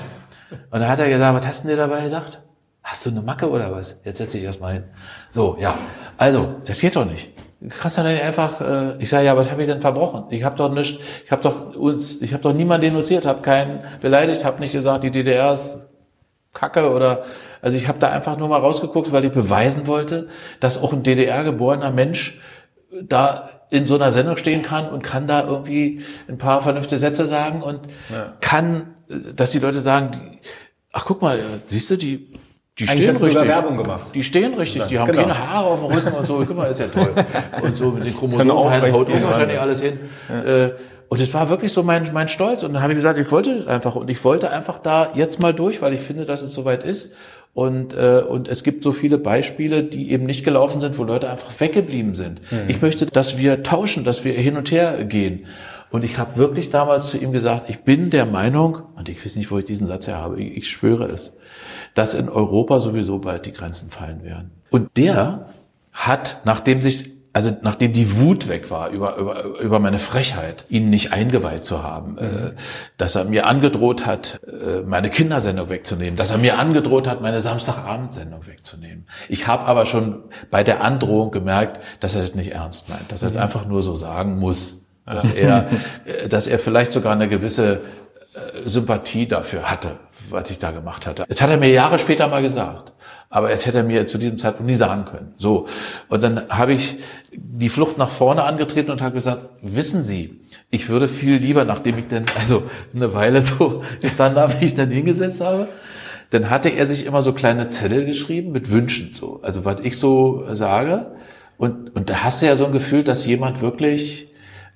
Und 0.70 0.78
da 0.78 0.88
hat 0.88 1.00
er 1.00 1.08
gesagt, 1.08 1.36
was 1.36 1.48
hast 1.48 1.64
du 1.64 1.68
dir 1.70 1.76
dabei 1.76 2.04
gedacht? 2.04 2.40
Hast 2.84 3.04
du 3.04 3.10
eine 3.10 3.20
Macke 3.20 3.50
oder 3.50 3.72
was? 3.72 4.00
Jetzt 4.04 4.18
setz 4.18 4.30
dich 4.30 4.44
erstmal 4.44 4.74
hin. 4.74 4.84
So, 5.32 5.56
ja. 5.58 5.76
Also, 6.16 6.54
das 6.64 6.78
geht 6.78 6.94
doch 6.94 7.04
nicht. 7.04 7.34
Kannst 7.80 7.96
du 7.96 8.02
dann 8.02 8.16
einfach, 8.16 8.60
äh, 8.60 8.96
ich 8.98 9.08
sage, 9.08 9.26
ja, 9.26 9.36
was 9.36 9.50
habe 9.50 9.62
ich 9.62 9.68
denn 9.68 9.80
verbrochen? 9.80 10.24
Ich 10.30 10.44
habe 10.44 10.56
doch 10.56 10.70
nicht, 10.72 11.00
ich 11.24 11.30
habe 11.30 11.42
doch 11.42 11.74
uns, 11.74 12.20
ich 12.20 12.32
habe 12.32 12.42
doch 12.42 12.52
niemanden 12.52 12.88
denunziert, 12.88 13.24
habe 13.24 13.42
keinen 13.42 13.80
beleidigt, 14.00 14.44
habe 14.44 14.60
nicht 14.60 14.72
gesagt, 14.72 15.04
die 15.04 15.10
DDR 15.10 15.52
ist 15.52 15.78
Kacke 16.52 16.90
oder 16.92 17.24
also 17.62 17.76
ich 17.76 17.88
habe 17.88 17.98
da 17.98 18.10
einfach 18.10 18.36
nur 18.36 18.48
mal 18.48 18.60
rausgeguckt, 18.60 19.12
weil 19.12 19.24
ich 19.24 19.32
beweisen 19.32 19.86
wollte, 19.86 20.28
dass 20.60 20.80
auch 20.80 20.92
ein 20.92 21.02
DDR-geborener 21.02 21.90
Mensch 21.90 22.40
da 23.02 23.50
in 23.70 23.86
so 23.86 23.96
einer 23.96 24.10
Sendung 24.10 24.36
stehen 24.36 24.62
kann 24.62 24.88
und 24.88 25.02
kann 25.02 25.26
da 25.26 25.44
irgendwie 25.46 26.02
ein 26.28 26.38
paar 26.38 26.62
vernünftige 26.62 26.98
Sätze 26.98 27.26
sagen 27.26 27.62
und 27.62 27.80
ja. 28.12 28.34
kann, 28.40 28.94
dass 29.34 29.50
die 29.50 29.58
Leute 29.58 29.78
sagen, 29.78 30.38
ach 30.92 31.06
guck 31.06 31.22
mal, 31.22 31.40
siehst 31.66 31.90
du, 31.90 31.96
die 31.96 32.32
die 32.78 32.88
Eigentlich 32.88 33.04
stehen 33.04 33.16
richtig. 33.24 33.48
Werbung 33.48 33.76
gemacht. 33.76 34.06
Die 34.14 34.22
stehen 34.24 34.54
richtig. 34.54 34.82
Die 34.84 34.98
haben 34.98 35.12
genau. 35.12 35.22
keine 35.22 35.38
Haare 35.38 35.66
auf 35.66 35.80
dem 35.80 35.96
Rücken 35.96 36.12
und 36.12 36.26
so. 36.26 36.44
Guck 36.44 36.56
mal, 36.56 36.64
ist 36.64 36.80
ja 36.80 36.88
toll. 36.88 37.14
Und 37.62 37.76
so 37.76 37.90
mit 37.92 38.04
den 38.04 38.16
Chromosomen 38.16 38.70
halt, 38.70 38.92
haut 38.92 39.08
wahrscheinlich 39.10 39.60
alles 39.60 39.80
hin. 39.80 39.98
Ja. 40.28 40.42
Äh, 40.42 40.72
und 41.08 41.20
es 41.20 41.32
war 41.32 41.48
wirklich 41.48 41.72
so 41.72 41.84
mein, 41.84 42.10
mein 42.12 42.28
Stolz. 42.28 42.64
Und 42.64 42.72
dann 42.72 42.82
habe 42.82 42.92
ich 42.92 42.96
gesagt, 42.96 43.16
ich 43.20 43.30
wollte 43.30 43.58
das 43.58 43.68
einfach. 43.68 43.94
Und 43.94 44.10
ich 44.10 44.24
wollte 44.24 44.50
einfach 44.50 44.80
da 44.80 45.12
jetzt 45.14 45.40
mal 45.40 45.54
durch, 45.54 45.82
weil 45.82 45.94
ich 45.94 46.00
finde, 46.00 46.24
dass 46.24 46.42
es 46.42 46.52
soweit 46.52 46.82
ist. 46.82 47.14
Und, 47.52 47.94
äh, 47.94 48.24
und 48.28 48.48
es 48.48 48.64
gibt 48.64 48.82
so 48.82 48.90
viele 48.90 49.18
Beispiele, 49.18 49.84
die 49.84 50.10
eben 50.10 50.26
nicht 50.26 50.44
gelaufen 50.44 50.80
sind, 50.80 50.98
wo 50.98 51.04
Leute 51.04 51.30
einfach 51.30 51.52
weggeblieben 51.60 52.16
sind. 52.16 52.40
Mhm. 52.50 52.64
Ich 52.66 52.82
möchte, 52.82 53.06
dass 53.06 53.38
wir 53.38 53.62
tauschen, 53.62 54.02
dass 54.02 54.24
wir 54.24 54.32
hin 54.32 54.56
und 54.56 54.72
her 54.72 55.04
gehen. 55.04 55.46
Und 55.90 56.02
ich 56.02 56.18
habe 56.18 56.36
wirklich 56.36 56.70
damals 56.70 57.06
zu 57.06 57.18
ihm 57.18 57.30
gesagt, 57.30 57.70
ich 57.70 57.84
bin 57.84 58.10
der 58.10 58.26
Meinung, 58.26 58.82
und 58.96 59.08
ich 59.08 59.24
weiß 59.24 59.36
nicht, 59.36 59.52
wo 59.52 59.58
ich 59.58 59.64
diesen 59.64 59.86
Satz 59.86 60.08
her 60.08 60.16
habe, 60.16 60.42
ich, 60.42 60.56
ich 60.56 60.68
schwöre 60.68 61.04
es, 61.04 61.36
dass 61.94 62.14
in 62.14 62.28
Europa 62.28 62.80
sowieso 62.80 63.18
bald 63.18 63.46
die 63.46 63.52
Grenzen 63.52 63.90
fallen 63.90 64.24
werden. 64.24 64.50
Und 64.70 64.96
der 64.96 65.46
hat, 65.92 66.42
nachdem 66.44 66.82
sich 66.82 67.14
also 67.34 67.54
nachdem 67.62 67.92
die 67.92 68.16
Wut 68.16 68.48
weg 68.48 68.70
war 68.70 68.90
über, 68.90 69.16
über, 69.16 69.44
über 69.58 69.80
meine 69.80 69.98
Frechheit, 69.98 70.64
ihn 70.68 70.88
nicht 70.88 71.12
eingeweiht 71.12 71.64
zu 71.64 71.82
haben, 71.82 72.16
äh, 72.16 72.52
dass 72.96 73.16
er 73.16 73.24
mir 73.24 73.46
angedroht 73.46 74.06
hat, 74.06 74.38
äh, 74.46 74.82
meine 74.86 75.10
Kindersendung 75.10 75.68
wegzunehmen, 75.68 76.14
dass 76.16 76.30
er 76.30 76.38
mir 76.38 76.60
angedroht 76.60 77.08
hat, 77.08 77.22
meine 77.22 77.40
Samstagabendsendung 77.40 78.46
wegzunehmen. 78.46 79.06
Ich 79.28 79.48
habe 79.48 79.64
aber 79.64 79.84
schon 79.84 80.22
bei 80.52 80.62
der 80.62 80.84
Androhung 80.84 81.32
gemerkt, 81.32 81.80
dass 81.98 82.14
er 82.14 82.22
das 82.22 82.36
nicht 82.36 82.52
ernst 82.52 82.88
meint, 82.88 83.10
dass 83.10 83.24
er 83.24 83.32
das 83.32 83.42
einfach 83.42 83.66
nur 83.66 83.82
so 83.82 83.96
sagen 83.96 84.38
muss, 84.38 84.86
dass 85.04 85.28
er, 85.28 85.68
äh, 86.04 86.28
dass 86.28 86.46
er 86.46 86.60
vielleicht 86.60 86.92
sogar 86.92 87.12
eine 87.12 87.28
gewisse 87.28 87.80
äh, 88.34 88.68
Sympathie 88.68 89.26
dafür 89.26 89.68
hatte, 89.68 89.96
was 90.30 90.50
ich 90.50 90.58
da 90.58 90.70
gemacht 90.70 91.06
hatte. 91.06 91.24
Das 91.28 91.40
hat 91.40 91.50
er 91.50 91.56
mir 91.56 91.70
Jahre 91.70 91.98
später 91.98 92.28
mal 92.28 92.42
gesagt. 92.42 92.92
Aber 93.30 93.50
er 93.50 93.58
hätte 93.58 93.82
mir 93.82 94.06
zu 94.06 94.18
diesem 94.18 94.38
Zeitpunkt 94.38 94.70
nie 94.70 94.76
sagen 94.76 95.06
können. 95.06 95.34
So. 95.38 95.66
Und 96.08 96.22
dann 96.22 96.48
habe 96.50 96.72
ich 96.72 96.96
die 97.32 97.68
Flucht 97.68 97.98
nach 97.98 98.10
vorne 98.10 98.44
angetreten 98.44 98.90
und 98.90 99.02
habe 99.02 99.14
gesagt, 99.14 99.48
wissen 99.60 100.04
Sie, 100.04 100.40
ich 100.70 100.88
würde 100.88 101.08
viel 101.08 101.36
lieber, 101.36 101.64
nachdem 101.64 101.98
ich 101.98 102.06
dann 102.08 102.26
also 102.38 102.64
eine 102.94 103.12
Weile 103.12 103.42
so 103.42 103.82
gestanden 104.00 104.40
habe, 104.40 104.60
wie 104.60 104.66
ich 104.66 104.74
dann 104.74 104.90
hingesetzt 104.90 105.40
habe, 105.40 105.68
dann 106.30 106.50
hatte 106.50 106.68
er 106.68 106.86
sich 106.86 107.06
immer 107.06 107.22
so 107.22 107.32
kleine 107.32 107.68
Zettel 107.68 108.04
geschrieben 108.04 108.52
mit 108.52 108.70
Wünschen, 108.70 109.14
so. 109.14 109.40
Also 109.42 109.64
was 109.64 109.80
ich 109.80 109.98
so 109.98 110.44
sage. 110.52 111.12
Und, 111.56 111.94
und 111.94 112.10
da 112.10 112.24
hast 112.24 112.42
du 112.42 112.46
ja 112.46 112.56
so 112.56 112.66
ein 112.66 112.72
Gefühl, 112.72 113.04
dass 113.04 113.26
jemand 113.26 113.60
wirklich 113.60 114.28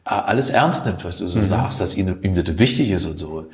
äh, 0.05 0.11
alles 0.11 0.51
ernst 0.51 0.87
nimmt, 0.87 1.05
was 1.05 1.19
du 1.19 1.29
so 1.29 1.39
mhm. 1.39 1.45
sagst, 1.45 1.81
dass 1.81 1.97
ihm, 1.97 2.19
ihm 2.23 2.35
das 2.35 2.59
wichtig 2.59 2.91
ist 2.91 3.07
und 3.07 3.19
so. 3.19 3.47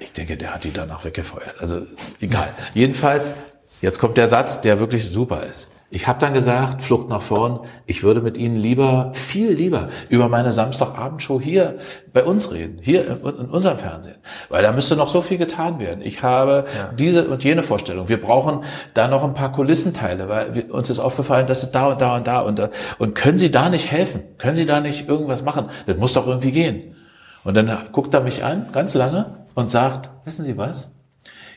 Ich 0.00 0.12
denke, 0.12 0.36
der 0.36 0.54
hat 0.54 0.64
die 0.64 0.72
danach 0.72 1.04
weggefeuert. 1.04 1.54
Also 1.58 1.82
egal. 2.20 2.48
Jedenfalls 2.74 3.34
Jetzt 3.80 4.00
kommt 4.00 4.16
der 4.16 4.26
Satz, 4.26 4.60
der 4.60 4.80
wirklich 4.80 5.08
super 5.08 5.42
ist. 5.44 5.70
Ich 5.90 6.06
habe 6.06 6.20
dann 6.20 6.34
gesagt, 6.34 6.82
Flucht 6.82 7.08
nach 7.08 7.22
vorn, 7.22 7.60
ich 7.86 8.02
würde 8.02 8.20
mit 8.20 8.36
Ihnen 8.36 8.56
lieber, 8.56 9.12
viel 9.14 9.52
lieber 9.52 9.88
über 10.10 10.28
meine 10.28 10.52
Samstagabendshow 10.52 11.40
hier 11.40 11.76
bei 12.12 12.24
uns 12.24 12.52
reden, 12.52 12.78
hier 12.82 13.08
in, 13.08 13.16
unserem 13.22 13.78
Fernsehen. 13.78 14.16
Weil 14.50 14.62
da 14.64 14.72
müsste 14.72 14.96
noch 14.96 15.08
so 15.08 15.22
viel 15.22 15.38
getan 15.38 15.80
werden. 15.80 16.02
Ich 16.02 16.22
habe 16.22 16.66
ja. 16.76 16.92
diese 16.92 17.28
und 17.28 17.42
jene 17.42 17.62
Vorstellung. 17.62 18.10
Wir 18.10 18.20
brauchen 18.20 18.64
da 18.92 19.08
noch 19.08 19.24
ein 19.24 19.32
paar 19.32 19.50
Kulissenteile, 19.52 20.28
weil 20.28 20.66
uns 20.70 20.90
ist 20.90 20.98
aufgefallen, 20.98 21.46
dass 21.46 21.62
es 21.62 21.70
da 21.70 21.86
und 21.86 22.00
da 22.02 22.16
und 22.16 22.26
da 22.26 22.40
und 22.40 22.58
da. 22.58 22.70
Und 22.98 23.14
können 23.14 23.38
Sie 23.38 23.50
da 23.50 23.70
nicht 23.70 23.90
helfen? 23.90 24.22
Können 24.36 24.56
Sie 24.56 24.66
da 24.66 24.80
nicht 24.80 25.08
irgendwas 25.08 25.42
machen? 25.42 25.70
Das 25.86 25.96
muss 25.96 26.12
doch 26.12 26.26
irgendwie 26.26 26.52
gehen. 26.52 26.96
Und 27.44 27.54
dann 27.54 27.88
guckt 27.92 28.12
er 28.12 28.20
mich 28.20 28.44
an, 28.44 28.66
ganz 28.72 28.92
lange, 28.92 29.46
und 29.54 29.70
sagt, 29.70 30.10
wissen 30.24 30.44
Sie 30.44 30.56
was? 30.56 30.94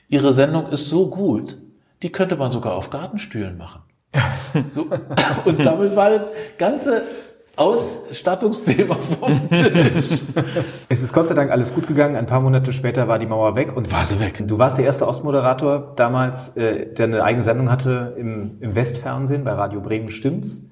Ihre 0.07 0.33
Sendung 0.33 0.67
ist 0.67 0.89
so 0.89 1.09
gut, 1.09 1.57
die 2.03 2.11
könnte 2.11 2.35
man 2.35 2.51
sogar 2.51 2.75
auf 2.75 2.89
Gartenstühlen 2.89 3.57
machen. 3.57 3.81
So. 4.73 4.85
Und 5.45 5.65
damit 5.65 5.95
war 5.95 6.09
das 6.09 6.29
ganze 6.57 7.03
Ausstattungsthema 7.55 8.95
vom 8.95 9.49
Tisch. 9.49 10.23
Es 10.89 11.01
ist 11.01 11.13
Gott 11.13 11.27
sei 11.27 11.35
Dank 11.35 11.51
alles 11.51 11.73
gut 11.73 11.85
gegangen. 11.85 12.15
Ein 12.15 12.25
paar 12.25 12.39
Monate 12.39 12.73
später 12.73 13.07
war 13.07 13.19
die 13.19 13.25
Mauer 13.25 13.55
weg 13.55 13.75
und 13.75 13.91
war 13.91 14.03
sie 14.05 14.19
weg. 14.19 14.41
Du 14.47 14.57
warst 14.57 14.77
der 14.77 14.85
erste 14.85 15.07
Ostmoderator 15.07 15.93
damals, 15.95 16.55
äh, 16.57 16.93
der 16.93 17.05
eine 17.05 17.23
eigene 17.23 17.43
Sendung 17.43 17.69
hatte 17.69 18.15
im, 18.17 18.57
im 18.61 18.75
Westfernsehen 18.75 19.43
bei 19.43 19.51
Radio 19.51 19.81
Bremen 19.81 20.09
Stimmt's. 20.09 20.59
Mhm. 20.59 20.67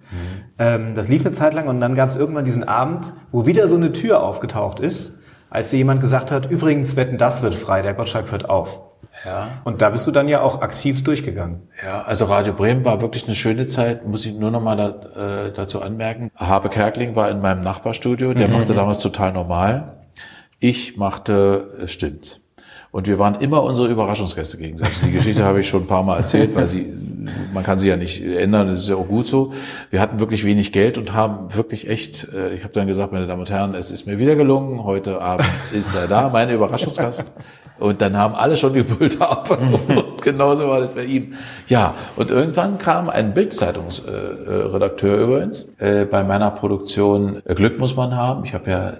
Ähm, 0.58 0.95
das 0.95 1.10
lief 1.10 1.25
eine 1.25 1.36
Zeit 1.36 1.53
lang 1.53 1.67
und 1.67 1.79
dann 1.79 1.95
gab 1.95 2.10
es 2.10 2.15
irgendwann 2.15 2.45
diesen 2.45 2.63
Abend, 2.63 3.13
wo 3.32 3.45
wieder 3.45 3.67
so 3.67 3.75
eine 3.75 3.91
Tür 3.91 4.23
aufgetaucht 4.23 4.79
ist, 4.79 5.18
als 5.49 5.69
dir 5.69 5.77
jemand 5.77 6.01
gesagt 6.01 6.31
hat: 6.31 6.49
Übrigens, 6.49 6.95
wetten, 6.95 7.17
das 7.17 7.41
wird 7.41 7.55
frei. 7.55 7.81
Der 7.81 7.93
Gottschalk 7.93 8.31
hört 8.31 8.49
auf. 8.49 8.81
Ja. 9.25 9.62
Und 9.63 9.81
da 9.81 9.89
bist 9.89 10.07
du 10.07 10.12
dann 10.12 10.27
ja 10.27 10.41
auch 10.41 10.62
aktiv 10.62 11.03
durchgegangen. 11.03 11.67
Ja, 11.83 12.03
also 12.03 12.25
Radio 12.25 12.53
Bremen 12.53 12.85
war 12.85 13.01
wirklich 13.01 13.25
eine 13.25 13.35
schöne 13.35 13.67
Zeit, 13.67 14.05
muss 14.05 14.25
ich 14.25 14.33
nur 14.33 14.51
noch 14.51 14.62
mal 14.62 14.75
da, 14.75 15.45
äh, 15.47 15.51
dazu 15.51 15.81
anmerken. 15.81 16.31
Habe 16.35 16.69
Kerkling 16.69 17.15
war 17.15 17.29
in 17.29 17.41
meinem 17.41 17.62
Nachbarstudio, 17.62 18.33
der 18.33 18.47
mhm. 18.47 18.53
machte 18.53 18.73
damals 18.73 18.99
total 18.99 19.33
normal. 19.33 19.95
Ich 20.59 20.97
machte 20.97 21.77
äh, 21.81 21.88
Stimmt's. 21.88 22.39
Und 22.91 23.08
wir 23.08 23.19
waren 23.19 23.36
immer 23.36 23.63
unsere 23.63 23.88
Überraschungsgäste 23.88 24.58
gegenseitig. 24.58 24.99
Die 25.06 25.12
Geschichte 25.12 25.43
habe 25.45 25.60
ich 25.62 25.69
schon 25.69 25.84
ein 25.84 25.88
paar 25.88 26.04
Mal 26.04 26.17
erzählt, 26.17 26.56
weil 26.56 26.65
sie, 26.65 26.91
man 27.54 27.63
kann 27.63 27.78
sie 27.78 27.88
ja 27.88 27.95
nicht 27.95 28.23
ändern, 28.23 28.67
das 28.67 28.80
ist 28.80 28.89
ja 28.89 28.95
auch 28.95 29.08
gut 29.08 29.28
so. 29.28 29.54
Wir 29.91 30.02
hatten 30.02 30.19
wirklich 30.19 30.43
wenig 30.43 30.71
Geld 30.71 30.97
und 30.97 31.13
haben 31.13 31.54
wirklich 31.56 31.88
echt, 31.88 32.28
äh, 32.34 32.56
ich 32.56 32.63
habe 32.63 32.73
dann 32.73 32.88
gesagt, 32.88 33.13
meine 33.13 33.28
Damen 33.28 33.41
und 33.41 33.49
Herren, 33.49 33.75
es 33.75 33.91
ist 33.91 34.08
mir 34.08 34.17
wieder 34.17 34.36
gelungen, 34.36 34.84
heute 34.84 35.21
Abend 35.21 35.47
ist 35.71 35.93
er 35.95 36.08
da, 36.08 36.30
meine 36.30 36.54
Überraschungsgast. 36.54 37.32
Und 37.80 38.02
dann 38.02 38.17
haben 38.17 38.36
alle 38.36 38.58
schon 38.58 38.73
gebrüllt 38.73 39.21
ab. 39.21 39.49
und 39.49 40.21
genauso 40.21 40.67
war 40.67 40.82
das 40.82 40.93
bei 40.93 41.06
ihm. 41.06 41.34
Ja, 41.67 41.95
und 42.15 42.30
irgendwann 42.30 42.78
kam 42.78 43.10
ein 43.10 43.34
Bildzeitungsredakteur 43.34 45.17
äh, 45.17 45.23
übrigens 45.23 45.71
äh, 45.78 46.06
bei 46.06 46.23
meiner 46.23 46.52
Produktion 46.52 47.41
äh, 47.45 47.56
Glück 47.56 47.80
muss 47.80 47.95
man 47.95 48.15
haben. 48.15 48.43
Ich 48.43 48.54
habe 48.54 48.69
ja 48.69 48.93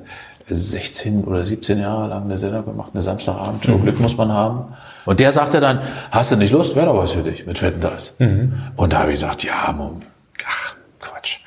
16 0.56 1.24
oder 1.24 1.44
17 1.44 1.80
Jahre 1.80 2.08
lang 2.08 2.24
eine 2.24 2.38
Sendung 2.38 2.66
gemacht, 2.66 2.92
eine 2.94 3.02
Samstagabendshow, 3.02 3.78
mhm. 3.78 3.84
Glück 3.84 4.00
muss 4.00 4.18
man 4.18 4.32
haben. 4.32 4.76
Und 5.06 5.20
der 5.20 5.32
sagte 5.32 5.60
dann, 5.60 5.80
hast 6.12 6.32
du 6.32 6.36
nicht 6.36 6.52
Lust? 6.52 6.76
Wäre 6.76 6.88
doch 6.88 6.98
was 6.98 7.12
für 7.12 7.24
dich 7.24 7.46
mit 7.46 7.62
Wetten 7.62 7.80
das. 7.80 8.16
Mhm. 8.20 8.54
Und 8.76 8.94
da 8.94 9.00
habe 9.00 9.12
ich 9.12 9.20
gesagt, 9.20 9.44
ja, 9.44 9.72
Mom, 9.72 10.02
ach, 10.46 10.76
Quatsch. 11.00 11.40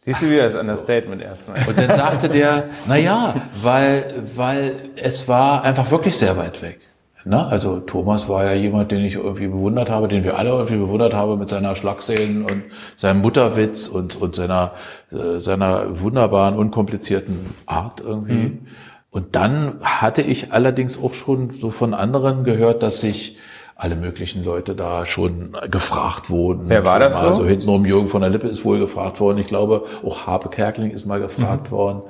Siehst 0.00 0.22
du 0.22 0.30
wieder 0.30 0.44
das 0.44 0.54
Understatement 0.54 1.22
erstmal. 1.22 1.66
Und 1.66 1.78
dann 1.78 1.94
sagte 1.94 2.28
der, 2.28 2.64
na 2.86 2.96
ja, 2.96 3.34
weil, 3.56 4.22
weil 4.34 4.90
es 4.96 5.28
war 5.28 5.64
einfach 5.64 5.90
wirklich 5.90 6.16
sehr 6.16 6.36
weit 6.36 6.60
weg. 6.62 6.80
Na, 7.26 7.48
also 7.48 7.80
Thomas 7.80 8.28
war 8.28 8.44
ja 8.44 8.52
jemand, 8.52 8.90
den 8.90 9.04
ich 9.04 9.14
irgendwie 9.14 9.46
bewundert 9.46 9.88
habe, 9.88 10.08
den 10.08 10.24
wir 10.24 10.38
alle 10.38 10.50
irgendwie 10.50 10.76
bewundert 10.76 11.14
haben 11.14 11.38
mit 11.38 11.48
seiner 11.48 11.74
Schlagszenen 11.74 12.42
und 12.42 12.64
seinem 12.96 13.22
Mutterwitz 13.22 13.88
und, 13.88 14.20
und 14.20 14.34
seiner, 14.34 14.72
äh, 15.10 15.38
seiner 15.38 16.00
wunderbaren, 16.02 16.56
unkomplizierten 16.56 17.54
Art 17.64 18.00
irgendwie. 18.00 18.32
Mhm. 18.34 18.66
Und 19.10 19.36
dann 19.36 19.76
hatte 19.80 20.22
ich 20.22 20.52
allerdings 20.52 20.98
auch 20.98 21.14
schon 21.14 21.52
so 21.60 21.70
von 21.70 21.94
anderen 21.94 22.44
gehört, 22.44 22.82
dass 22.82 23.00
sich 23.00 23.38
alle 23.76 23.96
möglichen 23.96 24.44
Leute 24.44 24.74
da 24.74 25.04
schon 25.04 25.56
gefragt 25.70 26.30
wurden. 26.30 26.68
Wer 26.68 26.84
war 26.84 27.00
das 27.00 27.18
so? 27.18 27.44
hintenrum 27.44 27.84
Jürgen 27.84 28.06
von 28.08 28.20
der 28.20 28.30
Lippe 28.30 28.46
ist 28.46 28.64
wohl 28.64 28.78
gefragt 28.78 29.18
worden. 29.20 29.38
Ich 29.38 29.46
glaube, 29.48 29.84
auch 30.04 30.26
Habe 30.26 30.48
Kerkeling 30.48 30.90
ist 30.92 31.06
mal 31.06 31.20
gefragt 31.20 31.70
Mhm. 31.70 31.74
worden. 31.76 32.02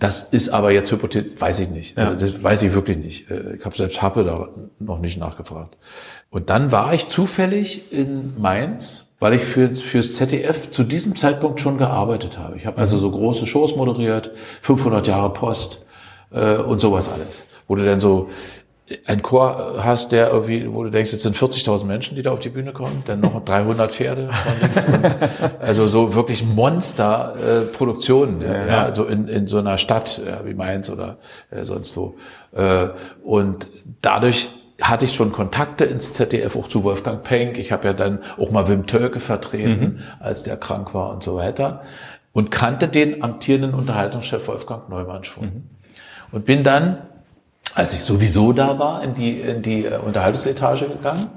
Das 0.00 0.22
ist 0.22 0.48
aber 0.50 0.72
jetzt 0.72 0.90
hypothetisch, 0.90 1.40
weiß 1.40 1.60
ich 1.60 1.68
nicht. 1.70 1.96
Also 1.96 2.16
das 2.16 2.42
weiß 2.42 2.62
ich 2.64 2.74
wirklich 2.74 2.96
nicht. 2.98 3.30
Äh, 3.30 3.54
Ich 3.58 3.64
habe 3.64 3.76
selbst 3.76 4.02
Happe 4.02 4.24
da 4.24 4.48
noch 4.80 4.98
nicht 4.98 5.18
nachgefragt. 5.18 5.76
Und 6.30 6.50
dann 6.50 6.72
war 6.72 6.92
ich 6.92 7.08
zufällig 7.08 7.92
in 7.92 8.34
Mainz, 8.40 9.06
weil 9.20 9.34
ich 9.34 9.42
für, 9.44 9.74
fürs 9.74 10.14
ZDF 10.16 10.70
zu 10.72 10.82
diesem 10.82 11.14
Zeitpunkt 11.16 11.60
schon 11.60 11.78
gearbeitet 11.78 12.36
habe. 12.36 12.56
Ich 12.56 12.66
habe 12.66 12.78
also 12.78 12.98
so 12.98 13.10
große 13.10 13.46
Shows 13.46 13.76
moderiert, 13.76 14.32
500 14.60 15.06
Jahre 15.06 15.32
Post 15.32 15.86
äh, 16.32 16.56
und 16.56 16.80
sowas 16.80 17.08
alles. 17.08 17.44
Wo 17.68 17.76
du 17.76 17.84
dann 17.84 18.00
so 18.00 18.28
ein 19.04 19.20
Chor 19.22 19.80
hast, 19.82 20.12
der 20.12 20.30
irgendwie, 20.30 20.72
wo 20.72 20.84
du 20.84 20.90
denkst, 20.90 21.10
jetzt 21.12 21.22
sind 21.22 21.36
40.000 21.36 21.84
Menschen, 21.84 22.14
die 22.14 22.22
da 22.22 22.30
auf 22.30 22.38
die 22.38 22.50
Bühne 22.50 22.72
kommen, 22.72 23.02
dann 23.06 23.20
noch 23.20 23.44
300 23.44 23.90
Pferde 23.90 24.30
also 25.60 25.88
so 25.88 26.14
wirklich 26.14 26.44
Monster-Produktionen, 26.44 28.42
ja, 28.42 28.66
ja, 28.66 28.94
so 28.94 29.04
in, 29.04 29.26
in 29.26 29.48
so 29.48 29.58
einer 29.58 29.78
Stadt 29.78 30.20
ja, 30.24 30.46
wie 30.46 30.54
Mainz 30.54 30.88
oder 30.88 31.18
äh, 31.50 31.64
sonst 31.64 31.96
wo. 31.96 32.16
Äh, 32.52 32.88
und 33.24 33.68
dadurch 34.02 34.48
hatte 34.80 35.04
ich 35.04 35.14
schon 35.14 35.32
Kontakte 35.32 35.84
ins 35.84 36.12
ZDF, 36.12 36.54
auch 36.54 36.68
zu 36.68 36.84
Wolfgang 36.84 37.24
Penck. 37.24 37.58
Ich 37.58 37.72
habe 37.72 37.88
ja 37.88 37.92
dann 37.92 38.20
auch 38.38 38.50
mal 38.50 38.68
Wim 38.68 38.86
Tölke 38.86 39.20
vertreten, 39.20 40.02
als 40.20 40.42
der 40.42 40.56
krank 40.56 40.94
war 40.94 41.10
und 41.10 41.22
so 41.22 41.36
weiter. 41.36 41.82
Und 42.32 42.50
kannte 42.50 42.86
den 42.86 43.24
amtierenden 43.24 43.72
Unterhaltungschef 43.72 44.46
Wolfgang 44.46 44.90
Neumann 44.90 45.24
schon. 45.24 45.70
Und 46.30 46.44
bin 46.44 46.62
dann, 46.62 46.98
als 47.74 47.92
ich 47.92 48.00
sowieso 48.00 48.52
da 48.52 48.78
war, 48.78 49.02
in 49.02 49.14
die, 49.14 49.40
in 49.40 49.62
die 49.62 49.84
äh, 49.84 49.98
Unterhaltungsetage 49.98 50.86
gegangen 50.88 51.28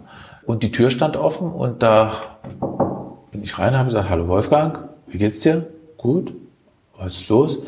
und 0.46 0.64
die 0.64 0.72
Tür 0.72 0.90
stand 0.90 1.18
offen 1.18 1.52
und 1.52 1.84
da 1.84 2.12
bin 3.32 3.44
ich 3.44 3.58
rein 3.58 3.70
und 3.70 3.78
habe 3.78 3.90
gesagt, 3.90 4.10
hallo 4.10 4.28
Wolfgang, 4.28 4.90
wie 5.08 5.18
geht's 5.18 5.40
dir? 5.40 5.68
Gut? 5.98 6.34
Was 6.98 7.18
ist 7.18 7.30
los? 7.30 7.60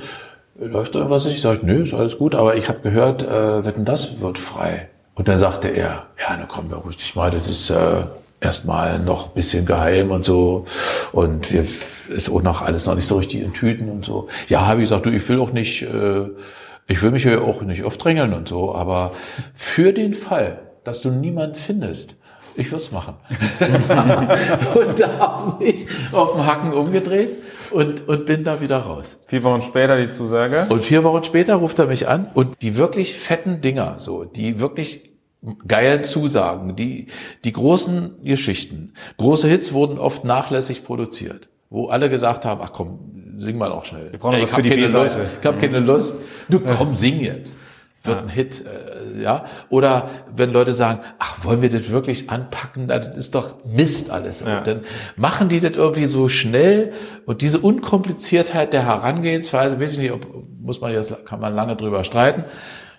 Läuft 0.59 0.95
irgendwas? 0.95 1.25
Ich 1.25 1.41
sage, 1.41 1.61
nö, 1.63 1.83
ist 1.83 1.93
alles 1.93 2.17
gut, 2.17 2.35
aber 2.35 2.55
ich 2.55 2.69
habe 2.69 2.79
gehört, 2.81 3.23
äh, 3.23 3.65
wetten, 3.65 3.85
das 3.85 4.19
wird 4.21 4.37
frei. 4.37 4.89
Und 5.15 5.27
dann 5.27 5.37
sagte 5.37 5.67
er, 5.67 6.07
ja, 6.19 6.35
dann 6.37 6.47
komm, 6.47 6.69
beruhig 6.69 6.97
dich 6.97 7.15
mal, 7.15 7.31
das 7.31 7.49
ist 7.49 7.69
äh, 7.69 8.03
erstmal 8.39 8.99
noch 8.99 9.27
ein 9.27 9.33
bisschen 9.33 9.65
geheim 9.65 10.11
und 10.11 10.25
so. 10.25 10.65
Und 11.11 11.51
wir 11.51 11.65
ist 12.09 12.29
auch 12.29 12.41
noch 12.41 12.61
alles 12.61 12.85
noch 12.85 12.95
nicht 12.95 13.07
so 13.07 13.17
richtig 13.17 13.41
in 13.41 13.53
Tüten 13.53 13.89
und 13.89 14.05
so. 14.05 14.27
Ja, 14.49 14.65
habe 14.65 14.81
ich 14.81 14.89
gesagt, 14.89 15.05
du, 15.05 15.09
ich 15.11 15.27
will 15.29 15.39
auch 15.39 15.51
nicht, 15.51 15.83
äh, 15.83 16.29
ich 16.91 17.01
will 17.01 17.11
mich 17.11 17.23
hier 17.23 17.41
auch 17.41 17.61
nicht 17.61 17.83
aufdrängeln 17.83 18.33
und 18.33 18.49
so, 18.49 18.75
aber 18.75 19.13
für 19.55 19.93
den 19.93 20.13
Fall, 20.13 20.59
dass 20.83 21.01
du 21.01 21.09
niemanden 21.09 21.55
findest, 21.55 22.15
ich 22.55 22.67
würde 22.67 22.83
es 22.83 22.91
machen. 22.91 23.15
und 24.75 24.99
da 24.99 25.19
habe 25.19 25.63
ich 25.63 25.87
auf 26.11 26.33
dem 26.33 26.45
Hacken 26.45 26.73
umgedreht 26.73 27.37
und, 27.71 28.07
und 28.09 28.25
bin 28.25 28.43
da 28.43 28.59
wieder 28.59 28.79
raus. 28.79 29.17
Vier 29.27 29.43
Wochen 29.43 29.61
später 29.61 29.97
die 29.97 30.09
Zusage. 30.09 30.67
Und 30.69 30.83
vier 30.83 31.05
Wochen 31.05 31.23
später 31.23 31.55
ruft 31.55 31.79
er 31.79 31.87
mich 31.87 32.09
an 32.09 32.29
und 32.33 32.61
die 32.61 32.75
wirklich 32.75 33.13
fetten 33.13 33.61
Dinger, 33.61 33.97
so, 33.97 34.25
die 34.25 34.59
wirklich 34.59 35.11
geilen 35.67 36.03
Zusagen, 36.03 36.75
die, 36.75 37.07
die 37.45 37.53
großen 37.53 38.21
Geschichten, 38.23 38.93
große 39.17 39.47
Hits 39.47 39.73
wurden 39.73 39.97
oft 39.97 40.25
nachlässig 40.25 40.83
produziert, 40.83 41.47
wo 41.71 41.87
alle 41.87 42.09
gesagt 42.09 42.45
haben, 42.45 42.61
ach 42.63 42.73
komm, 42.73 42.99
sing 43.37 43.57
mal 43.57 43.69
noch 43.69 43.85
schnell. 43.85 44.11
Wir 44.11 44.19
brauchen 44.19 44.39
was 44.39 44.49
ich 44.49 44.53
hab 44.55 44.61
die 44.61 44.69
keine. 44.69 44.87
Lust, 44.87 45.19
ich 45.39 45.47
habe 45.47 45.57
keine 45.57 45.79
Lust. 45.79 46.17
Du 46.49 46.59
komm, 46.59 46.93
sing 46.93 47.19
jetzt. 47.21 47.57
Wird 48.03 48.17
ein 48.17 48.29
Hit, 48.29 48.65
äh, 48.65 49.21
ja. 49.21 49.45
Oder 49.69 50.09
wenn 50.35 50.51
Leute 50.51 50.73
sagen, 50.73 51.01
ach, 51.19 51.45
wollen 51.45 51.61
wir 51.61 51.69
das 51.69 51.91
wirklich 51.91 52.31
anpacken? 52.31 52.87
Das 52.87 53.15
ist 53.15 53.35
doch 53.35 53.63
Mist 53.63 54.09
alles. 54.09 54.41
Und 54.41 54.65
dann 54.65 54.81
machen 55.17 55.49
die 55.49 55.59
das 55.59 55.73
irgendwie 55.73 56.05
so 56.05 56.27
schnell 56.27 56.93
und 57.27 57.41
diese 57.43 57.59
Unkompliziertheit 57.59 58.73
der 58.73 58.85
Herangehensweise, 58.85 59.79
weiß 59.79 59.93
ich 59.93 59.99
nicht, 59.99 60.11
ob, 60.11 60.25
muss 60.59 60.81
man 60.81 60.91
jetzt, 60.91 61.25
kann 61.25 61.39
man 61.39 61.53
lange 61.53 61.75
drüber 61.75 62.03
streiten, 62.03 62.43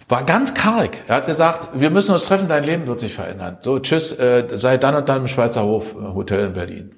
war 0.09 0.25
ganz 0.25 0.55
karg. 0.55 0.99
Er 1.09 1.17
hat 1.17 1.27
gesagt, 1.27 1.69
wir 1.75 1.91
müssen 1.91 2.13
uns 2.13 2.25
treffen, 2.27 2.47
dein 2.49 2.63
Leben 2.63 2.87
wird 2.87 3.01
sich 3.01 3.13
verändern. 3.13 3.59
So, 3.61 3.81
tschüss, 3.81 4.17
äh, 4.17 4.47
sei 4.55 4.79
dann 4.79 4.95
und 4.95 5.09
dann 5.09 5.23
im 5.23 5.29
Schweizer 5.29 5.65
Hof 5.65 5.97
äh, 5.97 6.15
Hotel 6.15 6.47
in 6.47 6.53
Berlin. 6.53 6.91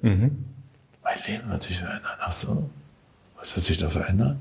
Mein 1.05 1.19
Leben 1.27 1.51
wird 1.51 1.61
sich 1.61 1.77
verändern. 1.77 2.17
Ach 2.19 2.31
so, 2.31 2.67
was 3.37 3.55
wird 3.55 3.63
sich 3.63 3.77
da 3.77 3.91
verändern? 3.91 4.39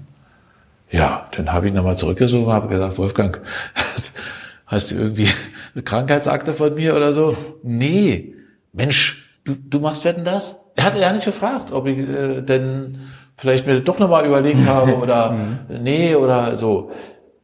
Ja, 0.90 1.28
dann 1.36 1.52
habe 1.52 1.68
ich 1.68 1.74
nochmal 1.74 1.96
zurückgesucht 1.98 2.46
und 2.46 2.52
habe 2.54 2.68
gesagt, 2.68 2.96
Wolfgang, 2.96 3.42
hast, 4.66 4.90
du 4.90 4.94
irgendwie 4.94 5.28
eine 5.74 5.82
Krankheitsakte 5.82 6.54
von 6.54 6.74
mir 6.74 6.96
oder 6.96 7.12
so? 7.12 7.36
Nee, 7.62 8.34
Mensch, 8.72 9.38
du, 9.44 9.54
du 9.56 9.78
machst 9.78 10.06
wetten 10.06 10.24
das? 10.24 10.58
Er 10.74 10.84
hatte 10.84 10.98
ja 11.00 11.12
nicht 11.12 11.26
gefragt, 11.26 11.70
ob 11.70 11.86
ich 11.86 11.98
äh, 11.98 12.40
denn 12.40 12.98
vielleicht 13.36 13.66
mir 13.66 13.80
doch 13.80 13.98
nochmal 13.98 14.24
überlegt 14.24 14.66
habe 14.66 14.96
oder 14.96 15.36
nee 15.68 16.14
oder 16.14 16.56
so. 16.56 16.92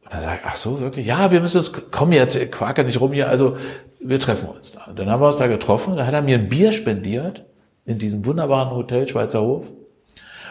Und 0.03 0.13
dann 0.13 0.21
sage 0.21 0.39
ich, 0.41 0.47
ach 0.49 0.55
so, 0.55 0.79
wirklich? 0.79 1.05
Ja, 1.05 1.29
wir 1.29 1.41
müssen 1.41 1.59
uns, 1.59 1.71
komm 1.91 2.11
jetzt, 2.11 2.51
quake 2.51 2.83
nicht 2.83 2.99
rum 2.99 3.13
hier, 3.13 3.29
also 3.29 3.55
wir 3.99 4.19
treffen 4.19 4.49
uns 4.49 4.71
da. 4.71 4.85
Und 4.85 4.97
dann 4.97 5.11
haben 5.11 5.21
wir 5.21 5.27
uns 5.27 5.37
da 5.37 5.45
getroffen, 5.45 5.95
da 5.95 6.07
hat 6.07 6.13
er 6.15 6.23
mir 6.23 6.39
ein 6.39 6.49
Bier 6.49 6.71
spendiert 6.71 7.45
in 7.91 7.99
diesem 7.99 8.25
wunderbaren 8.25 8.71
Hotel 8.71 9.07
Schweizer 9.07 9.41
Hof. 9.41 9.65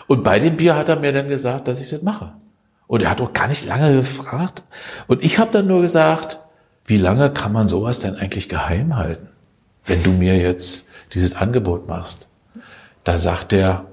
Und 0.06 0.22
bei 0.24 0.38
dem 0.38 0.56
Bier 0.56 0.76
hat 0.76 0.88
er 0.88 0.96
mir 0.96 1.12
dann 1.12 1.28
gesagt, 1.28 1.68
dass 1.68 1.80
ich 1.80 1.90
das 1.90 2.02
mache. 2.02 2.32
Und 2.86 3.02
er 3.02 3.10
hat 3.10 3.20
auch 3.20 3.32
gar 3.32 3.48
nicht 3.48 3.64
lange 3.64 3.94
gefragt. 3.94 4.62
Und 5.06 5.24
ich 5.24 5.38
habe 5.38 5.52
dann 5.52 5.66
nur 5.66 5.82
gesagt, 5.82 6.40
wie 6.86 6.96
lange 6.98 7.30
kann 7.30 7.52
man 7.52 7.68
sowas 7.68 8.00
denn 8.00 8.16
eigentlich 8.16 8.48
geheim 8.48 8.96
halten, 8.96 9.28
wenn 9.84 10.02
du 10.02 10.10
mir 10.10 10.36
jetzt 10.36 10.88
dieses 11.14 11.36
Angebot 11.36 11.86
machst? 11.86 12.28
Da 13.04 13.16
sagt 13.16 13.52
er, 13.52 13.84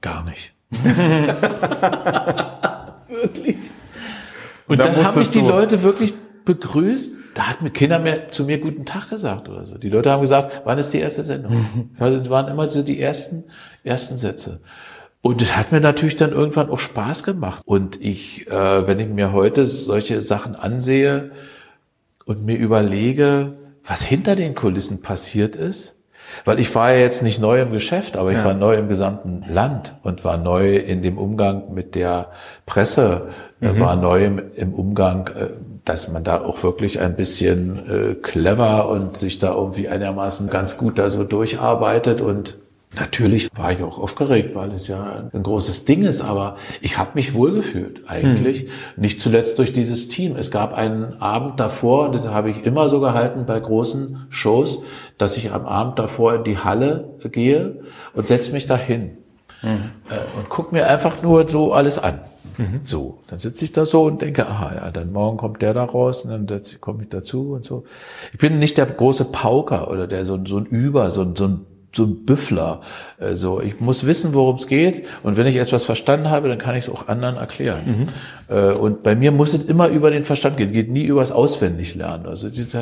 gar 0.00 0.24
nicht. 0.24 0.54
wirklich. 3.08 3.70
Und 4.66 4.78
Da 4.78 4.84
dann 4.84 5.04
habe 5.04 5.20
ich 5.20 5.30
die 5.30 5.40
Leute 5.40 5.82
wirklich 5.82 6.14
begrüßt. 6.44 7.16
Da 7.34 7.48
hat 7.48 7.62
mir 7.62 7.70
keiner 7.70 7.98
mehr 7.98 8.30
zu 8.30 8.44
mir 8.44 8.58
guten 8.58 8.84
Tag 8.84 9.08
gesagt 9.08 9.48
oder 9.48 9.64
so. 9.64 9.78
Die 9.78 9.88
Leute 9.88 10.10
haben 10.10 10.20
gesagt, 10.20 10.62
wann 10.64 10.78
ist 10.78 10.90
die 10.90 11.00
erste 11.00 11.24
Sendung? 11.24 11.90
Weil 11.98 12.18
das 12.18 12.30
waren 12.30 12.48
immer 12.48 12.68
so 12.68 12.82
die 12.82 13.00
ersten, 13.00 13.44
ersten 13.84 14.18
Sätze. 14.18 14.60
Und 15.22 15.40
das 15.40 15.56
hat 15.56 15.70
mir 15.72 15.80
natürlich 15.80 16.16
dann 16.16 16.32
irgendwann 16.32 16.68
auch 16.68 16.80
Spaß 16.80 17.22
gemacht. 17.22 17.62
Und 17.64 18.00
ich, 18.00 18.48
äh, 18.48 18.86
wenn 18.86 18.98
ich 18.98 19.08
mir 19.08 19.32
heute 19.32 19.66
solche 19.66 20.20
Sachen 20.20 20.56
ansehe 20.56 21.30
und 22.26 22.44
mir 22.44 22.56
überlege, 22.56 23.54
was 23.84 24.02
hinter 24.02 24.36
den 24.36 24.54
Kulissen 24.54 25.00
passiert 25.00 25.56
ist, 25.56 25.96
weil 26.44 26.58
ich 26.58 26.74
war 26.74 26.92
ja 26.92 27.00
jetzt 27.00 27.22
nicht 27.22 27.40
neu 27.40 27.60
im 27.60 27.72
Geschäft, 27.72 28.16
aber 28.16 28.32
ich 28.32 28.42
war 28.42 28.54
neu 28.54 28.74
im 28.76 28.88
gesamten 28.88 29.44
Land 29.48 29.96
und 30.02 30.24
war 30.24 30.38
neu 30.38 30.76
in 30.76 31.02
dem 31.02 31.18
Umgang 31.18 31.74
mit 31.74 31.94
der 31.94 32.28
Presse, 32.64 33.28
äh, 33.60 33.78
war 33.78 33.96
neu 33.96 34.24
im, 34.24 34.42
im 34.56 34.72
Umgang, 34.72 35.28
äh, 35.28 35.48
dass 35.84 36.08
man 36.08 36.24
da 36.24 36.42
auch 36.42 36.62
wirklich 36.62 37.00
ein 37.00 37.16
bisschen 37.16 37.78
äh, 37.88 38.14
clever 38.14 38.88
und 38.88 39.16
sich 39.16 39.38
da 39.38 39.54
irgendwie 39.54 39.88
einigermaßen 39.88 40.48
ganz 40.48 40.76
gut 40.76 40.98
da 40.98 41.08
so 41.08 41.24
durcharbeitet 41.24 42.20
und 42.20 42.56
Natürlich 42.94 43.48
war 43.56 43.72
ich 43.72 43.82
auch 43.82 43.98
aufgeregt, 43.98 44.54
weil 44.54 44.70
es 44.72 44.86
ja 44.86 45.22
ein 45.32 45.42
großes 45.42 45.86
Ding 45.86 46.02
ist, 46.02 46.20
aber 46.20 46.56
ich 46.82 46.98
habe 46.98 47.12
mich 47.14 47.32
wohlgefühlt 47.32 48.02
eigentlich. 48.06 48.68
Nicht 48.98 49.18
zuletzt 49.18 49.58
durch 49.58 49.72
dieses 49.72 50.08
Team. 50.08 50.36
Es 50.36 50.50
gab 50.50 50.74
einen 50.74 51.14
Abend 51.22 51.58
davor, 51.58 52.12
das 52.12 52.26
habe 52.28 52.50
ich 52.50 52.66
immer 52.66 52.90
so 52.90 53.00
gehalten 53.00 53.46
bei 53.46 53.58
großen 53.58 54.26
Shows, 54.28 54.82
dass 55.16 55.38
ich 55.38 55.52
am 55.52 55.64
Abend 55.64 55.98
davor 55.98 56.34
in 56.34 56.44
die 56.44 56.58
Halle 56.58 57.16
gehe 57.24 57.80
und 58.12 58.26
setze 58.26 58.52
mich 58.52 58.66
dahin 58.66 59.16
äh, 60.10 60.38
und 60.38 60.50
guck 60.50 60.72
mir 60.72 60.86
einfach 60.86 61.22
nur 61.22 61.48
so 61.48 61.72
alles 61.72 61.98
an. 61.98 62.20
So, 62.84 63.18
dann 63.28 63.38
sitze 63.38 63.64
ich 63.64 63.72
da 63.72 63.86
so 63.86 64.04
und 64.04 64.20
denke, 64.22 64.46
aha, 64.46 64.74
ja, 64.74 64.90
dann 64.90 65.12
morgen 65.12 65.36
kommt 65.38 65.62
der 65.62 65.74
da 65.74 65.84
raus 65.84 66.24
und 66.24 66.30
dann 66.50 66.60
komme 66.80 67.02
ich 67.04 67.08
dazu 67.08 67.52
und 67.52 67.64
so. 67.64 67.84
Ich 68.32 68.38
bin 68.38 68.58
nicht 68.58 68.76
der 68.78 68.86
große 68.86 69.26
Pauker 69.26 69.90
oder 69.90 70.06
der 70.06 70.26
so, 70.26 70.34
ein- 70.34 70.46
so 70.46 70.58
ein 70.58 70.66
Über, 70.66 71.10
so 71.10 71.22
ein, 71.22 71.36
so 71.36 71.46
ein 71.46 71.60
so 71.94 72.04
ein 72.04 72.24
Büffler. 72.24 72.80
äh, 73.20 73.34
So, 73.34 73.60
ich 73.60 73.78
muss 73.78 74.06
wissen, 74.06 74.32
worum 74.32 74.56
es 74.56 74.66
geht. 74.66 75.04
Und 75.22 75.36
wenn 75.36 75.46
ich 75.46 75.56
etwas 75.56 75.84
verstanden 75.84 76.30
habe, 76.30 76.48
dann 76.48 76.56
kann 76.56 76.74
ich 76.74 76.86
es 76.86 76.90
auch 76.90 77.06
anderen 77.08 77.36
erklären. 77.36 78.08
Äh, 78.48 78.72
Und 78.72 79.02
bei 79.02 79.14
mir 79.14 79.30
muss 79.30 79.52
es 79.52 79.64
immer 79.66 79.88
über 79.88 80.10
den 80.10 80.22
Verstand 80.22 80.56
gehen, 80.56 80.72
geht 80.72 80.88
nie 80.90 81.04
übers 81.04 81.32
Auswendiglernen. 81.32 82.26
Also 82.26 82.48
das 82.48 82.74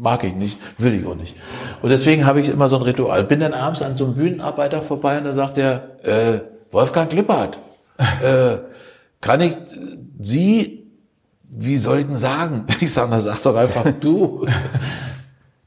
mag 0.00 0.24
ich 0.24 0.34
nicht, 0.34 0.58
will 0.78 0.94
ich 0.94 1.06
auch 1.06 1.14
nicht. 1.14 1.36
Und 1.82 1.90
deswegen 1.90 2.24
habe 2.24 2.40
ich 2.40 2.48
immer 2.48 2.70
so 2.70 2.76
ein 2.76 2.82
Ritual. 2.84 3.22
Bin 3.24 3.40
dann 3.40 3.52
abends 3.52 3.82
an 3.82 3.98
so 3.98 4.06
einem 4.06 4.14
Bühnenarbeiter 4.14 4.80
vorbei 4.80 5.18
und 5.18 5.24
da 5.24 5.34
sagt 5.34 5.58
er, 5.58 5.82
äh, 6.02 6.40
Wolfgang 6.72 7.12
Lippert, 7.12 7.58
äh, 8.22 8.56
kann 9.26 9.40
ich 9.40 9.56
Sie, 10.20 10.86
wie 11.42 11.76
soll 11.76 11.98
ich 11.98 12.06
denn 12.06 12.18
sagen? 12.18 12.64
Ich 12.80 12.92
sage, 12.92 13.20
sag 13.20 13.42
doch 13.42 13.56
einfach 13.56 13.84
du. 14.00 14.46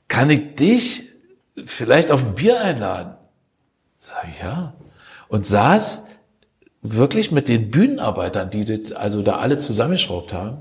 Kann 0.07 0.29
ich 0.29 0.55
dich 0.55 1.03
vielleicht 1.65 2.11
auf 2.11 2.25
ein 2.25 2.35
Bier 2.35 2.61
einladen? 2.61 3.15
Sag 3.97 4.27
ich, 4.31 4.39
ja. 4.39 4.73
Und 5.27 5.45
saß 5.45 6.05
wirklich 6.81 7.33
mit 7.33 7.49
den 7.49 7.69
Bühnenarbeitern, 7.69 8.49
die 8.49 8.63
das 8.63 8.93
also 8.93 9.21
da 9.21 9.39
alle 9.39 9.57
zusammengeschraubt 9.57 10.31
haben, 10.31 10.59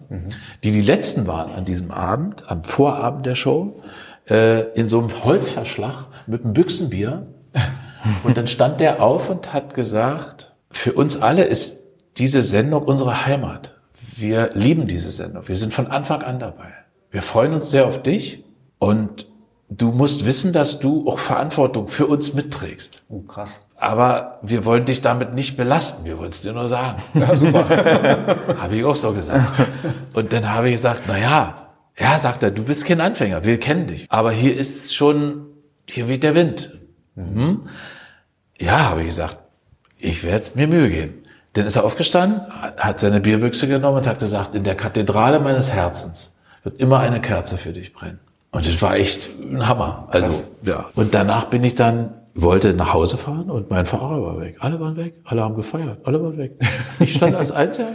die 0.64 0.72
die 0.72 0.82
letzten 0.82 1.28
waren 1.28 1.52
an 1.52 1.64
diesem 1.64 1.92
Abend, 1.92 2.50
am 2.50 2.64
Vorabend 2.64 3.24
der 3.24 3.36
Show, 3.36 3.80
äh, 4.28 4.72
in 4.72 4.88
so 4.88 4.98
einem 4.98 5.22
Holzverschlag 5.22 6.06
mit 6.26 6.42
einem 6.42 6.52
Büchsenbier. 6.52 7.28
Und 8.24 8.36
dann 8.36 8.48
stand 8.48 8.80
der 8.80 9.00
auf 9.02 9.28
und 9.28 9.52
hat 9.52 9.74
gesagt, 9.74 10.54
für 10.70 10.92
uns 10.92 11.20
alle 11.20 11.44
ist 11.44 11.87
diese 12.18 12.42
Sendung 12.42 12.82
unsere 12.84 13.26
Heimat. 13.26 13.74
Wir 14.16 14.50
lieben 14.54 14.86
diese 14.86 15.10
Sendung. 15.10 15.46
Wir 15.46 15.56
sind 15.56 15.72
von 15.72 15.86
Anfang 15.86 16.22
an 16.22 16.38
dabei. 16.38 16.72
Wir 17.10 17.22
freuen 17.22 17.54
uns 17.54 17.70
sehr 17.70 17.86
auf 17.86 18.02
dich 18.02 18.44
und 18.78 19.26
du 19.70 19.92
musst 19.92 20.26
wissen, 20.26 20.52
dass 20.52 20.80
du 20.80 21.08
auch 21.08 21.18
Verantwortung 21.18 21.88
für 21.88 22.06
uns 22.06 22.34
mitträgst. 22.34 23.02
Oh, 23.08 23.20
krass. 23.20 23.60
Aber 23.76 24.40
wir 24.42 24.64
wollen 24.64 24.84
dich 24.84 25.00
damit 25.00 25.34
nicht 25.34 25.56
belasten. 25.56 26.04
Wir 26.04 26.18
wollen 26.18 26.30
es 26.30 26.40
dir 26.40 26.52
nur 26.52 26.68
sagen. 26.68 27.02
Ja, 27.14 27.36
super. 27.36 27.68
habe 28.58 28.76
ich 28.76 28.84
auch 28.84 28.96
so 28.96 29.12
gesagt. 29.12 29.68
Und 30.14 30.32
dann 30.32 30.50
habe 30.50 30.68
ich 30.68 30.76
gesagt, 30.76 31.04
na 31.06 31.18
ja, 31.18 31.54
ja, 31.98 32.18
sagt 32.18 32.42
er, 32.42 32.50
du 32.50 32.62
bist 32.62 32.84
kein 32.84 33.00
Anfänger. 33.00 33.44
Wir 33.44 33.58
kennen 33.58 33.86
dich. 33.86 34.06
Aber 34.08 34.32
hier 34.32 34.56
ist 34.56 34.94
schon, 34.94 35.46
hier 35.86 36.08
weht 36.08 36.22
der 36.22 36.34
Wind. 36.34 36.76
Mhm. 37.14 37.68
Ja, 38.60 38.90
habe 38.90 39.00
ich 39.00 39.08
gesagt, 39.08 39.38
ich 39.98 40.22
werde 40.24 40.50
mir 40.54 40.68
Mühe 40.68 40.90
geben. 40.90 41.22
Dann 41.54 41.66
ist 41.66 41.76
er 41.76 41.84
aufgestanden, 41.84 42.42
hat 42.76 43.00
seine 43.00 43.20
Bierbüchse 43.20 43.66
genommen 43.66 43.98
und 43.98 44.06
hat 44.06 44.18
gesagt, 44.18 44.54
in 44.54 44.64
der 44.64 44.74
Kathedrale 44.74 45.40
meines 45.40 45.72
Herzens 45.72 46.34
wird 46.62 46.80
immer 46.80 47.00
eine 47.00 47.20
Kerze 47.20 47.56
für 47.56 47.72
dich 47.72 47.92
brennen. 47.92 48.18
Und 48.50 48.66
das 48.66 48.80
war 48.80 48.96
echt 48.96 49.28
ein 49.40 49.66
Hammer. 49.66 50.08
Also, 50.10 50.28
Krass. 50.28 50.44
ja. 50.62 50.86
Und 50.94 51.14
danach 51.14 51.46
bin 51.46 51.64
ich 51.64 51.74
dann, 51.74 52.14
wollte 52.34 52.74
nach 52.74 52.92
Hause 52.92 53.16
fahren 53.16 53.50
und 53.50 53.70
mein 53.70 53.86
Fahrer 53.86 54.22
war 54.22 54.40
weg. 54.40 54.56
Alle 54.60 54.78
waren 54.80 54.96
weg. 54.96 55.14
Alle 55.24 55.42
haben 55.42 55.56
gefeiert. 55.56 55.98
Alle 56.04 56.22
waren 56.22 56.38
weg. 56.38 56.52
Ich 57.00 57.14
stand 57.14 57.34
als 57.34 57.50
Einziger 57.50 57.88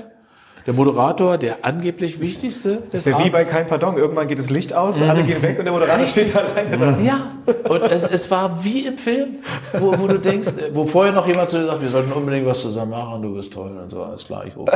der 0.65 0.73
Moderator, 0.73 1.37
der 1.37 1.65
angeblich 1.65 2.19
wichtigste 2.19 2.83
des 2.91 3.05
ist 3.05 3.13
ja 3.13 3.23
wie 3.23 3.29
bei 3.29 3.43
Kein 3.43 3.67
Pardon. 3.67 3.97
Irgendwann 3.97 4.27
geht 4.27 4.39
das 4.39 4.49
Licht 4.49 4.73
aus, 4.73 4.99
mhm. 4.99 5.09
alle 5.09 5.23
gehen 5.23 5.41
weg 5.41 5.59
und 5.59 5.65
der 5.65 5.73
Moderator 5.73 6.07
steht 6.07 6.35
alleine 6.35 6.77
da. 6.77 6.97
Ja, 6.99 7.31
und 7.69 7.83
es, 7.83 8.03
es 8.03 8.31
war 8.31 8.63
wie 8.63 8.85
im 8.85 8.97
Film, 8.97 9.35
wo, 9.77 9.97
wo 9.97 10.07
du 10.07 10.19
denkst, 10.19 10.51
wo 10.73 10.85
vorher 10.85 11.11
noch 11.13 11.27
jemand 11.27 11.49
zu 11.49 11.57
dir 11.59 11.65
sagt, 11.65 11.81
wir 11.81 11.89
sollten 11.89 12.11
unbedingt 12.11 12.45
was 12.45 12.61
zusammen 12.61 12.91
machen, 12.91 13.21
du 13.21 13.33
bist 13.33 13.51
toll 13.51 13.77
und 13.77 13.91
so, 13.91 14.03
alles 14.03 14.25
klar, 14.25 14.45
ich 14.45 14.55
rufe 14.55 14.71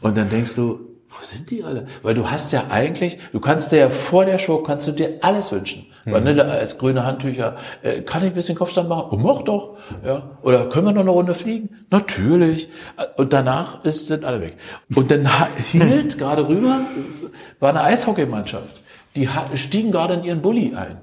Und 0.00 0.16
dann 0.16 0.30
denkst 0.30 0.54
du, 0.54 0.93
wo 1.16 1.24
sind 1.24 1.50
die 1.50 1.62
alle? 1.62 1.86
Weil 2.02 2.14
du 2.14 2.30
hast 2.30 2.52
ja 2.52 2.66
eigentlich, 2.70 3.18
du 3.32 3.40
kannst 3.40 3.72
dir 3.72 3.78
ja 3.78 3.90
vor 3.90 4.24
der 4.24 4.38
Show, 4.38 4.58
kannst 4.58 4.88
du 4.88 4.92
dir 4.92 5.18
alles 5.22 5.52
wünschen. 5.52 5.86
Mhm. 6.04 6.12
Vanille 6.12 6.44
als 6.44 6.78
grüne 6.78 7.04
Handtücher. 7.04 7.56
Äh, 7.82 8.02
kann 8.02 8.22
ich 8.22 8.28
ein 8.28 8.34
bisschen 8.34 8.56
Kopfstand 8.56 8.88
machen? 8.88 9.08
Oh, 9.10 9.16
mach 9.16 9.42
doch. 9.42 9.76
Ja. 10.04 10.38
Oder 10.42 10.68
können 10.68 10.86
wir 10.86 10.92
noch 10.92 11.02
eine 11.02 11.10
Runde 11.10 11.34
fliegen? 11.34 11.86
Natürlich. 11.90 12.68
Und 13.16 13.32
danach 13.32 13.84
ist, 13.84 14.06
sind 14.06 14.24
alle 14.24 14.40
weg. 14.40 14.56
Und 14.94 15.10
dann 15.10 15.28
hielt 15.72 16.18
gerade 16.18 16.48
rüber, 16.48 16.80
war 17.60 17.70
eine 17.70 17.82
Eishockeymannschaft. 17.82 18.82
Die 19.16 19.28
stiegen 19.54 19.92
gerade 19.92 20.14
in 20.14 20.24
ihren 20.24 20.42
Bulli 20.42 20.74
ein. 20.74 21.00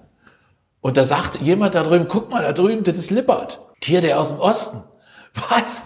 Und 0.81 0.97
da 0.97 1.05
sagt 1.05 1.41
jemand 1.41 1.75
da 1.75 1.83
drüben, 1.83 2.07
guck 2.07 2.29
mal, 2.31 2.41
da 2.41 2.53
drüben, 2.53 2.83
das 2.83 2.97
ist 2.97 3.11
Lippert. 3.11 3.61
Tier 3.79 4.01
der 4.01 4.19
aus 4.19 4.29
dem 4.29 4.39
Osten. 4.39 4.83
Was? 5.49 5.83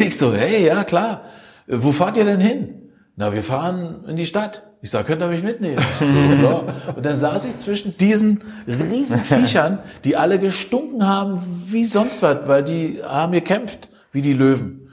Ich 0.00 0.18
so, 0.18 0.34
hey, 0.34 0.66
ja, 0.66 0.84
klar. 0.84 1.22
Wo 1.66 1.92
fahrt 1.92 2.16
ihr 2.16 2.24
denn 2.24 2.40
hin? 2.40 2.87
Na, 3.20 3.32
wir 3.32 3.42
fahren 3.42 4.04
in 4.06 4.14
die 4.14 4.26
Stadt. 4.26 4.62
Ich 4.80 4.90
sag, 4.90 5.08
könnt 5.08 5.20
ihr 5.20 5.26
mich 5.26 5.42
mitnehmen? 5.42 5.84
ja, 6.40 6.62
und 6.94 7.04
dann 7.04 7.16
saß 7.16 7.46
ich 7.46 7.56
zwischen 7.56 7.96
diesen 7.96 8.44
riesen 8.68 9.18
Viechern, 9.18 9.80
die 10.04 10.16
alle 10.16 10.38
gestunken 10.38 11.04
haben 11.04 11.64
wie 11.66 11.84
sonst 11.84 12.22
was, 12.22 12.46
weil 12.46 12.62
die 12.62 13.02
haben 13.02 13.32
gekämpft 13.32 13.88
wie 14.12 14.22
die 14.22 14.34
Löwen. 14.34 14.92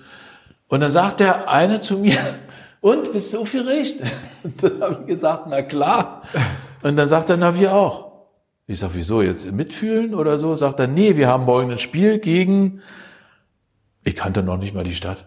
Und 0.70 0.80
dann 0.80 0.90
sagt 0.90 1.20
der 1.20 1.52
eine 1.52 1.82
zu 1.82 2.00
mir, 2.00 2.18
und, 2.82 3.14
bist 3.14 3.32
du 3.36 3.42
aufgeregt? 3.42 4.02
Und 4.44 4.64
dann 4.64 4.82
habe 4.82 4.98
ich 5.02 5.08
gesagt, 5.08 5.46
na 5.48 5.62
klar. 5.62 6.24
Und 6.82 6.96
dann 6.96 7.08
sagt 7.08 7.30
er, 7.30 7.38
na 7.38 7.54
wir 7.54 7.76
auch. 7.76 8.12
Ich 8.66 8.80
sag, 8.80 8.92
wieso, 8.94 9.22
jetzt 9.22 9.52
mitfühlen 9.52 10.16
oder 10.16 10.40
so? 10.40 10.56
Sagt 10.56 10.80
er, 10.80 10.88
nee, 10.88 11.16
wir 11.16 11.28
haben 11.28 11.46
morgen 11.46 11.70
ein 11.70 11.78
Spiel 11.78 12.18
gegen, 12.18 12.82
ich 14.04 14.16
kannte 14.16 14.42
noch 14.42 14.58
nicht 14.58 14.74
mal 14.74 14.84
die 14.84 14.96
Stadt. 14.96 15.26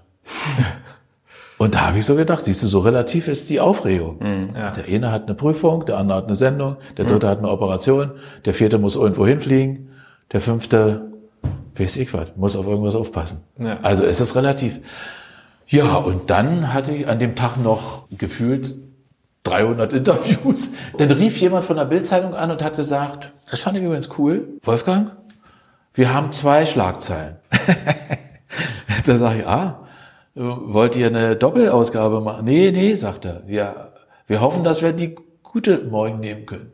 Und 1.59 1.75
da 1.75 1.89
habe 1.89 1.99
ich 1.99 2.07
so 2.07 2.15
gedacht, 2.15 2.45
siehst 2.45 2.63
du, 2.63 2.69
so 2.69 2.79
relativ 2.79 3.27
ist 3.27 3.51
die 3.51 3.61
Aufregung. 3.61 4.19
Mhm, 4.21 4.49
ja. 4.55 4.71
Der 4.71 4.85
eine 4.87 5.11
hat 5.11 5.25
eine 5.27 5.35
Prüfung, 5.35 5.85
der 5.87 5.99
andere 5.99 6.19
hat 6.19 6.27
eine 6.27 6.37
Sendung, 6.37 6.77
der 6.97 7.05
dritte 7.05 7.27
mhm. 7.27 7.31
hat 7.31 7.39
eine 7.39 7.49
Operation, 7.51 8.13
der 8.45 8.55
vierte 8.55 8.79
muss 8.79 8.95
irgendwo 8.95 9.27
hinfliegen, 9.27 9.91
der 10.33 10.41
fünfte, 10.41 11.13
weiß 11.77 11.97
ich 11.97 12.15
was, 12.15 12.29
muss 12.37 12.55
auf 12.57 12.67
irgendwas 12.67 12.95
aufpassen. 12.95 13.45
Ja. 13.59 13.81
Also 13.83 14.05
es 14.05 14.21
ist 14.21 14.37
relativ. 14.37 14.81
Ja, 15.67 15.97
und 15.97 16.31
dann 16.31 16.73
hatte 16.73 16.93
ich 16.93 17.09
an 17.09 17.19
dem 17.19 17.35
Tag 17.35 17.57
noch 17.57 18.05
gefühlt 18.11 18.75
300 19.43 19.93
Interviews. 19.93 20.73
Dann 20.97 21.11
rief 21.11 21.39
jemand 21.41 21.65
von 21.65 21.77
der 21.77 21.85
Bildzeitung 21.87 22.35
an 22.35 22.51
und 22.51 22.63
hat 22.63 22.77
gesagt, 22.77 23.33
das 23.51 23.61
fand 23.61 23.77
ich 23.77 23.83
übrigens 23.83 24.09
cool, 24.19 24.49
Wolfgang, 24.63 25.11
wir 25.95 26.15
haben 26.15 26.33
zwei 26.33 26.67
Schlagzeilen. 26.67 27.37
da 29.07 29.19
sage 29.19 29.41
ich, 29.41 29.47
ah, 29.47 29.88
wollt 30.39 30.97
ihr 30.97 31.09
eine 31.09 31.37
Doppelausgabe 31.37 32.21
machen? 32.21 32.45
Nee, 32.45 32.71
nee, 32.71 32.95
sagt 32.95 33.25
er. 33.25 33.43
Wir, 33.47 33.93
wir 34.27 34.41
hoffen, 34.41 34.65
dass 34.65 34.83
wir 34.83 34.93
die 34.93 35.17
gute 35.43 35.79
morgen 35.85 36.21
nehmen 36.21 36.47
können. 36.47 36.73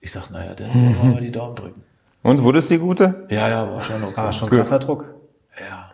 Ich 0.00 0.12
sag, 0.12 0.30
naja, 0.30 0.54
dann 0.54 0.68
wollen 0.74 0.96
wir 1.02 1.04
mal 1.14 1.20
die 1.20 1.32
Daumen 1.32 1.54
drücken. 1.54 1.82
Und 2.22 2.42
wurde 2.42 2.58
es 2.58 2.68
die 2.68 2.78
gute? 2.78 3.26
Ja, 3.30 3.48
ja, 3.48 3.70
war 3.70 3.82
schon 3.82 4.02
okay. 4.02 4.14
Ah, 4.16 4.32
schon 4.32 4.50
krasser 4.50 4.78
Druck. 4.78 5.14
Ja. 5.58 5.90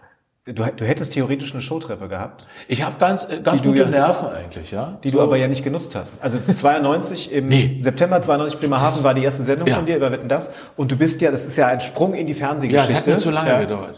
Du, 0.46 0.64
du 0.64 0.84
hättest 0.84 1.12
theoretisch 1.12 1.52
eine 1.52 1.60
Showtreppe 1.60 2.08
gehabt. 2.08 2.46
Ich 2.66 2.82
habe 2.82 2.96
ganz, 2.98 3.24
äh, 3.24 3.40
ganz 3.42 3.62
gute 3.62 3.82
ja, 3.82 3.88
Nerven 3.88 4.28
eigentlich, 4.28 4.70
ja. 4.70 4.98
Die 5.04 5.10
so. 5.10 5.18
du 5.18 5.22
aber 5.22 5.36
ja 5.36 5.46
nicht 5.48 5.62
genutzt 5.62 5.94
hast. 5.94 6.20
Also 6.22 6.38
92 6.56 7.32
im 7.32 7.48
nee. 7.48 7.80
September 7.82 8.22
92 8.22 8.58
Bremerhaven 8.58 9.04
war 9.04 9.12
die 9.12 9.22
erste 9.22 9.44
Sendung 9.44 9.68
ja. 9.68 9.76
von 9.76 9.86
dir 9.86 9.96
über 9.96 10.10
Wetten 10.10 10.28
das. 10.28 10.50
Und 10.76 10.90
du 10.90 10.96
bist 10.96 11.20
ja, 11.20 11.30
das 11.30 11.46
ist 11.46 11.56
ja 11.56 11.66
ein 11.66 11.80
Sprung 11.80 12.14
in 12.14 12.26
die 12.26 12.34
Fernsehgeschichte. 12.34 12.92
Ja, 12.92 13.00
das 13.00 13.00
hat 13.00 13.06
nicht 13.06 13.20
zu 13.20 13.30
lange 13.30 13.50
ja. 13.50 13.60
gedauert. 13.60 13.96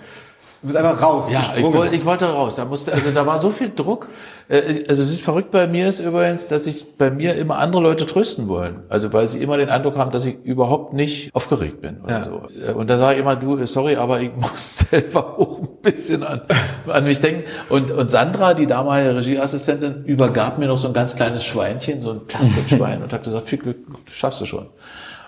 Du 0.62 0.68
bist 0.68 0.76
einfach 0.76 1.02
raus. 1.02 1.26
Ja, 1.28 1.54
ich 1.56 1.64
wollte, 1.64 1.96
ich 1.96 2.04
wollte 2.04 2.26
raus. 2.26 2.54
Da 2.54 2.64
musste, 2.64 2.92
also 2.92 3.10
da 3.10 3.26
war 3.26 3.36
so 3.38 3.50
viel 3.50 3.72
Druck. 3.74 4.08
Äh, 4.48 4.84
also 4.88 5.02
das 5.02 5.10
ist 5.10 5.22
verrückt 5.22 5.50
bei 5.50 5.66
mir 5.66 5.88
ist 5.88 5.98
übrigens, 5.98 6.46
dass 6.46 6.64
sich 6.64 6.96
bei 6.96 7.10
mir 7.10 7.34
immer 7.34 7.58
andere 7.58 7.82
Leute 7.82 8.06
trösten 8.06 8.46
wollen. 8.46 8.84
Also 8.88 9.12
weil 9.12 9.26
sie 9.26 9.42
immer 9.42 9.56
den 9.56 9.70
Eindruck 9.70 9.96
haben, 9.96 10.12
dass 10.12 10.24
ich 10.24 10.36
überhaupt 10.44 10.92
nicht 10.92 11.34
aufgeregt 11.34 11.80
bin 11.80 12.00
oder 12.04 12.18
ja. 12.18 12.24
so. 12.24 12.42
Äh, 12.64 12.74
und 12.74 12.88
da 12.88 12.96
sage 12.96 13.14
ich 13.14 13.20
immer, 13.22 13.34
du, 13.34 13.66
sorry, 13.66 13.96
aber 13.96 14.20
ich 14.20 14.30
muss 14.36 14.78
selber 14.78 15.36
auch 15.40 15.58
ein 15.58 15.68
bisschen 15.82 16.22
an, 16.22 16.42
an 16.86 17.04
mich 17.04 17.20
denken. 17.20 17.42
Und, 17.68 17.90
und 17.90 18.12
Sandra, 18.12 18.54
die 18.54 18.66
damalige 18.68 19.16
Regieassistentin, 19.16 20.04
übergab 20.04 20.58
mir 20.58 20.68
noch 20.68 20.78
so 20.78 20.86
ein 20.86 20.94
ganz 20.94 21.16
kleines 21.16 21.44
Schweinchen, 21.44 22.02
so 22.02 22.12
ein 22.12 22.26
Plastikschwein 22.28 23.02
und 23.02 23.12
hat 23.12 23.24
gesagt, 23.24 23.48
viel 23.48 23.58
Glück, 23.58 23.78
schaffst 24.08 24.40
du 24.40 24.46
schon. 24.46 24.68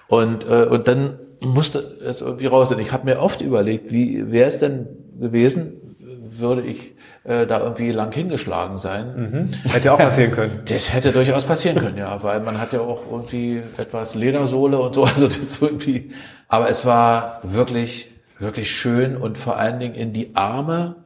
Und, 0.07 0.49
äh, 0.49 0.67
und 0.67 0.87
dann 0.87 1.19
musste 1.45 1.99
es 2.05 2.21
irgendwie 2.21 2.47
raus. 2.47 2.73
Und 2.73 2.81
ich 2.81 2.93
habe 2.93 3.05
mir 3.05 3.21
oft 3.21 3.41
überlegt, 3.41 3.93
wie 3.93 4.31
wäre 4.31 4.49
es 4.49 4.59
denn 4.59 4.87
gewesen, 5.19 5.97
würde 6.39 6.63
ich 6.63 6.93
äh, 7.25 7.47
da 7.47 7.61
irgendwie 7.61 7.93
lang 7.93 8.13
hingeschlagen 8.13 8.77
sein. 8.77 9.49
Mhm. 9.65 9.71
Hätte 9.71 9.93
auch 9.93 9.99
passieren 9.99 10.33
können. 10.33 10.61
Das 10.69 10.93
hätte 10.93 11.13
durchaus 11.13 11.45
passieren 11.45 11.79
können, 11.79 11.97
ja, 11.97 12.23
weil 12.23 12.41
man 12.41 12.61
hat 12.61 12.73
ja 12.73 12.81
auch 12.81 13.03
irgendwie 13.11 13.63
etwas 13.77 14.15
Ledersohle 14.15 14.79
und 14.79 14.95
so, 14.95 15.05
also 15.05 15.27
das 15.27 15.61
irgendwie. 15.61 16.11
Aber 16.49 16.69
es 16.69 16.85
war 16.85 17.41
wirklich, 17.43 18.11
wirklich 18.39 18.71
schön 18.71 19.17
und 19.17 19.39
vor 19.39 19.57
allen 19.57 19.79
Dingen 19.79 19.95
in 19.95 20.13
die 20.13 20.35
Arme 20.35 20.97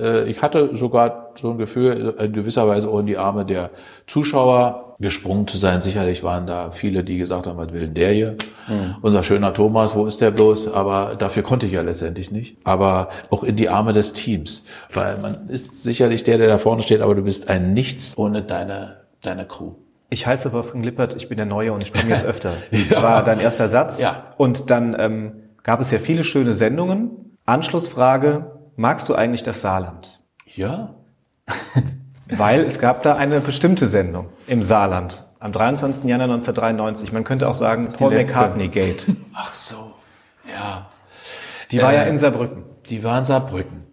äh, 0.00 0.28
ich 0.30 0.42
hatte 0.42 0.76
sogar 0.76 1.29
so 1.40 1.50
ein 1.50 1.58
Gefühl, 1.58 2.14
in 2.18 2.32
gewisser 2.32 2.68
Weise 2.68 2.88
auch 2.88 2.98
in 3.00 3.06
die 3.06 3.16
Arme 3.16 3.44
der 3.44 3.70
Zuschauer 4.06 4.96
gesprungen 5.00 5.46
zu 5.46 5.56
sein. 5.56 5.80
Sicherlich 5.80 6.22
waren 6.22 6.46
da 6.46 6.70
viele, 6.70 7.02
die 7.02 7.18
gesagt 7.18 7.46
haben, 7.46 7.56
was 7.56 7.72
will 7.72 7.80
denn 7.80 7.94
der 7.94 8.12
hier? 8.12 8.36
Mhm. 8.68 8.96
Unser 9.00 9.22
schöner 9.22 9.54
Thomas, 9.54 9.94
wo 9.94 10.06
ist 10.06 10.20
der 10.20 10.30
bloß? 10.30 10.72
Aber 10.72 11.16
dafür 11.16 11.42
konnte 11.42 11.66
ich 11.66 11.72
ja 11.72 11.82
letztendlich 11.82 12.30
nicht. 12.30 12.58
Aber 12.64 13.08
auch 13.30 13.42
in 13.42 13.56
die 13.56 13.68
Arme 13.68 13.92
des 13.92 14.12
Teams. 14.12 14.64
Weil 14.92 15.18
man 15.18 15.48
ist 15.48 15.82
sicherlich 15.82 16.22
der, 16.24 16.38
der 16.38 16.48
da 16.48 16.58
vorne 16.58 16.82
steht, 16.82 17.00
aber 17.00 17.14
du 17.14 17.22
bist 17.22 17.48
ein 17.48 17.72
Nichts 17.72 18.16
ohne 18.16 18.42
deine, 18.42 18.98
deine 19.22 19.46
Crew. 19.46 19.72
Ich 20.10 20.26
heiße 20.26 20.52
Wolfgang 20.52 20.84
Lippert, 20.84 21.14
ich 21.16 21.28
bin 21.28 21.36
der 21.36 21.46
Neue 21.46 21.72
und 21.72 21.82
ich 21.82 21.92
komme 21.92 22.10
jetzt 22.10 22.26
öfter. 22.26 22.52
ja. 22.90 23.02
War 23.02 23.24
dein 23.24 23.40
erster 23.40 23.68
Satz. 23.68 24.00
Ja. 24.00 24.34
Und 24.36 24.68
dann 24.68 24.94
ähm, 24.98 25.32
gab 25.62 25.80
es 25.80 25.90
ja 25.90 25.98
viele 25.98 26.24
schöne 26.24 26.52
Sendungen. 26.52 27.36
Anschlussfrage, 27.46 28.50
magst 28.76 29.08
du 29.08 29.14
eigentlich 29.14 29.42
das 29.42 29.62
Saarland? 29.62 30.20
Ja. 30.46 30.94
Weil 32.36 32.60
es 32.60 32.78
gab 32.78 33.02
da 33.02 33.16
eine 33.16 33.40
bestimmte 33.40 33.88
Sendung 33.88 34.26
im 34.46 34.62
Saarland 34.62 35.26
am 35.40 35.52
23. 35.52 36.04
Januar 36.04 36.28
1993. 36.34 37.12
Man 37.12 37.24
könnte 37.24 37.48
auch 37.48 37.54
sagen 37.54 37.86
Paul 37.96 38.14
McCartney 38.14 38.68
Gate. 38.68 39.06
Ach 39.34 39.52
so, 39.52 39.94
ja. 40.46 40.86
Die 41.70 41.82
war 41.82 41.92
äh, 41.92 41.96
ja 41.96 42.02
in 42.02 42.18
Saarbrücken. 42.18 42.64
Die 42.88 43.02
war 43.02 43.18
in 43.18 43.24
Saarbrücken. 43.24 43.86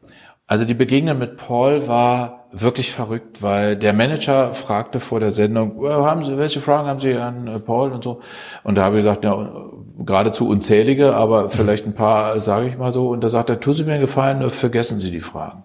Also 0.46 0.66
die 0.66 0.74
Begegnung 0.74 1.18
mit 1.18 1.38
Paul 1.38 1.88
war 1.88 2.48
wirklich 2.52 2.92
verrückt, 2.92 3.42
weil 3.42 3.76
der 3.76 3.94
Manager 3.94 4.54
fragte 4.54 5.00
vor 5.00 5.20
der 5.20 5.32
Sendung, 5.32 5.86
haben 5.86 6.24
Sie, 6.24 6.38
welche 6.38 6.62
Fragen 6.62 6.88
haben 6.88 7.00
Sie 7.00 7.16
an 7.16 7.48
äh, 7.48 7.60
Paul 7.60 7.92
und 7.92 8.04
so? 8.04 8.22
Und 8.64 8.76
da 8.76 8.84
habe 8.84 8.98
ich 8.98 9.04
gesagt, 9.04 9.24
ja, 9.24 9.66
geradezu 10.00 10.48
unzählige, 10.48 11.16
aber 11.16 11.50
vielleicht 11.50 11.86
ein 11.86 11.94
paar, 11.94 12.40
sage 12.40 12.68
ich 12.68 12.78
mal 12.78 12.92
so. 12.92 13.10
Und 13.10 13.24
da 13.24 13.30
sagt 13.30 13.50
er, 13.50 13.60
tun 13.60 13.74
Sie 13.74 13.84
mir 13.84 13.94
einen 13.94 14.02
Gefallen, 14.02 14.50
vergessen 14.50 15.00
Sie 15.00 15.12
die 15.12 15.22
Fragen. 15.22 15.64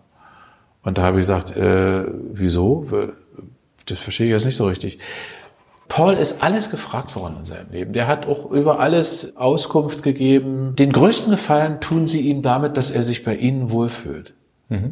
Und 0.82 0.98
da 0.98 1.02
habe 1.02 1.18
ich 1.18 1.22
gesagt, 1.22 1.56
äh, 1.56 2.04
wieso? 2.32 2.86
Das 3.86 3.98
verstehe 3.98 4.26
ich 4.26 4.32
jetzt 4.32 4.46
nicht 4.46 4.56
so 4.56 4.66
richtig. 4.66 4.98
Paul 5.88 6.14
ist 6.14 6.42
alles 6.42 6.70
gefragt 6.70 7.14
worden 7.16 7.36
in 7.40 7.44
seinem 7.44 7.70
Leben. 7.70 7.92
Der 7.92 8.06
hat 8.06 8.26
auch 8.26 8.50
über 8.50 8.80
alles 8.80 9.36
Auskunft 9.36 10.02
gegeben. 10.02 10.74
Den 10.76 10.90
größten 10.92 11.30
Gefallen 11.30 11.80
tun 11.80 12.06
sie 12.06 12.22
ihm 12.22 12.42
damit, 12.42 12.76
dass 12.76 12.90
er 12.90 13.02
sich 13.02 13.24
bei 13.24 13.36
ihnen 13.36 13.70
wohlfühlt. 13.70 14.32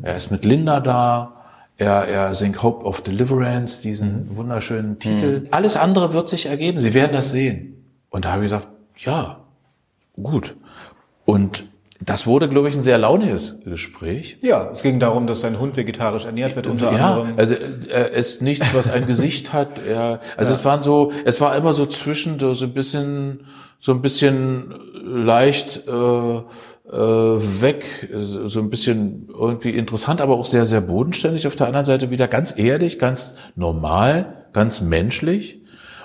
Er 0.02 0.16
ist 0.16 0.30
mit 0.30 0.44
Linda 0.44 0.80
da. 0.80 1.36
Er, 1.78 2.06
er 2.06 2.34
singt 2.34 2.62
Hope 2.62 2.84
of 2.84 3.00
Deliverance, 3.00 3.80
diesen 3.80 4.36
wunderschönen 4.36 4.98
Titel. 4.98 5.46
Alles 5.50 5.78
andere 5.78 6.12
wird 6.12 6.28
sich 6.28 6.44
ergeben. 6.46 6.78
Sie 6.80 6.92
werden 6.92 7.12
das 7.14 7.30
sehen. 7.30 7.82
Und 8.10 8.26
da 8.26 8.32
habe 8.32 8.44
ich 8.44 8.50
gesagt, 8.50 8.68
ja, 8.98 9.40
gut. 10.22 10.54
Und 11.24 11.64
das 12.00 12.26
wurde, 12.26 12.48
glaube 12.48 12.68
ich, 12.70 12.76
ein 12.76 12.82
sehr 12.82 12.96
launiges 12.96 13.60
Gespräch. 13.62 14.38
Ja, 14.40 14.70
es 14.72 14.82
ging 14.82 14.98
darum, 15.00 15.26
dass 15.26 15.42
sein 15.42 15.58
Hund 15.58 15.76
vegetarisch 15.76 16.24
ernährt 16.24 16.56
wird, 16.56 16.66
unter 16.66 16.92
ja, 16.92 17.10
anderem. 17.10 17.34
also 17.36 17.54
er 17.90 18.10
ist 18.10 18.40
nichts, 18.40 18.72
was 18.74 18.90
ein 18.90 19.06
Gesicht 19.06 19.52
hat. 19.52 19.78
Er, 19.86 20.20
also 20.36 20.54
es 20.54 20.64
waren 20.64 20.82
so, 20.82 21.12
es 21.24 21.40
war 21.40 21.54
immer 21.56 21.74
so 21.74 21.84
zwischen 21.84 22.38
so, 22.38 22.54
so 22.54 22.64
ein 22.64 22.72
bisschen, 22.72 23.40
so 23.80 23.92
ein 23.92 24.00
bisschen 24.00 24.74
leicht 25.04 25.86
äh, 25.86 25.90
äh, 25.90 26.42
weg, 26.92 28.08
so 28.18 28.60
ein 28.60 28.70
bisschen 28.70 29.28
irgendwie 29.28 29.70
interessant, 29.70 30.22
aber 30.22 30.38
auch 30.38 30.46
sehr, 30.46 30.64
sehr 30.64 30.80
bodenständig. 30.80 31.46
Auf 31.46 31.56
der 31.56 31.66
anderen 31.66 31.86
Seite 31.86 32.10
wieder 32.10 32.28
ganz 32.28 32.58
ehrlich, 32.58 32.98
ganz 32.98 33.36
normal, 33.56 34.46
ganz 34.54 34.80
menschlich. 34.80 35.59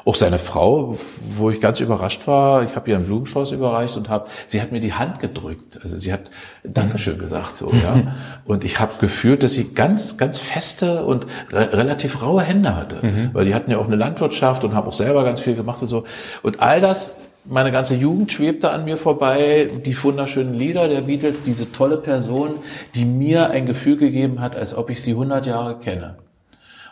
Auch 0.06 0.14
seine 0.14 0.38
Frau, 0.38 1.00
wo 1.36 1.50
ich 1.50 1.60
ganz 1.60 1.80
überrascht 1.80 2.28
war, 2.28 2.64
ich 2.64 2.76
habe 2.76 2.92
ihr 2.92 2.96
einen 2.96 3.08
Blumenstrauß 3.08 3.52
überreicht 3.54 3.98
und 3.98 4.08
habe, 4.08 4.28
sie 4.46 4.62
hat 4.62 4.72
mir 4.72 4.80
die 4.80 4.94
Hand 4.94 5.18
gedrückt. 5.20 5.80
Also 5.82 5.98
sie 5.98 6.14
hat 6.14 6.30
Dankeschön 6.64 7.18
gesagt 7.18 7.58
so, 7.58 7.72
ja. 7.72 8.14
Und 8.46 8.64
ich 8.64 8.80
habe 8.80 8.94
gefühlt, 9.00 9.42
dass 9.42 9.54
sie 9.54 9.74
ganz, 9.74 10.18
ganz 10.18 10.38
feste 10.38 11.06
und 11.06 11.26
re 11.52 11.74
relativ 11.74 12.22
raue 12.22 12.44
Hände 12.44 12.76
hatte, 12.76 12.98
weil 13.34 13.46
die 13.46 13.56
hatten 13.56 13.72
ja 13.72 13.80
auch 13.80 13.88
eine 13.88 13.96
Landwirtschaft 13.96 14.64
und 14.64 14.76
haben 14.76 14.88
auch 14.88 14.94
selber 14.94 15.24
ganz 15.24 15.40
viel 15.40 15.56
gemacht 15.56 15.82
und 15.82 15.88
so. 15.90 16.04
Und 16.44 16.62
all 16.62 16.80
das, 16.80 17.16
meine 17.44 17.72
ganze 17.72 17.96
Jugend 17.96 18.32
schwebte 18.32 18.70
an 18.70 18.86
mir 18.86 18.98
vorbei, 18.98 19.72
die 19.84 20.04
wunderschönen 20.04 20.54
Lieder 20.54 20.88
der 20.88 21.02
Beatles, 21.02 21.42
diese 21.42 21.72
tolle 21.72 21.98
Person, 21.98 22.56
die 22.94 23.06
mir 23.06 23.50
ein 23.50 23.66
Gefühl 23.66 23.98
gegeben 23.98 24.40
hat, 24.40 24.56
als 24.56 24.76
ob 24.76 24.92
ich 24.92 25.02
sie 25.02 25.12
100 25.12 25.48
Jahre 25.48 25.80
kenne. 25.80 26.18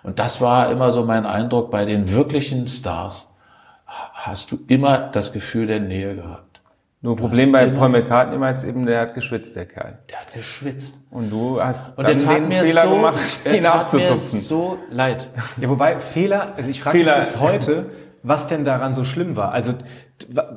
Und 0.03 0.19
das 0.19 0.41
war 0.41 0.69
immer 0.71 0.91
so 0.91 1.03
mein 1.05 1.25
Eindruck 1.25 1.71
bei 1.71 1.85
den 1.85 2.11
wirklichen 2.13 2.67
Stars. 2.67 3.29
Hast 3.85 4.51
du 4.51 4.59
immer 4.67 4.97
das 4.97 5.33
Gefühl 5.33 5.67
der 5.67 5.79
Nähe 5.79 6.15
gehabt. 6.15 6.61
Nur 7.01 7.17
Problem 7.17 7.51
bei 7.51 7.65
immer- 7.65 7.77
Paul 7.79 7.89
McCartney 7.89 8.39
war 8.39 8.49
jetzt 8.49 8.63
eben, 8.63 8.85
der 8.85 9.01
hat 9.01 9.13
geschwitzt, 9.13 9.55
der 9.57 9.65
Kerl. 9.65 9.99
Der 10.09 10.19
hat 10.21 10.33
geschwitzt. 10.33 11.01
Und 11.11 11.29
du 11.31 11.61
hast 11.61 11.97
Und 11.97 12.07
dann 12.07 12.17
der 12.17 12.25
tat 12.27 12.37
den 12.37 12.47
mir 12.47 12.63
Fehler 12.63 12.83
so, 12.87 12.95
gemacht, 12.95 13.19
er 13.43 13.53
ihn 13.55 13.61
tat 13.61 13.73
mir 13.73 13.79
abzutupfen. 13.81 14.39
so 14.39 14.77
leid. 14.89 15.29
Ja, 15.59 15.69
wobei 15.69 15.99
Fehler, 15.99 16.53
also 16.55 16.69
ich 16.69 16.81
frage 16.81 16.97
mich 16.99 17.13
bis 17.13 17.39
heute, 17.39 17.89
was 18.23 18.47
denn 18.47 18.63
daran 18.63 18.93
so 18.93 19.03
schlimm 19.03 19.35
war. 19.35 19.51
Also 19.51 19.73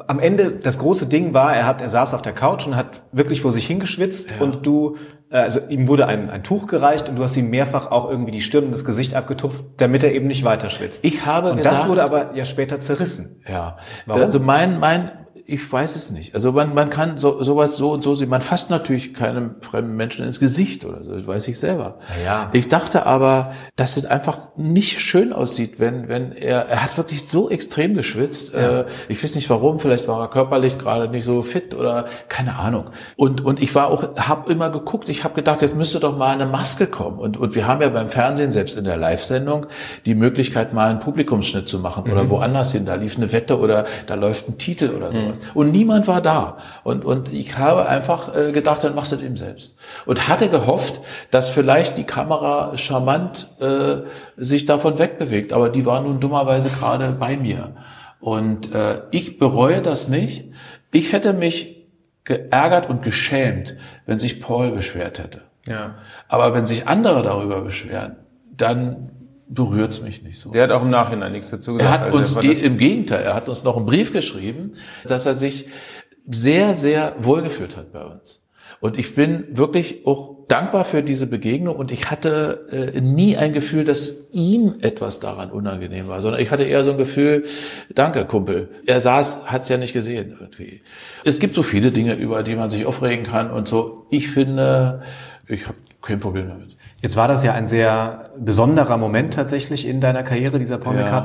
am 0.06 0.20
Ende 0.20 0.52
das 0.52 0.78
große 0.78 1.06
Ding 1.06 1.34
war, 1.34 1.52
er 1.54 1.66
hat, 1.66 1.80
er 1.80 1.90
saß 1.90 2.14
auf 2.14 2.22
der 2.22 2.32
Couch 2.32 2.64
und 2.64 2.76
hat 2.76 3.02
wirklich 3.10 3.40
vor 3.42 3.52
sich 3.52 3.66
hingeschwitzt 3.66 4.32
und 4.38 4.64
du, 4.64 4.96
also 5.30 5.60
ihm 5.68 5.88
wurde 5.88 6.06
ein, 6.06 6.30
ein 6.30 6.44
Tuch 6.44 6.66
gereicht 6.66 7.08
und 7.08 7.16
du 7.16 7.22
hast 7.24 7.36
ihm 7.36 7.50
mehrfach 7.50 7.90
auch 7.90 8.08
irgendwie 8.08 8.30
die 8.30 8.40
Stirn 8.40 8.66
und 8.66 8.72
das 8.72 8.84
Gesicht 8.84 9.14
abgetupft, 9.14 9.64
damit 9.78 10.04
er 10.04 10.14
eben 10.14 10.26
nicht 10.28 10.44
weiter 10.44 10.70
schwitzt. 10.70 11.04
Ich 11.04 11.26
habe 11.26 11.50
und 11.50 11.56
gedacht, 11.58 11.82
das 11.82 11.88
wurde 11.88 12.04
aber 12.04 12.34
ja 12.34 12.44
später 12.44 12.80
zerrissen. 12.80 13.42
Ja, 13.48 13.76
Warum? 14.06 14.22
also 14.22 14.38
mein, 14.38 14.78
mein, 14.78 15.25
ich 15.48 15.72
weiß 15.72 15.94
es 15.94 16.10
nicht. 16.10 16.34
Also 16.34 16.50
man, 16.50 16.74
man 16.74 16.90
kann 16.90 17.18
so, 17.18 17.40
sowas 17.42 17.76
so 17.76 17.92
und 17.92 18.02
so 18.02 18.16
sehen. 18.16 18.28
Man 18.28 18.42
fasst 18.42 18.68
natürlich 18.68 19.14
keinem 19.14 19.56
fremden 19.60 19.94
Menschen 19.94 20.24
ins 20.24 20.40
Gesicht 20.40 20.84
oder 20.84 21.04
so, 21.04 21.12
das 21.12 21.24
weiß 21.26 21.46
ich 21.46 21.60
selber. 21.60 21.98
Ja. 22.24 22.50
Ich 22.52 22.68
dachte 22.68 23.06
aber, 23.06 23.52
dass 23.76 23.96
es 23.96 24.06
einfach 24.06 24.38
nicht 24.56 25.00
schön 25.00 25.32
aussieht, 25.32 25.78
wenn, 25.78 26.08
wenn 26.08 26.32
er, 26.32 26.66
er 26.66 26.82
hat 26.82 26.96
wirklich 26.96 27.28
so 27.28 27.48
extrem 27.48 27.94
geschwitzt. 27.94 28.54
Äh, 28.54 28.86
ich 29.08 29.22
weiß 29.22 29.36
nicht 29.36 29.48
warum, 29.48 29.78
vielleicht 29.78 30.08
war 30.08 30.20
er 30.20 30.28
körperlich 30.28 30.78
gerade 30.78 31.08
nicht 31.08 31.24
so 31.24 31.42
fit 31.42 31.74
oder 31.74 32.06
keine 32.28 32.56
Ahnung. 32.56 32.86
Und, 33.16 33.44
und 33.44 33.62
ich 33.62 33.72
war 33.76 33.86
auch, 33.86 34.16
habe 34.16 34.50
immer 34.50 34.70
geguckt, 34.70 35.08
ich 35.08 35.22
habe 35.22 35.34
gedacht, 35.34 35.62
jetzt 35.62 35.76
müsste 35.76 36.00
doch 36.00 36.16
mal 36.16 36.34
eine 36.34 36.46
Maske 36.46 36.88
kommen. 36.88 37.20
Und, 37.20 37.36
und 37.36 37.54
wir 37.54 37.68
haben 37.68 37.80
ja 37.82 37.88
beim 37.88 38.08
Fernsehen, 38.08 38.50
selbst 38.50 38.76
in 38.76 38.84
der 38.84 38.96
Live-Sendung, 38.96 39.66
die 40.06 40.16
Möglichkeit, 40.16 40.74
mal 40.74 40.90
einen 40.90 40.98
Publikumsschnitt 40.98 41.68
zu 41.68 41.78
machen 41.78 42.10
oder 42.10 42.28
woanders 42.30 42.72
hin. 42.72 42.84
Da 42.84 42.96
lief 42.96 43.16
eine 43.16 43.32
Wette 43.32 43.60
oder 43.60 43.86
da 44.08 44.16
läuft 44.16 44.48
ein 44.48 44.58
Titel 44.58 44.90
oder 44.90 45.12
sowas. 45.12 45.35
Und 45.54 45.72
niemand 45.72 46.06
war 46.06 46.20
da. 46.20 46.58
Und, 46.84 47.04
und 47.04 47.32
ich 47.32 47.58
habe 47.58 47.88
einfach 47.88 48.36
äh, 48.36 48.52
gedacht, 48.52 48.84
dann 48.84 48.94
machst 48.94 49.12
du 49.12 49.16
das 49.16 49.24
eben 49.24 49.36
selbst. 49.36 49.74
Und 50.04 50.28
hatte 50.28 50.48
gehofft, 50.48 51.00
dass 51.30 51.48
vielleicht 51.48 51.98
die 51.98 52.04
Kamera 52.04 52.76
charmant 52.76 53.48
äh, 53.60 53.98
sich 54.36 54.66
davon 54.66 54.98
wegbewegt. 54.98 55.52
Aber 55.52 55.68
die 55.68 55.86
war 55.86 56.00
nun 56.00 56.20
dummerweise 56.20 56.70
gerade 56.70 57.12
bei 57.12 57.36
mir. 57.36 57.74
Und 58.20 58.74
äh, 58.74 59.02
ich 59.10 59.38
bereue 59.38 59.82
das 59.82 60.08
nicht. 60.08 60.46
Ich 60.92 61.12
hätte 61.12 61.32
mich 61.32 61.86
geärgert 62.24 62.90
und 62.90 63.02
geschämt, 63.02 63.76
wenn 64.04 64.18
sich 64.18 64.40
Paul 64.40 64.72
beschwert 64.72 65.18
hätte. 65.18 65.42
Ja. 65.66 65.96
Aber 66.28 66.54
wenn 66.54 66.66
sich 66.66 66.88
andere 66.88 67.22
darüber 67.22 67.62
beschweren, 67.62 68.16
dann 68.56 69.10
berührt's 69.48 70.00
mich 70.02 70.22
nicht 70.22 70.38
so. 70.38 70.50
Der 70.50 70.64
hat 70.64 70.70
auch 70.72 70.82
im 70.82 70.90
Nachhinein 70.90 71.32
nichts 71.32 71.50
dazu 71.50 71.74
gesagt. 71.74 71.84
Er 71.94 72.00
hat 72.00 72.06
Also 72.06 72.18
uns 72.18 72.34
das- 72.34 72.44
im 72.44 72.78
Gegenteil, 72.78 73.22
er 73.24 73.34
hat 73.34 73.48
uns 73.48 73.64
noch 73.64 73.76
einen 73.76 73.86
Brief 73.86 74.12
geschrieben, 74.12 74.72
dass 75.06 75.26
er 75.26 75.34
sich 75.34 75.66
sehr, 76.28 76.74
sehr 76.74 77.14
wohlgefühlt 77.20 77.76
hat 77.76 77.92
bei 77.92 78.02
uns. 78.04 78.42
Und 78.80 78.98
ich 78.98 79.14
bin 79.14 79.44
wirklich 79.52 80.06
auch 80.06 80.36
dankbar 80.48 80.84
für 80.84 81.02
diese 81.02 81.26
Begegnung 81.26 81.76
und 81.76 81.90
ich 81.92 82.10
hatte 82.10 82.92
äh, 82.94 83.00
nie 83.00 83.36
ein 83.36 83.52
Gefühl, 83.52 83.84
dass 83.84 84.28
ihm 84.32 84.74
etwas 84.80 85.18
daran 85.18 85.50
unangenehm 85.50 86.08
war, 86.08 86.20
sondern 86.20 86.40
ich 86.42 86.50
hatte 86.50 86.64
eher 86.64 86.84
so 86.84 86.90
ein 86.90 86.98
Gefühl, 86.98 87.44
danke 87.94 88.24
Kumpel. 88.26 88.68
Er 88.86 89.00
saß, 89.00 89.46
hat 89.46 89.62
es 89.62 89.68
ja 89.70 89.76
nicht 89.78 89.92
gesehen 89.92 90.36
irgendwie. 90.38 90.82
Es 91.24 91.38
gibt 91.40 91.54
so 91.54 91.62
viele 91.62 91.90
Dinge, 91.90 92.14
über 92.14 92.42
die 92.42 92.54
man 92.54 92.68
sich 92.68 92.84
aufregen 92.86 93.24
kann 93.24 93.50
und 93.50 93.66
so. 93.66 94.06
Ich 94.10 94.28
finde, 94.28 95.00
ich 95.48 95.66
habe 95.66 95.78
kein 96.02 96.20
Problem 96.20 96.48
damit. 96.48 96.76
Jetzt 97.06 97.14
war 97.14 97.28
das 97.28 97.44
ja 97.44 97.52
ein 97.52 97.68
sehr 97.68 98.30
besonderer 98.36 98.96
Moment 98.96 99.34
tatsächlich 99.34 99.86
in 99.86 100.00
deiner 100.00 100.24
Karriere, 100.24 100.58
dieser 100.58 100.76
Paul 100.76 100.96
Ja. 100.96 101.24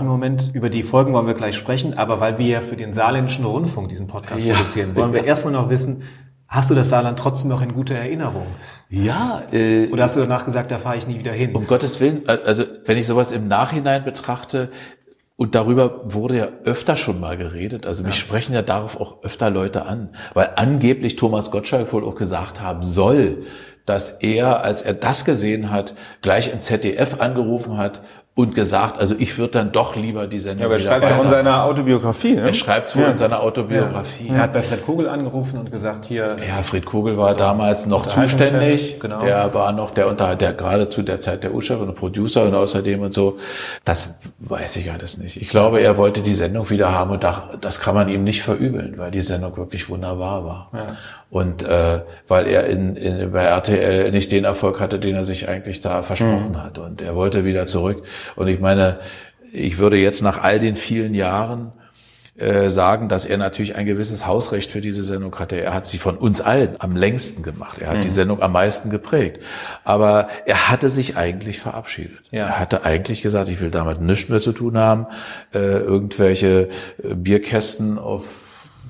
Über 0.53 0.69
die 0.69 0.83
Folgen 0.83 1.11
wollen 1.11 1.25
wir 1.25 1.33
gleich 1.33 1.55
sprechen, 1.55 1.97
aber 1.97 2.19
weil 2.19 2.37
wir 2.37 2.45
ja 2.45 2.61
für 2.61 2.75
den 2.75 2.93
Saarländischen 2.93 3.45
Rundfunk 3.45 3.89
diesen 3.89 4.05
Podcast 4.05 4.45
Ja. 4.45 4.53
produzieren, 4.53 4.95
wollen 4.95 5.11
wir 5.11 5.23
erstmal 5.23 5.53
noch 5.53 5.71
wissen, 5.71 6.03
hast 6.47 6.69
du 6.69 6.75
das 6.75 6.89
Saarland 6.89 7.17
trotzdem 7.17 7.49
noch 7.49 7.63
in 7.63 7.73
guter 7.73 7.95
Erinnerung? 7.95 8.45
Ja, 8.89 9.41
äh, 9.51 9.87
Oder 9.87 10.03
hast 10.03 10.15
du 10.15 10.19
danach 10.19 10.45
gesagt, 10.45 10.69
da 10.69 10.77
fahre 10.77 10.97
ich 10.97 11.07
nie 11.07 11.17
wieder 11.17 11.31
hin? 11.31 11.55
Um 11.55 11.65
Gottes 11.65 11.99
Willen, 11.99 12.29
also 12.29 12.63
wenn 12.85 12.97
ich 12.99 13.07
sowas 13.07 13.31
im 13.31 13.47
Nachhinein 13.47 14.03
betrachte, 14.03 14.69
und 15.35 15.55
darüber 15.55 16.01
wurde 16.13 16.37
ja 16.37 16.47
öfter 16.65 16.95
schon 16.95 17.19
mal 17.19 17.35
geredet, 17.35 17.87
also 17.87 18.03
mich 18.03 18.13
sprechen 18.13 18.53
ja 18.53 18.61
darauf 18.61 19.01
auch 19.01 19.23
öfter 19.23 19.49
Leute 19.49 19.87
an, 19.87 20.09
weil 20.35 20.51
angeblich 20.57 21.15
Thomas 21.15 21.49
Gottschalk 21.49 21.91
wohl 21.93 22.03
auch 22.03 22.13
gesagt 22.13 22.61
haben 22.61 22.83
soll, 22.83 23.45
dass 23.91 24.09
er, 24.09 24.63
als 24.63 24.81
er 24.81 24.93
das 24.93 25.25
gesehen 25.25 25.69
hat, 25.69 25.93
gleich 26.21 26.53
im 26.53 26.61
ZDF 26.61 27.19
angerufen 27.19 27.77
hat 27.77 27.99
und 28.33 28.55
gesagt, 28.55 28.97
also 28.97 29.13
ich 29.19 29.37
würde 29.37 29.51
dann 29.51 29.73
doch 29.73 29.97
lieber 29.97 30.25
die 30.25 30.39
Sendung 30.39 30.61
Ja, 30.61 30.65
aber 30.67 30.75
er 30.75 30.79
schreibt 30.79 31.09
ja 31.09 31.17
auch 31.19 31.23
in 31.25 31.29
seiner 31.29 31.65
Autobiografie. 31.65 32.35
Ne? 32.35 32.41
Er 32.43 32.53
schreibt 32.53 32.87
es 32.87 32.95
wohl 32.95 33.03
in 33.03 33.17
seiner 33.17 33.41
Autobiografie. 33.41 34.29
Er 34.29 34.43
hat 34.43 34.53
bei 34.53 34.61
Fred 34.61 34.85
Kugel 34.85 35.09
angerufen 35.09 35.59
und 35.59 35.69
gesagt, 35.69 36.05
hier, 36.05 36.37
Ja, 36.47 36.61
Fried 36.63 36.85
Kogel 36.85 37.17
war 37.17 37.35
damals 37.35 37.87
noch 37.87 38.05
zuständig. 38.05 38.99
genau. 39.01 39.21
Der 39.21 39.53
war 39.53 39.73
noch 39.73 39.91
der 39.91 40.07
unter 40.07 40.35
der 40.37 40.53
gerade 40.53 40.87
zu 40.87 41.01
der 41.01 41.19
Zeit 41.19 41.43
der 41.43 41.53
U-Chef 41.53 41.81
und 41.81 41.93
Producer 41.93 42.43
und 42.45 42.55
außerdem 42.55 43.01
und 43.01 43.13
so. 43.13 43.37
Das 43.83 44.15
weiß 44.39 44.77
ich 44.77 44.91
alles 44.91 45.17
nicht. 45.17 45.41
Ich 45.41 45.49
glaube, 45.49 45.81
er 45.81 45.97
wollte 45.97 46.21
die 46.21 46.33
Sendung 46.33 46.69
wieder 46.69 46.91
haben 46.93 47.11
und 47.11 47.23
da, 47.23 47.49
das 47.59 47.81
kann 47.81 47.95
man 47.95 48.07
ihm 48.07 48.23
nicht 48.23 48.43
verübeln, 48.43 48.93
weil 48.97 49.11
die 49.11 49.21
Sendung 49.21 49.57
wirklich 49.57 49.89
wunderbar 49.89 50.45
war. 50.45 50.71
Und 51.29 51.63
äh, 51.63 52.01
weil 52.27 52.45
er 52.47 52.65
in, 52.65 52.97
in, 52.97 53.31
bei 53.31 53.43
RTL 53.43 54.11
nicht 54.11 54.31
den 54.33 54.43
Erfolg 54.43 54.81
hatte, 54.81 54.99
den 54.99 55.15
er 55.15 55.23
sich 55.23 55.47
eigentlich 55.47 55.79
da 55.79 56.01
versprochen 56.01 56.61
hat. 56.61 56.77
Und 56.77 57.01
er 57.01 57.15
wollte 57.15 57.45
wieder 57.45 57.65
zurück. 57.67 58.03
Und 58.35 58.47
ich 58.47 58.59
meine, 58.59 58.99
ich 59.51 59.77
würde 59.77 59.97
jetzt 59.97 60.21
nach 60.21 60.41
all 60.41 60.59
den 60.59 60.75
vielen 60.75 61.13
Jahren 61.13 61.71
äh, 62.37 62.69
sagen, 62.69 63.09
dass 63.09 63.25
er 63.25 63.37
natürlich 63.37 63.75
ein 63.75 63.85
gewisses 63.85 64.25
Hausrecht 64.25 64.71
für 64.71 64.81
diese 64.81 65.03
Sendung 65.03 65.37
hatte. 65.37 65.61
Er 65.61 65.73
hat 65.73 65.85
sie 65.85 65.97
von 65.97 66.17
uns 66.17 66.41
allen 66.41 66.75
am 66.79 66.95
längsten 66.95 67.43
gemacht. 67.43 67.77
Er 67.79 67.89
hat 67.89 68.03
die 68.03 68.09
Sendung 68.09 68.41
am 68.41 68.53
meisten 68.53 68.89
geprägt. 68.89 69.41
Aber 69.83 70.29
er 70.45 70.69
hatte 70.69 70.89
sich 70.89 71.17
eigentlich 71.17 71.59
verabschiedet. 71.59 72.21
Ja. 72.31 72.45
Er 72.47 72.59
hatte 72.59 72.83
eigentlich 72.83 73.21
gesagt, 73.21 73.49
ich 73.49 73.59
will 73.59 73.69
damit 73.69 74.01
nichts 74.01 74.29
mehr 74.29 74.41
zu 74.41 74.53
tun 74.53 74.77
haben. 74.77 75.07
Äh, 75.53 75.59
irgendwelche 75.59 76.69
äh, 77.03 77.13
Bierkästen 77.13 77.99
auf 77.99 78.23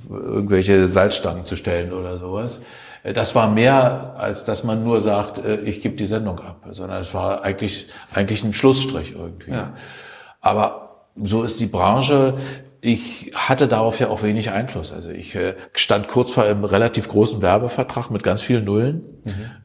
irgendwelche 0.10 0.88
Salzstangen 0.88 1.44
zu 1.44 1.56
stellen 1.56 1.94
oder 1.94 2.18
sowas. 2.18 2.62
Äh, 3.04 3.14
Das 3.14 3.36
war 3.36 3.50
mehr, 3.50 4.16
als 4.18 4.44
dass 4.46 4.64
man 4.64 4.84
nur 4.84 5.02
sagt, 5.02 5.40
äh, 5.44 5.58
ich 5.62 5.82
gebe 5.82 5.96
die 5.96 6.06
Sendung 6.06 6.40
ab, 6.40 6.66
sondern 6.72 7.02
es 7.02 7.14
war 7.14 7.44
eigentlich, 7.44 7.88
eigentlich 8.14 8.44
ein 8.44 8.54
Schlussstrich 8.54 9.14
irgendwie. 9.14 9.52
Aber 10.40 11.06
so 11.22 11.44
ist 11.44 11.60
die 11.60 11.66
Branche. 11.68 12.36
Ich 12.84 13.32
hatte 13.36 13.68
darauf 13.68 14.00
ja 14.00 14.10
auch 14.10 14.24
wenig 14.24 14.50
Einfluss. 14.52 14.92
Also 14.92 15.10
ich 15.12 15.36
äh, 15.36 15.54
stand 15.74 16.08
kurz 16.08 16.32
vor 16.32 16.44
einem 16.44 16.64
relativ 16.64 17.10
großen 17.10 17.42
Werbevertrag 17.42 18.10
mit 18.10 18.24
ganz 18.24 18.42
vielen 18.42 18.66
Nullen. 18.66 19.04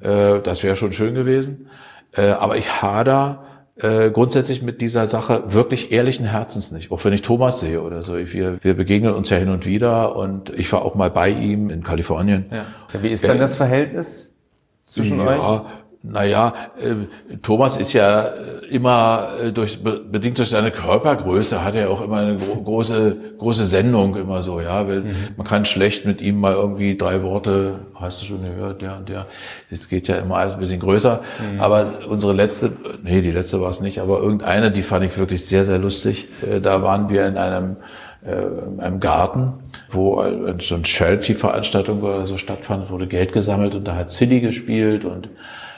Äh, 0.01 0.41
das 0.43 0.63
wäre 0.63 0.77
schon 0.77 0.93
schön 0.93 1.15
gewesen. 1.15 1.69
Aber 2.15 2.57
ich 2.57 2.81
hader 2.81 3.45
äh, 3.79 4.11
grundsätzlich 4.11 4.63
mit 4.63 4.81
dieser 4.81 5.07
Sache 5.07 5.45
wirklich 5.49 5.93
ehrlichen 5.93 6.25
Herzens 6.27 6.73
nicht. 6.73 6.91
Auch 6.91 7.05
wenn 7.05 7.13
ich 7.13 7.23
Thomas 7.23 7.61
sehe 7.61 7.83
oder 7.83 8.03
so. 8.03 8.17
Wir, 8.17 8.63
wir 8.63 8.75
begegnen 8.75 9.13
uns 9.13 9.29
ja 9.29 9.37
hin 9.37 9.51
und 9.51 9.67
wieder 9.67 10.17
und 10.17 10.51
ich 10.51 10.73
war 10.73 10.83
auch 10.83 10.95
mal 10.95 11.11
bei 11.11 11.31
ihm 11.31 11.69
in 11.69 11.83
Kalifornien. 11.83 12.47
Ja. 12.51 12.65
Wie 13.03 13.09
ist 13.09 13.25
dann 13.25 13.39
das 13.39 13.55
Verhältnis 13.55 14.35
zwischen 14.87 15.19
ja, 15.19 15.27
euch? 15.27 15.61
Naja, 16.09 16.55
äh, 16.79 17.37
Thomas 17.43 17.77
ist 17.77 17.93
ja 17.93 18.27
äh, 18.27 18.67
immer 18.71 19.29
äh, 19.43 19.51
durch 19.51 19.83
bedingt 19.83 20.39
durch 20.39 20.51
seine 20.51 20.71
Körpergröße 20.71 21.65
hat 21.65 21.75
er 21.75 21.91
auch 21.91 22.01
immer 22.01 22.19
eine 22.19 22.37
gro 22.37 22.63
große 22.63 23.17
große 23.39 23.67
Sendung 23.67 24.15
immer 24.15 24.41
so, 24.41 24.61
ja. 24.61 24.87
Weil 24.87 25.01
mhm. 25.01 25.15
Man 25.37 25.47
kann 25.47 25.65
schlecht 25.65 26.07
mit 26.07 26.21
ihm 26.21 26.39
mal 26.39 26.55
irgendwie 26.55 26.97
drei 26.97 27.23
Worte, 27.23 27.81
hast 27.97 28.23
du 28.23 28.27
schon 28.27 28.43
gehört, 28.43 28.83
der 28.83 28.99
und 28.99 29.09
der. 29.09 29.27
Das 29.69 29.89
geht 29.89 30.07
ja 30.07 30.17
immer 30.17 30.37
alles 30.37 30.55
ein 30.55 30.61
bisschen 30.61 30.79
größer. 30.79 31.23
Mhm. 31.41 31.61
Aber 31.61 31.87
unsere 32.09 32.33
letzte, 32.33 32.71
nee, 33.03 33.21
die 33.21 33.33
letzte 33.33 33.61
war 33.61 33.71
es 33.71 33.81
nicht, 33.81 33.99
aber 33.99 34.21
irgendeine, 34.21 34.71
die 34.71 34.83
fand 34.83 35.05
ich 35.05 35.19
wirklich 35.19 35.45
sehr 35.47 35.65
sehr 35.65 35.79
lustig. 35.79 36.29
Äh, 36.49 36.61
da 36.61 36.83
waren 36.83 37.09
wir 37.09 37.27
in 37.27 37.37
einem 37.37 37.77
in 38.25 38.81
einem 38.81 38.99
Garten, 38.99 39.53
wo 39.89 40.21
so 40.61 40.75
eine 40.75 40.85
Charity-Veranstaltung 40.85 42.03
oder 42.03 42.27
so 42.27 42.37
stattfand, 42.39 42.91
wurde 42.91 43.07
Geld 43.07 43.33
gesammelt 43.33 43.77
und 43.77 43.87
da 43.87 43.95
hat 43.95 44.11
Silly 44.11 44.41
gespielt 44.41 45.05
und 45.05 45.29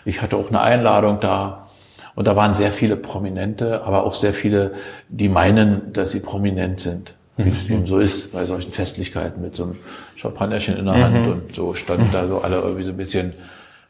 ich 0.09 0.23
hatte 0.23 0.37
auch 0.37 0.49
eine 0.49 0.61
Einladung 0.61 1.21
da. 1.21 1.69
Und 2.15 2.27
da 2.27 2.35
waren 2.35 2.55
sehr 2.55 2.73
viele 2.73 2.97
Prominente, 2.97 3.85
aber 3.85 4.05
auch 4.05 4.15
sehr 4.15 4.33
viele, 4.33 4.73
die 5.09 5.29
meinen, 5.29 5.93
dass 5.93 6.11
sie 6.11 6.21
prominent 6.21 6.81
sind. 6.81 7.15
Wie 7.37 7.51
es 7.51 7.71
eben 7.71 7.87
so 7.87 7.99
ist 7.99 8.33
bei 8.33 8.45
solchen 8.45 8.73
Festlichkeiten 8.73 9.41
mit 9.41 9.55
so 9.55 9.63
einem 9.65 9.77
Champagnerchen 10.17 10.77
in 10.77 10.87
der 10.87 10.95
Hand 10.95 11.27
mhm. 11.27 11.33
und 11.33 11.55
so 11.55 11.75
standen 11.75 12.09
da 12.11 12.27
so 12.27 12.41
alle 12.41 12.57
irgendwie 12.57 12.83
so 12.83 12.91
ein 12.91 12.97
bisschen 12.97 13.35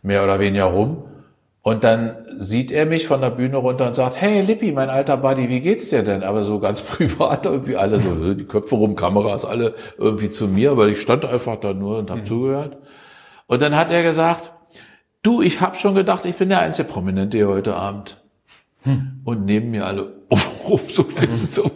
mehr 0.03 0.23
oder 0.23 0.39
weniger 0.39 0.65
rum. 0.65 1.05
Und 1.63 1.83
dann 1.83 2.17
sieht 2.37 2.71
er 2.71 2.85
mich 2.85 3.07
von 3.07 3.23
der 3.23 3.31
Bühne 3.31 3.57
runter 3.57 3.87
und 3.87 3.95
sagt, 3.95 4.21
hey 4.21 4.43
Lippi, 4.43 4.73
mein 4.73 4.91
alter 4.91 5.17
Buddy, 5.17 5.49
wie 5.49 5.61
geht's 5.61 5.89
dir 5.89 6.03
denn? 6.03 6.23
Aber 6.23 6.43
so 6.43 6.61
ganz 6.61 6.83
privat 6.83 7.47
irgendwie 7.47 7.77
alle 7.77 8.03
so, 8.03 8.35
die 8.35 8.45
Köpfe 8.45 8.75
rum, 8.75 8.97
Kameras, 8.97 9.47
alle 9.47 9.75
irgendwie 9.97 10.29
zu 10.29 10.49
mir, 10.49 10.77
weil 10.77 10.91
ich 10.91 11.01
stand 11.01 11.25
einfach 11.25 11.59
da 11.61 11.73
nur 11.73 11.99
und 11.99 12.11
habe 12.11 12.21
mhm. 12.21 12.27
zugehört. 12.27 12.77
Und 13.47 13.63
dann 13.63 13.75
hat 13.75 13.91
er 13.91 14.03
gesagt, 14.03 14.51
Du, 15.29 15.43
ich 15.43 15.61
habe 15.61 15.77
schon 15.77 15.95
gedacht, 15.95 16.25
ich 16.25 16.37
bin 16.37 16.49
der 16.49 16.61
einzige 16.61 16.89
Prominente 16.89 17.37
hier 17.37 17.49
heute 17.49 17.77
Abend. 17.77 18.17
Hm. 18.85 19.21
Und 19.25 19.45
neben 19.45 19.71
mir 19.73 19.85
alle, 19.85 20.15
oh, 20.31 20.39
oh, 20.67 20.81
so, 20.91 21.05
so. 21.29 21.71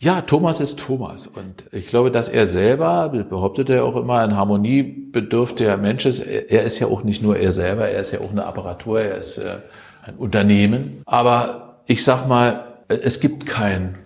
Ja, 0.00 0.22
Thomas 0.22 0.60
ist 0.60 0.80
Thomas. 0.80 1.28
Und 1.28 1.66
ich 1.70 1.86
glaube, 1.86 2.10
dass 2.10 2.28
er 2.28 2.48
selber, 2.48 3.08
behauptet 3.10 3.70
er 3.70 3.84
auch 3.84 3.94
immer, 3.94 4.18
ein 4.18 4.36
harmoniebedürftiger 4.36 5.76
Mensch 5.76 6.04
ist. 6.04 6.18
Er 6.18 6.64
ist 6.64 6.80
ja 6.80 6.88
auch 6.88 7.04
nicht 7.04 7.22
nur 7.22 7.36
er 7.36 7.52
selber, 7.52 7.86
er 7.86 8.00
ist 8.00 8.10
ja 8.10 8.22
auch 8.22 8.32
eine 8.32 8.44
Apparatur, 8.44 9.00
er 9.00 9.18
ist 9.18 9.38
äh, 9.38 9.58
ein 10.02 10.16
Unternehmen. 10.16 11.02
Aber 11.06 11.82
ich 11.86 12.02
sag 12.02 12.26
mal, 12.26 12.64
es 12.88 13.20
gibt 13.20 13.46
kein 13.46 13.98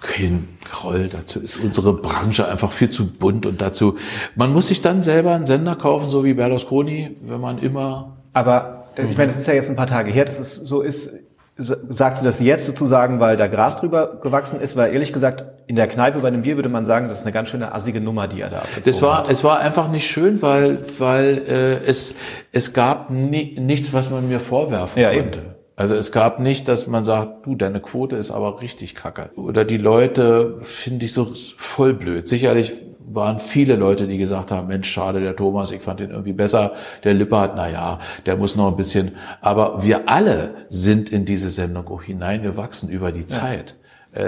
kein 0.00 0.48
Groll. 0.68 1.06
Dazu 1.06 1.38
ist 1.38 1.56
unsere 1.56 1.92
Branche 1.92 2.48
einfach 2.48 2.72
viel 2.72 2.90
zu 2.90 3.06
bunt 3.06 3.46
und 3.46 3.60
dazu, 3.60 3.94
man 4.34 4.52
muss 4.52 4.66
sich 4.66 4.82
dann 4.82 5.04
selber 5.04 5.36
einen 5.36 5.46
Sender 5.46 5.76
kaufen, 5.76 6.08
so 6.08 6.24
wie 6.24 6.34
Berlusconi, 6.34 7.16
wenn 7.22 7.40
man 7.40 7.58
immer. 7.58 8.16
Aber 8.34 8.84
ich 8.96 9.16
meine, 9.16 9.28
das 9.28 9.38
ist 9.38 9.46
ja 9.46 9.54
jetzt 9.54 9.70
ein 9.70 9.76
paar 9.76 9.86
Tage 9.86 10.10
her, 10.10 10.24
dass 10.26 10.38
es 10.38 10.54
so 10.54 10.82
ist. 10.82 11.10
Sagst 11.56 12.20
du 12.20 12.24
das 12.24 12.40
jetzt 12.40 12.66
sozusagen, 12.66 13.20
weil 13.20 13.36
da 13.36 13.46
Gras 13.46 13.78
drüber 13.78 14.18
gewachsen 14.20 14.60
ist? 14.60 14.76
Weil 14.76 14.92
ehrlich 14.92 15.12
gesagt, 15.12 15.44
in 15.68 15.76
der 15.76 15.86
Kneipe 15.86 16.18
bei 16.18 16.26
einem 16.26 16.42
Bier 16.42 16.56
würde 16.56 16.68
man 16.68 16.84
sagen, 16.84 17.08
das 17.08 17.18
ist 17.18 17.24
eine 17.24 17.30
ganz 17.30 17.48
schöne 17.48 17.72
assige 17.72 18.00
Nummer, 18.00 18.26
die 18.26 18.40
er 18.40 18.50
da 18.50 18.58
abgezogen 18.58 18.84
das 18.84 19.02
war, 19.02 19.18
hat. 19.18 19.30
Es 19.30 19.44
war 19.44 19.60
einfach 19.60 19.88
nicht 19.88 20.08
schön, 20.08 20.42
weil, 20.42 20.80
weil 20.98 21.42
äh, 21.48 21.88
es, 21.88 22.16
es 22.50 22.72
gab 22.72 23.10
ni 23.10 23.56
nichts, 23.60 23.92
was 23.92 24.10
man 24.10 24.28
mir 24.28 24.40
vorwerfen 24.40 25.00
ja, 25.00 25.12
konnte. 25.14 25.38
Eben. 25.38 25.54
Also 25.76 25.94
es 25.94 26.12
gab 26.12 26.38
nicht, 26.38 26.68
dass 26.68 26.86
man 26.86 27.02
sagt, 27.02 27.46
du, 27.46 27.56
deine 27.56 27.80
Quote 27.80 28.16
ist 28.16 28.30
aber 28.30 28.60
richtig 28.60 28.94
kacke. 28.94 29.30
Oder 29.36 29.64
die 29.64 29.76
Leute 29.76 30.58
finde 30.60 31.04
ich 31.04 31.12
so 31.12 31.32
voll 31.56 31.94
blöd. 31.94 32.28
Sicherlich 32.28 32.72
waren 33.06 33.38
viele 33.38 33.76
Leute, 33.76 34.06
die 34.06 34.18
gesagt 34.18 34.50
haben, 34.50 34.68
Mensch, 34.68 34.88
schade, 34.90 35.20
der 35.20 35.36
Thomas, 35.36 35.70
ich 35.72 35.82
fand 35.82 36.00
ihn 36.00 36.10
irgendwie 36.10 36.32
besser. 36.32 36.72
Der 37.04 37.14
Lippert, 37.14 37.54
na 37.56 37.68
ja, 37.68 37.98
der 38.26 38.36
muss 38.36 38.56
noch 38.56 38.68
ein 38.68 38.76
bisschen. 38.76 39.12
Aber 39.40 39.82
wir 39.82 40.08
alle 40.08 40.66
sind 40.68 41.10
in 41.10 41.24
diese 41.24 41.50
Sendung 41.50 41.88
auch 41.88 42.02
hineingewachsen 42.02 42.88
über 42.88 43.12
die 43.12 43.26
Zeit. 43.26 43.74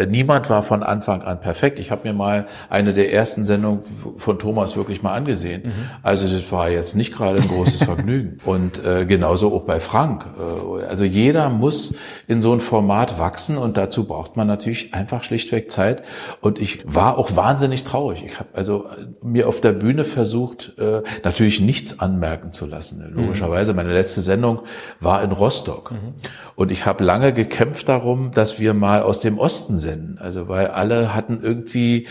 Niemand 0.08 0.50
war 0.50 0.62
von 0.62 0.82
Anfang 0.82 1.22
an 1.22 1.40
perfekt. 1.40 1.78
Ich 1.78 1.90
habe 1.90 2.08
mir 2.08 2.14
mal 2.14 2.46
eine 2.68 2.92
der 2.92 3.12
ersten 3.12 3.44
Sendungen 3.44 3.80
von 4.16 4.38
Thomas 4.38 4.76
wirklich 4.76 5.02
mal 5.02 5.12
angesehen. 5.12 5.62
Mhm. 5.66 5.72
Also 6.02 6.26
das 6.28 6.50
war 6.50 6.70
jetzt 6.70 6.94
nicht 6.96 7.14
gerade 7.14 7.40
ein 7.40 7.48
großes 7.48 7.82
Vergnügen. 7.84 8.38
Und 8.44 8.84
äh, 8.84 9.06
genauso 9.06 9.52
auch 9.54 9.62
bei 9.62 9.80
Frank. 9.80 10.26
Äh, 10.38 10.84
also 10.86 11.04
jeder 11.04 11.50
muss 11.50 11.94
in 12.26 12.40
so 12.40 12.52
ein 12.52 12.60
Format 12.60 13.18
wachsen 13.18 13.56
und 13.56 13.76
dazu 13.76 14.04
braucht 14.04 14.36
man 14.36 14.46
natürlich 14.46 14.94
einfach 14.94 15.22
schlichtweg 15.22 15.70
Zeit. 15.70 16.02
Und 16.40 16.60
ich 16.60 16.82
war 16.86 17.18
auch 17.18 17.36
wahnsinnig 17.36 17.84
traurig. 17.84 18.24
Ich 18.24 18.38
habe 18.38 18.50
also 18.54 18.86
äh, 18.86 19.06
mir 19.24 19.48
auf 19.48 19.60
der 19.60 19.72
Bühne 19.72 20.04
versucht, 20.04 20.74
äh, 20.78 21.02
natürlich 21.24 21.60
nichts 21.60 22.00
anmerken 22.00 22.52
zu 22.52 22.66
lassen. 22.66 23.04
Logischerweise, 23.14 23.74
meine 23.74 23.92
letzte 23.92 24.20
Sendung 24.20 24.60
war 25.00 25.22
in 25.22 25.32
Rostock. 25.32 25.92
Mhm. 25.92 26.14
Und 26.54 26.72
ich 26.72 26.86
habe 26.86 27.04
lange 27.04 27.32
gekämpft 27.32 27.88
darum, 27.88 28.32
dass 28.32 28.58
wir 28.58 28.74
mal 28.74 29.02
aus 29.02 29.20
dem 29.20 29.38
Osten 29.38 29.75
senden. 29.78 30.18
Also 30.18 30.48
weil 30.48 30.68
alle 30.68 31.14
hatten 31.14 31.40
irgendwie 31.42 32.06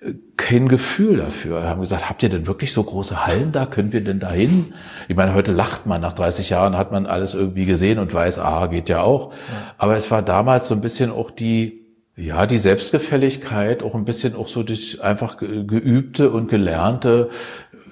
äh, 0.00 0.14
kein 0.36 0.68
Gefühl 0.68 1.18
dafür. 1.18 1.64
Haben 1.64 1.80
gesagt, 1.80 2.08
habt 2.08 2.22
ihr 2.22 2.28
denn 2.28 2.46
wirklich 2.46 2.72
so 2.72 2.82
große 2.82 3.26
Hallen 3.26 3.52
da? 3.52 3.66
Können 3.66 3.92
wir 3.92 4.02
denn 4.02 4.20
da 4.20 4.30
hin? 4.32 4.72
Ich 5.08 5.16
meine, 5.16 5.34
heute 5.34 5.52
lacht 5.52 5.86
man. 5.86 6.00
Nach 6.00 6.14
30 6.14 6.50
Jahren 6.50 6.76
hat 6.76 6.92
man 6.92 7.06
alles 7.06 7.34
irgendwie 7.34 7.66
gesehen 7.66 7.98
und 7.98 8.12
weiß, 8.12 8.38
ah, 8.38 8.66
geht 8.66 8.88
ja 8.88 9.02
auch. 9.02 9.32
Aber 9.78 9.96
es 9.96 10.10
war 10.10 10.22
damals 10.22 10.68
so 10.68 10.74
ein 10.74 10.80
bisschen 10.80 11.10
auch 11.10 11.30
die, 11.30 11.80
ja, 12.16 12.46
die 12.46 12.58
Selbstgefälligkeit, 12.58 13.82
auch 13.82 13.94
ein 13.94 14.04
bisschen 14.04 14.34
auch 14.36 14.48
so 14.48 14.62
das 14.62 15.00
einfach 15.00 15.36
geübte 15.38 16.30
und 16.30 16.48
gelernte, 16.48 17.30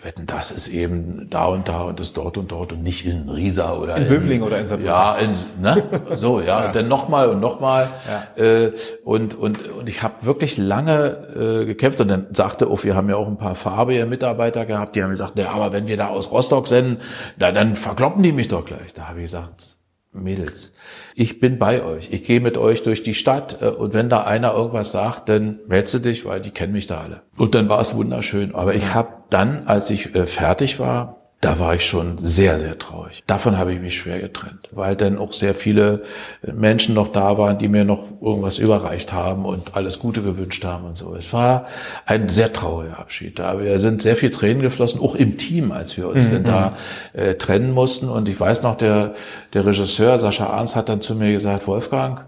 wetten, 0.02 0.26
das 0.26 0.50
ist 0.50 0.68
eben 0.68 1.28
da 1.30 1.46
und 1.46 1.68
da 1.68 1.82
und 1.82 2.00
das 2.00 2.12
dort 2.12 2.36
und 2.36 2.52
dort 2.52 2.72
und 2.72 2.82
nicht 2.82 3.06
in 3.06 3.28
Riesa 3.28 3.76
oder 3.76 3.96
in, 3.96 4.02
in 4.02 4.08
Böbling 4.08 4.42
oder 4.42 4.58
in 4.58 4.66
Saarbrücken. 4.66 4.92
Ja, 4.92 5.16
in, 5.16 5.34
ne? 5.60 5.82
so, 6.16 6.40
ja, 6.40 6.64
ja. 6.64 6.72
dann 6.72 6.88
nochmal 6.88 7.30
und 7.30 7.40
nochmal. 7.40 7.88
Ja. 8.06 8.42
Äh, 8.42 8.72
und, 9.04 9.34
und, 9.34 9.68
und 9.68 9.88
ich 9.88 10.02
habe 10.02 10.14
wirklich 10.26 10.56
lange 10.58 11.62
äh, 11.62 11.64
gekämpft 11.64 12.00
und 12.00 12.08
dann 12.08 12.26
sagte 12.32 12.68
auch, 12.68 12.84
wir 12.84 12.94
haben 12.94 13.08
ja 13.08 13.16
auch 13.16 13.28
ein 13.28 13.38
paar 13.38 13.54
farbige 13.54 14.06
Mitarbeiter 14.06 14.66
gehabt, 14.66 14.96
die 14.96 15.02
haben 15.02 15.10
gesagt, 15.10 15.38
ja, 15.38 15.50
aber 15.50 15.72
wenn 15.72 15.86
wir 15.86 15.96
da 15.96 16.08
aus 16.08 16.30
Rostock 16.30 16.66
senden, 16.66 16.98
dann, 17.38 17.54
dann 17.54 17.76
verkloppen 17.76 18.22
die 18.22 18.32
mich 18.32 18.48
doch 18.48 18.64
gleich. 18.64 18.92
Da 18.94 19.08
habe 19.08 19.20
ich 19.20 19.24
gesagt, 19.24 19.77
Mädels, 20.22 20.72
ich 21.14 21.40
bin 21.40 21.58
bei 21.58 21.82
euch. 21.82 22.08
Ich 22.12 22.24
gehe 22.24 22.40
mit 22.40 22.56
euch 22.56 22.82
durch 22.82 23.02
die 23.02 23.14
Stadt 23.14 23.62
äh, 23.62 23.66
und 23.66 23.94
wenn 23.94 24.08
da 24.08 24.24
einer 24.24 24.52
irgendwas 24.52 24.92
sagt, 24.92 25.28
dann 25.28 25.60
meldest 25.66 25.94
du 25.94 25.98
dich, 25.98 26.24
weil 26.24 26.40
die 26.40 26.50
kennen 26.50 26.72
mich 26.72 26.86
da 26.86 27.00
alle. 27.00 27.22
Und 27.36 27.54
dann 27.54 27.68
war 27.68 27.80
es 27.80 27.94
wunderschön. 27.94 28.54
Aber 28.54 28.74
ich 28.74 28.94
habe 28.94 29.10
dann, 29.30 29.66
als 29.66 29.90
ich 29.90 30.14
äh, 30.14 30.26
fertig 30.26 30.78
war, 30.78 31.17
da 31.40 31.60
war 31.60 31.76
ich 31.76 31.86
schon 31.86 32.18
sehr, 32.18 32.58
sehr 32.58 32.80
traurig. 32.80 33.22
Davon 33.28 33.58
habe 33.58 33.72
ich 33.72 33.80
mich 33.80 33.96
schwer 33.96 34.18
getrennt, 34.18 34.68
weil 34.72 34.96
dann 34.96 35.18
auch 35.18 35.32
sehr 35.32 35.54
viele 35.54 36.02
Menschen 36.42 36.96
noch 36.96 37.12
da 37.12 37.38
waren, 37.38 37.58
die 37.58 37.68
mir 37.68 37.84
noch 37.84 38.06
irgendwas 38.20 38.58
überreicht 38.58 39.12
haben 39.12 39.44
und 39.44 39.76
alles 39.76 40.00
Gute 40.00 40.22
gewünscht 40.22 40.64
haben 40.64 40.84
und 40.84 40.96
so. 40.96 41.14
Es 41.14 41.32
war 41.32 41.66
ein 42.06 42.28
sehr 42.28 42.52
trauriger 42.52 42.98
Abschied. 42.98 43.38
Da 43.38 43.60
wir 43.60 43.78
sind 43.78 44.02
sehr 44.02 44.16
viel 44.16 44.32
Tränen 44.32 44.62
geflossen, 44.62 45.00
auch 45.00 45.14
im 45.14 45.36
Team, 45.36 45.70
als 45.70 45.96
wir 45.96 46.08
uns 46.08 46.26
mhm. 46.26 46.30
denn 46.30 46.44
da 46.44 46.76
äh, 47.12 47.34
trennen 47.36 47.72
mussten. 47.72 48.08
Und 48.08 48.28
ich 48.28 48.38
weiß 48.38 48.64
noch, 48.64 48.76
der, 48.76 49.14
der 49.54 49.64
Regisseur 49.64 50.18
Sascha 50.18 50.46
Arns 50.46 50.74
hat 50.74 50.88
dann 50.88 51.02
zu 51.02 51.14
mir 51.14 51.30
gesagt, 51.30 51.68
Wolfgang, 51.68 52.24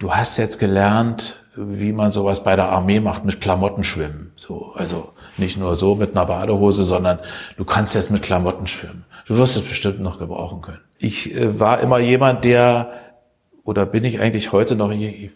du 0.00 0.12
hast 0.12 0.38
jetzt 0.38 0.58
gelernt, 0.58 1.36
wie 1.54 1.92
man 1.92 2.10
sowas 2.10 2.42
bei 2.42 2.56
der 2.56 2.68
Armee 2.70 2.98
macht, 2.98 3.24
mit 3.24 3.40
Klamotten 3.40 3.84
schwimmen. 3.84 4.32
So, 4.34 4.72
also 4.74 5.13
nicht 5.38 5.56
nur 5.56 5.74
so 5.76 5.94
mit 5.94 6.12
einer 6.12 6.26
Badehose, 6.26 6.84
sondern 6.84 7.18
du 7.56 7.64
kannst 7.64 7.94
jetzt 7.94 8.10
mit 8.10 8.22
Klamotten 8.22 8.66
schwimmen. 8.66 9.04
Du 9.26 9.36
wirst 9.36 9.56
es 9.56 9.62
bestimmt 9.62 10.00
noch 10.00 10.18
gebrauchen 10.18 10.60
können. 10.60 10.80
Ich 10.98 11.34
äh, 11.34 11.58
war 11.58 11.80
immer 11.80 11.98
jemand, 11.98 12.44
der, 12.44 12.92
oder 13.64 13.86
bin 13.86 14.04
ich 14.04 14.20
eigentlich 14.20 14.52
heute 14.52 14.76
noch, 14.76 14.90
ich, 14.90 15.30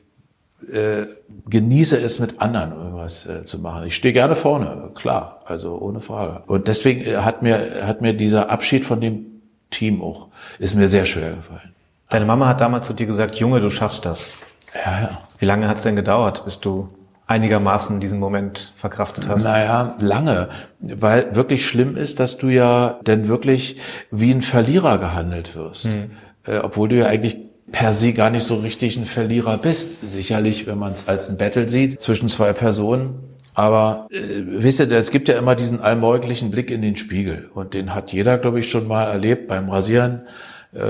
äh, 0.72 1.06
genieße 1.48 1.98
es 1.98 2.18
mit 2.18 2.40
anderen 2.40 2.72
irgendwas 2.72 3.26
äh, 3.26 3.44
zu 3.44 3.58
machen. 3.58 3.86
Ich 3.86 3.96
stehe 3.96 4.12
gerne 4.12 4.36
vorne, 4.36 4.90
klar, 4.94 5.42
also 5.46 5.78
ohne 5.78 6.00
Frage. 6.00 6.42
Und 6.46 6.68
deswegen 6.68 7.02
äh, 7.02 7.16
hat 7.18 7.42
mir, 7.42 7.86
hat 7.86 8.00
mir 8.00 8.12
dieser 8.12 8.50
Abschied 8.50 8.84
von 8.84 9.00
dem 9.00 9.26
Team 9.70 10.02
auch, 10.02 10.28
ist 10.58 10.74
mir 10.74 10.88
sehr 10.88 11.06
schwer 11.06 11.34
gefallen. 11.34 11.74
Deine 12.10 12.24
Mama 12.24 12.48
hat 12.48 12.60
damals 12.60 12.86
zu 12.86 12.94
dir 12.94 13.06
gesagt, 13.06 13.36
Junge, 13.36 13.60
du 13.60 13.70
schaffst 13.70 14.04
das. 14.04 14.30
Ja, 14.74 15.00
ja. 15.00 15.18
Wie 15.38 15.44
lange 15.44 15.68
hat 15.68 15.76
es 15.76 15.82
denn 15.82 15.96
gedauert, 15.96 16.44
bis 16.44 16.58
du 16.60 16.88
einigermaßen 17.28 18.00
diesen 18.00 18.18
Moment 18.18 18.72
verkraftet 18.76 19.28
hast? 19.28 19.44
Naja, 19.44 19.94
lange. 20.00 20.48
Weil 20.80 21.34
wirklich 21.36 21.64
schlimm 21.64 21.96
ist, 21.96 22.18
dass 22.18 22.38
du 22.38 22.48
ja 22.48 22.98
denn 23.06 23.28
wirklich 23.28 23.76
wie 24.10 24.32
ein 24.32 24.42
Verlierer 24.42 24.98
gehandelt 24.98 25.54
wirst. 25.54 25.84
Hm. 25.84 26.10
Äh, 26.44 26.58
obwohl 26.58 26.88
du 26.88 26.96
ja 26.96 27.06
eigentlich 27.06 27.36
per 27.70 27.92
se 27.92 28.14
gar 28.14 28.30
nicht 28.30 28.44
so 28.44 28.56
richtig 28.56 28.96
ein 28.96 29.04
Verlierer 29.04 29.58
bist. 29.58 30.00
Sicherlich, 30.08 30.66
wenn 30.66 30.78
man 30.78 30.94
es 30.94 31.06
als 31.06 31.28
ein 31.28 31.36
Battle 31.36 31.68
sieht 31.68 32.00
zwischen 32.00 32.28
zwei 32.28 32.52
Personen. 32.54 33.20
Aber 33.52 34.08
äh, 34.10 34.18
wisst 34.46 34.80
ihr, 34.80 34.90
es 34.90 35.10
gibt 35.10 35.28
ja 35.28 35.36
immer 35.36 35.54
diesen 35.54 35.80
allmäuglichen 35.80 36.50
Blick 36.50 36.70
in 36.70 36.80
den 36.80 36.96
Spiegel. 36.96 37.50
Und 37.52 37.74
den 37.74 37.94
hat 37.94 38.10
jeder, 38.10 38.38
glaube 38.38 38.60
ich, 38.60 38.70
schon 38.70 38.88
mal 38.88 39.04
erlebt 39.04 39.48
beim 39.48 39.68
Rasieren 39.68 40.22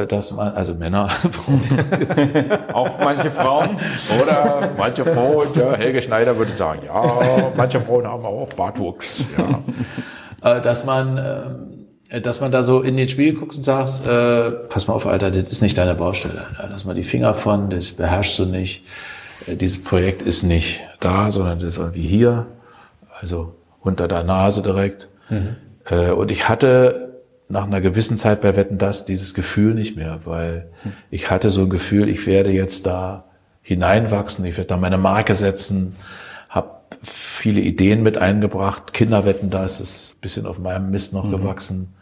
dass 0.08 0.32
man, 0.32 0.54
also 0.54 0.74
Männer, 0.74 1.08
Auch 2.72 2.98
manche 2.98 3.30
Frauen. 3.30 3.76
oder 4.20 4.70
manche 4.76 5.04
Frauen, 5.04 5.46
ja, 5.54 5.76
Helge 5.76 6.02
Schneider 6.02 6.36
würde 6.36 6.52
sagen, 6.52 6.82
ja, 6.86 7.52
manche 7.56 7.80
Frauen 7.80 8.06
haben 8.06 8.24
auch 8.24 8.48
Bartwuchs, 8.54 9.06
ja. 9.36 9.60
Äh, 10.40 10.60
dass 10.60 10.84
man, 10.84 11.18
ähm, 12.12 12.22
dass 12.22 12.40
man 12.40 12.52
da 12.52 12.62
so 12.62 12.80
in 12.82 12.96
den 12.96 13.08
Spiegel 13.08 13.40
guckt 13.40 13.56
und 13.56 13.64
sagt, 13.64 14.06
äh, 14.06 14.50
pass 14.68 14.86
mal 14.86 14.94
auf, 14.94 15.04
Alter, 15.04 15.32
das 15.32 15.50
ist 15.50 15.62
nicht 15.62 15.76
deine 15.76 15.94
Baustelle. 15.96 16.42
Lass 16.70 16.84
mal 16.84 16.94
die 16.94 17.02
Finger 17.02 17.34
von, 17.34 17.70
das 17.70 17.90
beherrschst 17.90 18.38
du 18.38 18.44
nicht. 18.44 18.84
Äh, 19.48 19.56
Dieses 19.56 19.82
Projekt 19.82 20.22
ist 20.22 20.44
nicht 20.44 20.78
da, 21.00 21.32
sondern 21.32 21.58
das 21.58 21.70
ist 21.70 21.78
irgendwie 21.78 22.06
hier, 22.06 22.46
also 23.20 23.54
unter 23.80 24.06
der 24.06 24.22
Nase 24.22 24.62
direkt. 24.62 25.08
Äh, 25.86 26.10
Und 26.12 26.30
ich 26.30 26.48
hatte 26.48 27.07
nach 27.48 27.64
einer 27.64 27.80
gewissen 27.80 28.18
Zeit 28.18 28.42
bei 28.42 28.56
Wetten 28.56 28.78
das 28.78 29.04
dieses 29.06 29.34
Gefühl 29.34 29.74
nicht 29.74 29.96
mehr, 29.96 30.20
weil 30.24 30.68
ich 31.10 31.30
hatte 31.30 31.50
so 31.50 31.62
ein 31.62 31.70
Gefühl, 31.70 32.08
ich 32.08 32.26
werde 32.26 32.50
jetzt 32.50 32.86
da 32.86 33.24
hineinwachsen, 33.62 34.44
ich 34.44 34.56
werde 34.56 34.68
da 34.68 34.76
meine 34.76 34.98
Marke 34.98 35.34
setzen, 35.34 35.94
habe 36.48 36.70
viele 37.02 37.60
Ideen 37.60 38.02
mit 38.02 38.18
eingebracht. 38.18 38.92
Kinder 38.92 39.24
wetten 39.24 39.50
das 39.50 39.80
ist 39.80 40.16
ein 40.16 40.20
bisschen 40.20 40.46
auf 40.46 40.58
meinem 40.58 40.90
Mist 40.90 41.12
noch 41.12 41.30
gewachsen. 41.30 41.94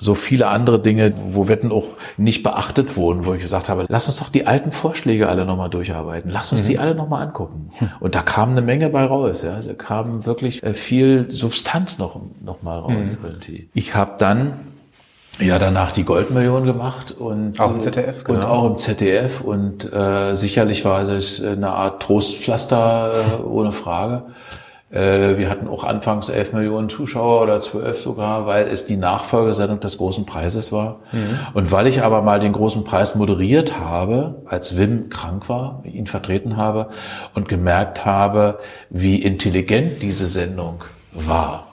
So 0.00 0.14
viele 0.14 0.46
andere 0.46 0.80
Dinge, 0.80 1.12
wo 1.32 1.48
Wetten 1.48 1.72
auch 1.72 1.96
nicht 2.16 2.44
beachtet 2.44 2.96
wurden, 2.96 3.26
wo 3.26 3.34
ich 3.34 3.40
gesagt 3.40 3.68
habe, 3.68 3.86
lass 3.88 4.06
uns 4.06 4.18
doch 4.18 4.28
die 4.28 4.46
alten 4.46 4.70
Vorschläge 4.70 5.28
alle 5.28 5.44
nochmal 5.44 5.70
durcharbeiten. 5.70 6.30
Lass 6.30 6.52
uns 6.52 6.62
die 6.68 6.78
alle 6.78 6.94
nochmal 6.94 7.24
angucken. 7.24 7.72
Und 7.98 8.14
da 8.14 8.22
kam 8.22 8.50
eine 8.50 8.62
Menge 8.62 8.90
bei 8.90 9.04
raus. 9.04 9.42
Ja. 9.42 9.54
Also 9.54 9.74
kam 9.74 10.24
wirklich 10.24 10.62
äh, 10.62 10.74
viel 10.74 11.26
Substanz 11.30 11.98
noch, 11.98 12.20
noch 12.44 12.62
mal 12.62 12.78
raus. 12.78 13.18
Irgendwie. 13.20 13.70
Ich 13.74 13.96
habe 13.96 14.12
dann 14.18 14.60
ja 15.40 15.58
danach 15.58 15.92
die 15.92 16.04
Goldmillion 16.04 16.64
gemacht 16.64 17.12
und 17.12 17.60
Auch 17.60 17.70
im 17.70 17.80
ZDF, 17.80 18.24
und 18.28 18.34
genau. 18.36 18.46
auch 18.48 18.70
im 18.70 18.78
ZDF 18.78 19.40
und 19.40 19.92
äh, 19.92 20.34
sicherlich 20.34 20.84
war 20.84 21.04
das 21.04 21.40
eine 21.40 21.70
Art 21.70 22.02
Trostpflaster 22.02 23.12
äh, 23.12 23.42
ohne 23.42 23.72
Frage. 23.72 24.24
Äh, 24.90 25.36
wir 25.36 25.48
hatten 25.48 25.68
auch 25.68 25.84
anfangs 25.84 26.28
11 26.28 26.54
Millionen 26.54 26.88
Zuschauer 26.88 27.42
oder 27.42 27.60
12 27.60 28.00
sogar, 28.00 28.46
weil 28.46 28.66
es 28.66 28.86
die 28.86 28.96
Nachfolgesendung 28.96 29.80
des 29.80 29.98
großen 29.98 30.26
Preises 30.26 30.72
war. 30.72 31.00
Und 31.54 31.70
weil 31.70 31.86
ich 31.86 32.02
aber 32.02 32.22
mal 32.22 32.40
den 32.40 32.52
großen 32.52 32.84
Preis 32.84 33.14
moderiert 33.14 33.78
habe, 33.78 34.42
als 34.46 34.76
Wim 34.76 35.10
krank 35.10 35.48
war, 35.48 35.82
ihn 35.84 36.06
vertreten 36.06 36.56
habe 36.56 36.88
und 37.34 37.48
gemerkt 37.48 38.06
habe, 38.06 38.58
wie 38.90 39.22
intelligent 39.22 40.02
diese 40.02 40.26
Sendung 40.26 40.84
war 41.12 41.67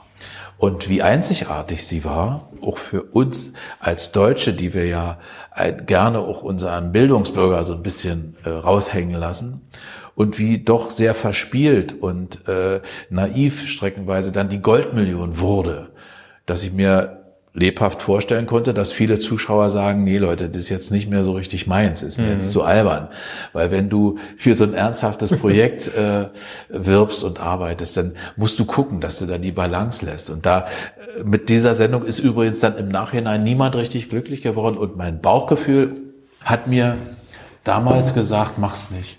und 0.58 0.90
wie 0.90 1.02
einzigartig 1.02 1.86
sie 1.86 2.04
war, 2.04 2.50
auch 2.62 2.78
für 2.78 3.04
uns 3.04 3.54
als 3.80 4.12
Deutsche, 4.12 4.54
die 4.54 4.74
wir 4.74 4.86
ja 4.86 5.20
äh, 5.56 5.74
gerne 5.74 6.20
auch 6.20 6.42
unseren 6.44 6.92
Bildungsbürger 6.92 7.66
so 7.66 7.74
ein 7.74 7.84
bisschen 7.84 8.36
äh, 8.44 8.50
raushängen 8.50 9.16
lassen. 9.16 9.62
Und 10.16 10.40
wie 10.40 10.60
doch 10.60 10.92
sehr 10.92 11.14
verspielt 11.14 11.94
und 12.02 12.48
äh, 12.48 12.80
naiv 13.10 13.68
streckenweise 13.68 14.32
dann 14.32 14.48
die 14.48 14.62
Goldmillion 14.62 15.40
wurde, 15.40 15.90
dass 16.46 16.64
ich 16.64 16.72
mir 16.72 17.25
lebhaft 17.56 18.02
vorstellen 18.02 18.48
konnte, 18.48 18.74
dass 18.74 18.92
viele 18.92 19.20
Zuschauer 19.20 19.70
sagen, 19.70 20.04
nee 20.04 20.18
Leute, 20.18 20.50
das 20.50 20.64
ist 20.64 20.70
jetzt 20.70 20.92
nicht 20.92 21.10
mehr 21.10 21.24
so 21.24 21.32
richtig 21.32 21.68
meins, 21.68 22.04
ist 22.04 22.20
mir 22.20 22.34
jetzt 22.34 22.52
zu 22.52 22.64
albern. 22.64 23.08
Weil 23.54 23.72
wenn 23.72 23.90
du 23.90 24.18
für 24.38 24.54
so 24.56 24.66
ein 24.66 24.74
ernsthaftes 24.74 25.32
Projekt 25.40 25.88
äh, 25.96 26.28
wirbst 26.70 27.24
und 27.24 27.40
arbeitest, 27.40 27.96
dann 27.96 28.12
musst 28.36 28.60
du 28.60 28.66
gucken, 28.66 29.00
dass 29.00 29.20
du 29.20 29.26
da 29.26 29.38
die 29.38 29.54
Balance 29.54 30.06
lässt. 30.06 30.30
Und 30.30 30.46
da 30.46 30.68
äh, 31.18 31.24
mit 31.24 31.48
dieser 31.48 31.76
Sendung 31.76 32.06
ist 32.06 32.20
übrigens 32.20 32.60
dann 32.60 32.78
im 32.78 32.90
Nachhinein 32.90 33.44
niemand 33.44 33.76
richtig 33.76 34.10
glücklich 34.10 34.42
geworden. 34.42 34.78
Und 34.78 34.98
mein 34.98 35.22
Bauchgefühl 35.22 35.96
hat 36.42 36.68
mir 36.68 36.98
damals 37.64 38.14
gesagt, 38.14 38.58
mach's 38.58 38.92
nicht. 38.92 39.18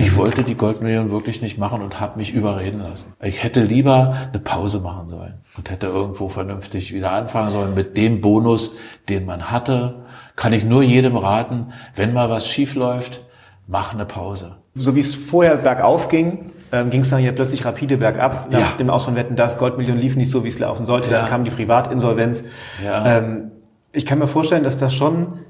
Ich 0.00 0.16
wollte 0.16 0.44
die 0.44 0.54
Goldmillion 0.54 1.10
wirklich 1.10 1.42
nicht 1.42 1.58
machen 1.58 1.82
und 1.82 1.98
habe 2.00 2.18
mich 2.18 2.32
überreden 2.32 2.80
lassen. 2.80 3.12
Ich 3.20 3.42
hätte 3.42 3.64
lieber 3.64 4.16
eine 4.32 4.40
Pause 4.40 4.78
machen 4.80 5.08
sollen 5.08 5.34
und 5.56 5.70
hätte 5.70 5.88
irgendwo 5.88 6.28
vernünftig 6.28 6.94
wieder 6.94 7.10
anfangen 7.12 7.50
sollen 7.50 7.74
mit 7.74 7.96
dem 7.96 8.20
Bonus, 8.20 8.74
den 9.08 9.26
man 9.26 9.50
hatte. 9.50 10.04
Kann 10.36 10.52
ich 10.52 10.64
nur 10.64 10.84
jedem 10.84 11.16
raten, 11.16 11.72
wenn 11.96 12.12
mal 12.12 12.30
was 12.30 12.48
schief 12.48 12.76
läuft, 12.76 13.24
mach 13.66 13.92
eine 13.92 14.06
Pause. 14.06 14.56
So 14.76 14.94
wie 14.94 15.00
es 15.00 15.16
vorher 15.16 15.56
bergauf 15.56 16.08
ging, 16.08 16.52
ähm, 16.70 16.90
ging 16.90 17.00
es 17.00 17.10
dann 17.10 17.22
ja 17.24 17.32
plötzlich 17.32 17.64
rapide 17.64 17.96
bergab. 17.96 18.52
Nach 18.52 18.60
Ja. 18.60 18.66
dem 18.78 18.90
Aus 18.90 19.04
von 19.04 19.16
Wetten, 19.16 19.34
das 19.34 19.58
Goldmillion 19.58 19.98
lief 19.98 20.14
nicht 20.14 20.30
so, 20.30 20.44
wie 20.44 20.48
es 20.48 20.60
laufen 20.60 20.86
sollte. 20.86 21.10
Ja. 21.10 21.22
Dann 21.22 21.28
kam 21.28 21.44
die 21.44 21.50
Privatinsolvenz. 21.50 22.44
Ja. 22.84 23.18
Ähm, 23.18 23.50
ich 23.92 24.06
kann 24.06 24.20
mir 24.20 24.28
vorstellen, 24.28 24.62
dass 24.62 24.76
das 24.76 24.94
schon 24.94 25.40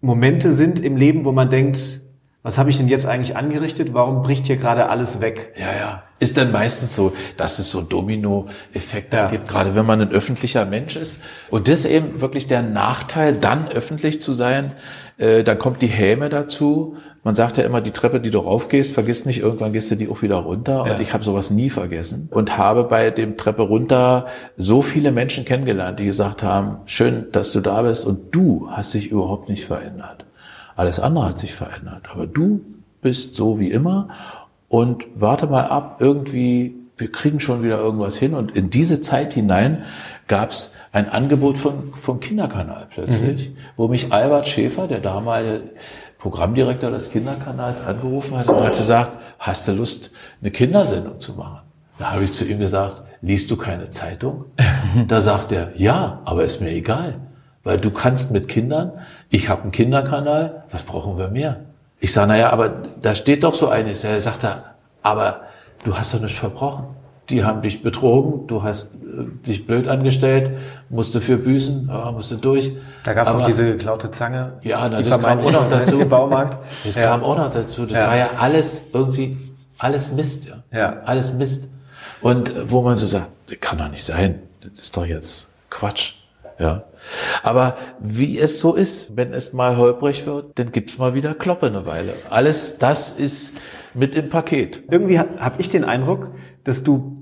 Momente 0.00 0.52
sind 0.52 0.78
im 0.78 0.96
Leben, 0.96 1.24
wo 1.24 1.32
man 1.32 1.50
denkt, 1.50 2.02
was 2.46 2.58
habe 2.58 2.70
ich 2.70 2.76
denn 2.76 2.86
jetzt 2.86 3.06
eigentlich 3.06 3.36
angerichtet? 3.36 3.92
Warum 3.92 4.22
bricht 4.22 4.46
hier 4.46 4.56
gerade 4.56 4.88
alles 4.88 5.20
weg? 5.20 5.52
Ja, 5.56 5.66
ja. 5.80 6.02
Ist 6.20 6.38
dann 6.38 6.52
meistens 6.52 6.94
so, 6.94 7.12
dass 7.36 7.58
es 7.58 7.72
so 7.72 7.82
Domino-Effekte 7.82 9.16
Ja. 9.16 9.26
gibt, 9.26 9.48
gerade 9.48 9.74
wenn 9.74 9.84
man 9.84 10.00
ein 10.00 10.12
öffentlicher 10.12 10.64
Mensch 10.64 10.94
ist. 10.94 11.18
Und 11.50 11.66
das 11.66 11.78
ist 11.78 11.86
eben 11.86 12.20
wirklich 12.20 12.46
der 12.46 12.62
Nachteil, 12.62 13.34
dann 13.34 13.66
öffentlich 13.68 14.22
zu 14.22 14.32
sein. 14.32 14.74
Äh, 15.18 15.42
dann 15.42 15.58
kommt 15.58 15.82
die 15.82 15.88
Häme 15.88 16.28
dazu. 16.28 16.96
Man 17.24 17.34
sagt 17.34 17.56
ja 17.56 17.64
immer, 17.64 17.80
die 17.80 17.90
Treppe, 17.90 18.20
die 18.20 18.30
du 18.30 18.38
raufgehst, 18.38 18.94
vergiss 18.94 19.24
nicht, 19.24 19.40
irgendwann 19.40 19.72
gehst 19.72 19.90
du 19.90 19.96
die 19.96 20.08
auch 20.08 20.22
wieder 20.22 20.36
runter. 20.36 20.84
Und 20.84 21.00
ich 21.00 21.12
habe 21.12 21.24
sowas 21.24 21.50
nie 21.50 21.68
vergessen. 21.68 22.28
Und 22.30 22.56
habe 22.56 22.84
bei 22.84 23.10
dem 23.10 23.36
Treppe 23.36 23.62
runter 23.62 24.26
so 24.56 24.82
viele 24.82 25.10
Menschen 25.10 25.44
kennengelernt, 25.44 25.98
die 25.98 26.04
gesagt 26.06 26.44
haben, 26.44 26.76
schön, 26.84 27.26
dass 27.32 27.50
du 27.50 27.60
da 27.60 27.82
bist. 27.82 28.06
Und 28.06 28.32
du 28.32 28.68
hast 28.70 28.94
dich 28.94 29.10
überhaupt 29.10 29.48
nicht 29.48 29.64
verändert. 29.64 30.25
Alles 30.76 31.00
andere 31.00 31.26
hat 31.26 31.38
sich 31.38 31.54
verändert. 31.54 32.04
Aber 32.12 32.26
du 32.26 32.60
bist 33.00 33.34
so 33.34 33.58
wie 33.58 33.70
immer 33.70 34.08
und 34.68 35.04
warte 35.14 35.46
mal 35.46 35.64
ab, 35.64 35.96
irgendwie, 36.00 36.74
wir 36.96 37.10
kriegen 37.10 37.40
schon 37.40 37.62
wieder 37.62 37.78
irgendwas 37.78 38.16
hin. 38.16 38.34
Und 38.34 38.54
in 38.54 38.70
diese 38.70 39.00
Zeit 39.00 39.34
hinein 39.34 39.84
gab 40.28 40.50
es 40.50 40.74
ein 40.92 41.08
Angebot 41.08 41.58
von, 41.58 41.94
vom 41.94 42.20
Kinderkanal 42.20 42.86
plötzlich, 42.90 43.52
wo 43.76 43.88
mich 43.88 44.12
Albert 44.12 44.48
Schäfer, 44.48 44.86
der 44.86 45.00
damalige 45.00 45.62
Programmdirektor 46.18 46.90
des 46.90 47.10
Kinderkanals, 47.10 47.84
angerufen 47.84 48.36
hat 48.38 48.48
und 48.48 48.60
hat 48.60 48.76
gesagt, 48.76 49.12
hast 49.38 49.68
du 49.68 49.72
Lust, 49.72 50.10
eine 50.40 50.50
Kindersendung 50.50 51.20
zu 51.20 51.34
machen? 51.34 51.60
Da 51.98 52.12
habe 52.12 52.24
ich 52.24 52.32
zu 52.32 52.44
ihm 52.44 52.58
gesagt, 52.58 53.02
liest 53.22 53.50
du 53.50 53.56
keine 53.56 53.90
Zeitung? 53.90 54.46
Da 55.08 55.20
sagt 55.20 55.52
er, 55.52 55.72
ja, 55.76 56.20
aber 56.24 56.44
ist 56.44 56.62
mir 56.62 56.70
egal. 56.70 57.16
Weil 57.66 57.78
du 57.80 57.90
kannst 57.90 58.30
mit 58.30 58.46
Kindern, 58.46 58.92
ich 59.28 59.48
habe 59.48 59.62
einen 59.62 59.72
Kinderkanal, 59.72 60.62
was 60.70 60.84
brauchen 60.84 61.18
wir 61.18 61.26
mehr? 61.30 61.56
Ich 61.98 62.12
sage, 62.12 62.28
naja, 62.28 62.50
aber 62.50 62.68
da 63.02 63.16
steht 63.16 63.42
doch 63.42 63.56
so 63.56 63.66
eines. 63.68 64.04
Er 64.04 64.20
sagt 64.20 64.44
er, 64.44 64.76
aber 65.02 65.40
du 65.84 65.98
hast 65.98 66.14
doch 66.14 66.20
nicht 66.20 66.38
verbrochen. 66.38 66.84
Die 67.28 67.42
haben 67.42 67.62
dich 67.62 67.82
betrogen, 67.82 68.46
du 68.46 68.62
hast 68.62 68.92
äh, 68.94 69.24
dich 69.44 69.66
blöd 69.66 69.88
angestellt, 69.88 70.52
musst 70.90 71.12
du 71.16 71.20
für 71.20 71.38
büßen, 71.38 71.90
musst 72.12 72.30
du 72.30 72.36
durch. 72.36 72.70
Da 73.02 73.14
gab 73.14 73.26
es 73.26 73.34
auch 73.34 73.44
diese 73.46 73.64
geklaute 73.64 74.12
Zange. 74.12 74.52
ja, 74.62 74.88
na, 74.88 74.98
die 74.98 75.10
das 75.10 75.20
kam 75.20 75.40
auch 75.40 75.50
noch 75.50 75.68
dazu. 75.68 75.98
Baumarkt. 76.08 76.58
Das 76.84 76.94
Ja. 76.94 77.06
kam 77.06 77.24
auch 77.24 77.36
noch 77.36 77.50
dazu. 77.50 77.82
Das 77.84 77.96
Ja. 77.96 78.06
war 78.06 78.16
ja 78.16 78.28
alles 78.38 78.84
irgendwie, 78.92 79.38
alles 79.78 80.12
Mist, 80.12 80.46
ja. 80.46 80.62
Ja. 80.70 81.02
Alles 81.04 81.32
Mist. 81.34 81.68
Und 82.20 82.48
äh, 82.50 82.70
wo 82.70 82.82
man 82.82 82.96
so 82.96 83.06
sagt, 83.06 83.26
das 83.48 83.58
kann 83.60 83.78
doch 83.78 83.88
nicht 83.90 84.04
sein. 84.04 84.38
Das 84.60 84.78
ist 84.82 84.96
doch 84.96 85.04
jetzt 85.04 85.48
Quatsch. 85.68 86.12
Ja. 86.60 86.84
Aber 87.42 87.76
wie 88.00 88.38
es 88.38 88.58
so 88.58 88.74
ist, 88.74 89.16
wenn 89.16 89.32
es 89.32 89.52
mal 89.52 89.76
holprig 89.76 90.26
wird, 90.26 90.58
dann 90.58 90.72
gibt's 90.72 90.98
mal 90.98 91.14
wieder 91.14 91.34
Kloppe 91.34 91.66
eine 91.66 91.86
Weile. 91.86 92.14
Alles 92.30 92.78
das 92.78 93.12
ist 93.12 93.56
mit 93.94 94.14
im 94.14 94.28
Paket. 94.30 94.82
Irgendwie 94.90 95.18
habe 95.18 95.40
hab 95.40 95.58
ich 95.60 95.68
den 95.68 95.84
Eindruck, 95.84 96.32
dass 96.64 96.82
du, 96.82 97.16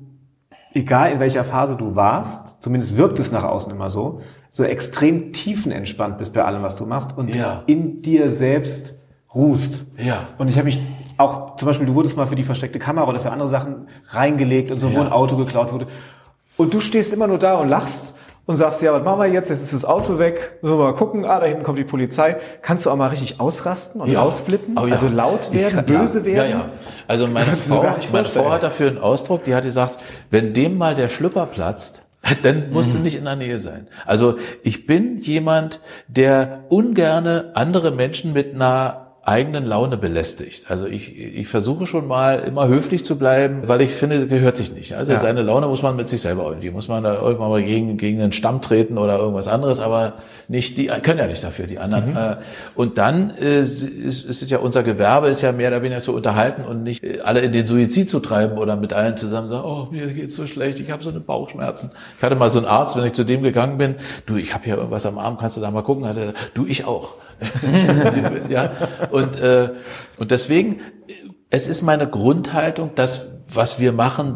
egal 0.72 1.12
in 1.12 1.20
welcher 1.20 1.44
Phase 1.44 1.76
du 1.76 1.94
warst, 1.96 2.62
zumindest 2.62 2.96
wirkt 2.96 3.18
es 3.18 3.30
nach 3.30 3.44
außen 3.44 3.70
immer 3.70 3.90
so, 3.90 4.20
so 4.50 4.64
extrem 4.64 5.32
tiefenentspannt 5.32 6.18
bist 6.18 6.32
bei 6.32 6.44
allem, 6.44 6.62
was 6.62 6.76
du 6.76 6.86
machst 6.86 7.16
und 7.16 7.34
Ja. 7.34 7.62
in 7.66 8.02
dir 8.02 8.30
selbst 8.30 8.94
ruhst. 9.34 9.84
Ja. 9.98 10.28
Und 10.38 10.48
ich 10.48 10.56
habe 10.56 10.66
mich 10.66 10.80
auch, 11.16 11.56
zum 11.56 11.66
Beispiel, 11.66 11.86
du 11.86 11.94
wurdest 11.94 12.16
mal 12.16 12.26
für 12.26 12.34
die 12.36 12.42
versteckte 12.44 12.78
Kamera 12.78 13.08
oder 13.08 13.20
für 13.20 13.30
andere 13.30 13.48
Sachen 13.48 13.88
reingelegt 14.08 14.70
und 14.72 14.80
so, 14.80 14.92
wo 14.92 14.96
Ja. 14.98 15.02
ein 15.06 15.12
Auto 15.12 15.36
geklaut 15.36 15.72
wurde. 15.72 15.86
Und 16.56 16.72
du 16.74 16.80
stehst 16.80 17.12
immer 17.12 17.26
nur 17.26 17.38
da 17.38 17.54
und 17.56 17.68
lachst 17.68 18.13
und 18.46 18.56
sagst, 18.56 18.82
ja, 18.82 18.92
was 18.92 19.02
machen 19.02 19.20
wir 19.20 19.26
jetzt? 19.26 19.48
Jetzt 19.48 19.62
ist 19.62 19.72
das 19.72 19.84
Auto 19.84 20.18
weg. 20.18 20.58
Müssen 20.60 20.78
wir 20.78 20.84
mal 20.84 20.94
gucken. 20.94 21.24
Ah, 21.24 21.40
da 21.40 21.46
hinten 21.46 21.62
kommt 21.62 21.78
die 21.78 21.84
Polizei. 21.84 22.36
Kannst 22.62 22.84
du 22.86 22.90
auch 22.90 22.96
mal 22.96 23.08
richtig 23.08 23.40
ausrasten 23.40 24.00
und 24.00 24.14
ausflippen? 24.16 24.76
Oh 24.78 24.86
ja. 24.86 24.92
Also 24.94 25.08
laut 25.08 25.52
werden, 25.52 25.74
kann- 25.76 25.86
böse 25.86 26.18
ja, 26.20 26.24
werden? 26.26 26.50
Ja, 26.50 26.56
ja. 26.58 26.68
Also 27.08 27.26
meine 27.26 27.46
Kannst 27.50 27.68
Frau, 27.68 27.82
meine. 28.12 28.24
Frau 28.26 28.50
hat 28.50 28.62
dafür 28.62 28.88
einen 28.88 28.98
Ausdruck, 28.98 29.44
die 29.44 29.54
hat 29.54 29.64
gesagt, 29.64 29.98
wenn 30.30 30.52
dem 30.52 30.76
mal 30.76 30.94
der 30.94 31.08
Schlüpper 31.08 31.46
platzt, 31.46 32.02
dann 32.42 32.70
musst 32.70 32.90
Mhm. 32.90 32.98
du 32.98 33.02
nicht 33.02 33.16
in 33.16 33.24
der 33.24 33.36
Nähe 33.36 33.58
sein. 33.58 33.86
Also 34.06 34.36
ich 34.62 34.86
bin 34.86 35.18
jemand, 35.18 35.80
der 36.08 36.64
ungerne 36.68 37.52
andere 37.54 37.90
Menschen 37.92 38.32
mit 38.32 38.54
einer 38.54 39.03
eigenen 39.26 39.64
Laune 39.64 39.96
belästigt. 39.96 40.70
Also 40.70 40.86
ich, 40.86 41.18
ich 41.18 41.48
versuche 41.48 41.86
schon 41.86 42.06
mal 42.06 42.40
immer 42.40 42.68
höflich 42.68 43.04
zu 43.06 43.16
bleiben, 43.16 43.62
weil 43.66 43.80
ich 43.80 43.90
finde, 43.92 44.26
gehört 44.26 44.56
sich 44.58 44.72
nicht. 44.74 44.94
Also 44.96 45.12
Ja. 45.12 45.20
seine 45.20 45.40
Laune 45.42 45.66
muss 45.66 45.82
man 45.82 45.96
mit 45.96 46.08
sich 46.10 46.20
selber 46.20 46.44
irgendwie, 46.44 46.70
muss 46.70 46.88
man 46.88 47.02
da 47.04 47.14
irgendwann 47.14 47.48
mal 47.48 47.62
gegen, 47.62 47.96
gegen 47.96 48.20
einen 48.20 48.32
Stamm 48.34 48.60
treten 48.60 48.98
oder 48.98 49.18
irgendwas 49.18 49.48
anderes, 49.48 49.80
aber 49.80 50.14
nicht, 50.48 50.76
die 50.76 50.86
können 50.88 51.18
ja 51.18 51.26
nicht 51.26 51.42
dafür, 51.42 51.66
die 51.66 51.78
anderen. 51.78 52.10
Mhm. 52.10 52.16
Äh, 52.16 52.36
Und 52.74 52.98
dann 52.98 53.30
äh, 53.38 53.60
ist, 53.60 53.82
ist 53.82 54.42
es 54.42 54.50
ja 54.50 54.58
unser 54.58 54.82
Gewerbe, 54.82 55.28
ist 55.28 55.40
ja 55.40 55.52
mehr 55.52 55.68
oder 55.70 55.82
weniger 55.82 56.02
zu 56.02 56.14
unterhalten 56.14 56.62
und 56.62 56.82
nicht 56.82 57.02
äh, 57.02 57.20
alle 57.24 57.40
in 57.40 57.52
den 57.52 57.66
Suizid 57.66 58.10
zu 58.10 58.20
treiben 58.20 58.58
oder 58.58 58.76
mit 58.76 58.92
allen 58.92 59.16
zusammen 59.16 59.48
sagen, 59.48 59.64
oh, 59.64 59.88
mir 59.90 60.06
geht's 60.08 60.34
so 60.34 60.46
schlecht, 60.46 60.80
ich 60.80 60.90
habe 60.90 61.02
so 61.02 61.08
eine 61.08 61.20
Bauchschmerzen. 61.20 61.92
Ich 62.18 62.22
hatte 62.22 62.36
mal 62.36 62.50
so 62.50 62.58
einen 62.58 62.68
Arzt, 62.68 62.94
wenn 62.96 63.04
ich 63.04 63.14
zu 63.14 63.24
dem 63.24 63.42
gegangen 63.42 63.78
bin, 63.78 63.94
du, 64.26 64.36
ich 64.36 64.52
habe 64.52 64.64
hier 64.64 64.76
irgendwas 64.76 65.06
am 65.06 65.16
Arm, 65.18 65.38
kannst 65.38 65.56
du 65.56 65.62
da 65.62 65.70
mal 65.70 65.82
gucken? 65.82 66.06
Hat 66.06 66.16
er 66.18 66.26
gesagt, 66.26 66.50
du, 66.52 66.66
ich 66.66 66.84
auch. 66.84 67.14
ja, 68.48 68.70
und, 69.14 69.40
äh, 69.40 69.70
und 70.18 70.30
deswegen, 70.30 70.80
es 71.50 71.66
ist 71.68 71.82
meine 71.82 72.06
Grundhaltung, 72.08 72.90
dass 72.94 73.28
was 73.48 73.78
wir 73.78 73.92
machen, 73.92 74.34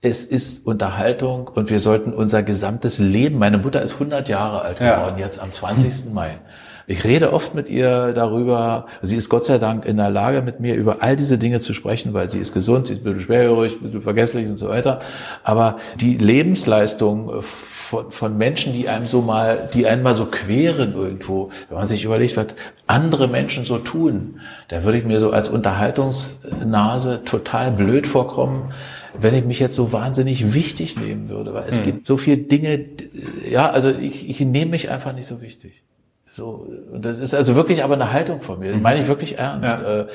es 0.00 0.24
ist 0.24 0.66
Unterhaltung 0.66 1.48
und 1.48 1.70
wir 1.70 1.80
sollten 1.80 2.12
unser 2.12 2.42
gesamtes 2.42 2.98
Leben, 2.98 3.38
meine 3.38 3.58
Mutter 3.58 3.82
ist 3.82 3.94
100 3.94 4.28
Jahre 4.28 4.62
alt 4.62 4.78
Ja. 4.80 4.96
geworden, 4.96 5.16
jetzt 5.18 5.40
am 5.40 5.52
20. 5.52 6.12
Mai. 6.14 6.38
Ich 6.90 7.04
rede 7.04 7.34
oft 7.34 7.54
mit 7.54 7.68
ihr 7.68 8.12
darüber. 8.14 8.86
Sie 9.02 9.16
ist 9.16 9.28
Gott 9.28 9.44
sei 9.44 9.58
Dank 9.58 9.84
in 9.84 9.98
der 9.98 10.08
Lage, 10.08 10.40
mit 10.40 10.58
mir 10.60 10.74
über 10.74 11.02
all 11.02 11.16
diese 11.16 11.36
Dinge 11.36 11.60
zu 11.60 11.74
sprechen, 11.74 12.14
weil 12.14 12.30
sie 12.30 12.38
ist 12.38 12.54
gesund, 12.54 12.86
sie 12.86 12.94
ist 12.94 13.00
ein 13.00 13.04
bisschen 13.04 13.20
schwerhörig, 13.20 13.74
ein 13.74 13.82
bisschen 13.82 14.00
vergesslich 14.02 14.46
und 14.46 14.56
so 14.58 14.68
weiter. 14.70 15.00
Aber 15.42 15.76
die 16.00 16.16
Lebensleistung 16.16 17.42
von, 17.88 18.10
von 18.10 18.36
Menschen, 18.36 18.74
die 18.74 18.86
einem 18.86 19.06
so 19.06 19.22
mal, 19.22 19.70
die 19.72 19.86
einen 19.86 20.02
mal 20.02 20.14
so 20.14 20.26
queren 20.26 20.92
irgendwo, 20.92 21.48
wenn 21.68 21.78
man 21.78 21.86
sich 21.86 22.04
überlegt, 22.04 22.36
was 22.36 22.48
andere 22.86 23.28
Menschen 23.28 23.64
so 23.64 23.78
tun, 23.78 24.40
da 24.68 24.84
würde 24.84 24.98
ich 24.98 25.04
mir 25.04 25.18
so 25.18 25.30
als 25.30 25.48
Unterhaltungsnase 25.48 27.22
total 27.24 27.72
blöd 27.72 28.06
vorkommen, 28.06 28.72
wenn 29.18 29.34
ich 29.34 29.46
mich 29.46 29.58
jetzt 29.58 29.74
so 29.74 29.90
wahnsinnig 29.90 30.52
wichtig 30.52 31.00
nehmen 31.00 31.30
würde, 31.30 31.54
weil 31.54 31.64
es 31.66 31.82
gibt 31.82 32.04
so 32.04 32.18
viele 32.18 32.36
Dinge, 32.36 32.84
ja, 33.50 33.70
also 33.70 33.88
ich, 33.88 34.28
ich 34.28 34.38
nehme 34.40 34.72
mich 34.72 34.90
einfach 34.90 35.14
nicht 35.14 35.26
so 35.26 35.40
wichtig. 35.40 35.82
So, 36.26 36.68
und 36.92 37.06
das 37.06 37.18
ist 37.18 37.34
also 37.34 37.54
wirklich 37.56 37.82
aber 37.84 37.94
eine 37.94 38.12
Haltung 38.12 38.42
von 38.42 38.58
mir. 38.58 38.72
Das 38.72 38.82
meine 38.82 39.00
ich 39.00 39.08
wirklich 39.08 39.38
ernst. 39.38 39.72
Ja. 39.72 40.00
Äh, 40.00 40.06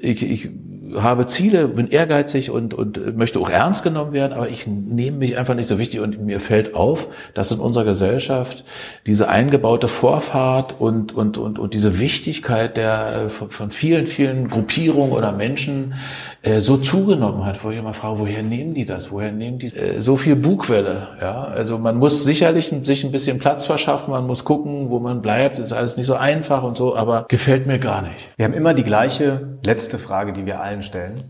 Ich, 0.00 0.20
ich 0.24 0.48
habe 0.96 1.26
Ziele, 1.26 1.68
bin 1.68 1.88
ehrgeizig 1.88 2.50
und, 2.50 2.74
und 2.74 3.16
möchte 3.16 3.38
auch 3.40 3.48
ernst 3.48 3.82
genommen 3.82 4.12
werden, 4.12 4.32
aber 4.32 4.48
ich 4.48 4.66
nehme 4.66 5.18
mich 5.18 5.38
einfach 5.38 5.54
nicht 5.54 5.68
so 5.68 5.78
wichtig 5.78 6.00
und 6.00 6.20
mir 6.20 6.40
fällt 6.40 6.74
auf, 6.74 7.08
dass 7.34 7.50
in 7.50 7.58
unserer 7.58 7.84
Gesellschaft 7.84 8.64
diese 9.06 9.28
eingebaute 9.28 9.88
Vorfahrt 9.88 10.80
und, 10.80 11.14
und, 11.14 11.38
und, 11.38 11.58
und 11.58 11.74
diese 11.74 11.98
Wichtigkeit 11.98 12.76
der, 12.76 13.30
von, 13.30 13.50
von 13.50 13.70
vielen, 13.70 14.06
vielen 14.06 14.48
Gruppierungen 14.48 15.12
oder 15.12 15.32
Menschen 15.32 15.94
äh, 16.42 16.60
so 16.60 16.76
zugenommen 16.76 17.44
hat, 17.44 17.62
wo 17.64 17.70
ich 17.70 17.78
immer 17.78 17.94
frage, 17.94 18.18
woher 18.18 18.42
nehmen 18.42 18.74
die 18.74 18.84
das? 18.84 19.10
Woher 19.12 19.30
nehmen 19.32 19.58
die 19.58 19.68
äh, 19.68 20.00
so 20.00 20.16
viel 20.16 20.36
Bugwelle? 20.36 21.08
Ja, 21.20 21.42
also 21.44 21.78
man 21.78 21.96
muss 21.96 22.24
sicherlich 22.24 22.72
sich 22.84 23.04
ein 23.04 23.12
bisschen 23.12 23.38
Platz 23.38 23.66
verschaffen, 23.66 24.10
man 24.10 24.26
muss 24.26 24.44
gucken, 24.44 24.90
wo 24.90 24.98
man 25.00 25.22
bleibt. 25.22 25.58
Ist 25.58 25.72
alles 25.72 25.96
nicht 25.96 26.06
so 26.06 26.14
einfach 26.14 26.62
und 26.62 26.76
so, 26.76 26.96
aber 26.96 27.26
gefällt 27.28 27.66
mir 27.66 27.78
gar 27.78 28.02
nicht. 28.02 28.30
Wir 28.36 28.44
haben 28.44 28.54
immer 28.54 28.74
die 28.74 28.84
gleiche 28.84 29.58
letzte 29.64 29.98
Frage, 29.98 30.32
die 30.32 30.44
wir 30.46 30.60
allen 30.60 30.82
stellen. 30.82 31.22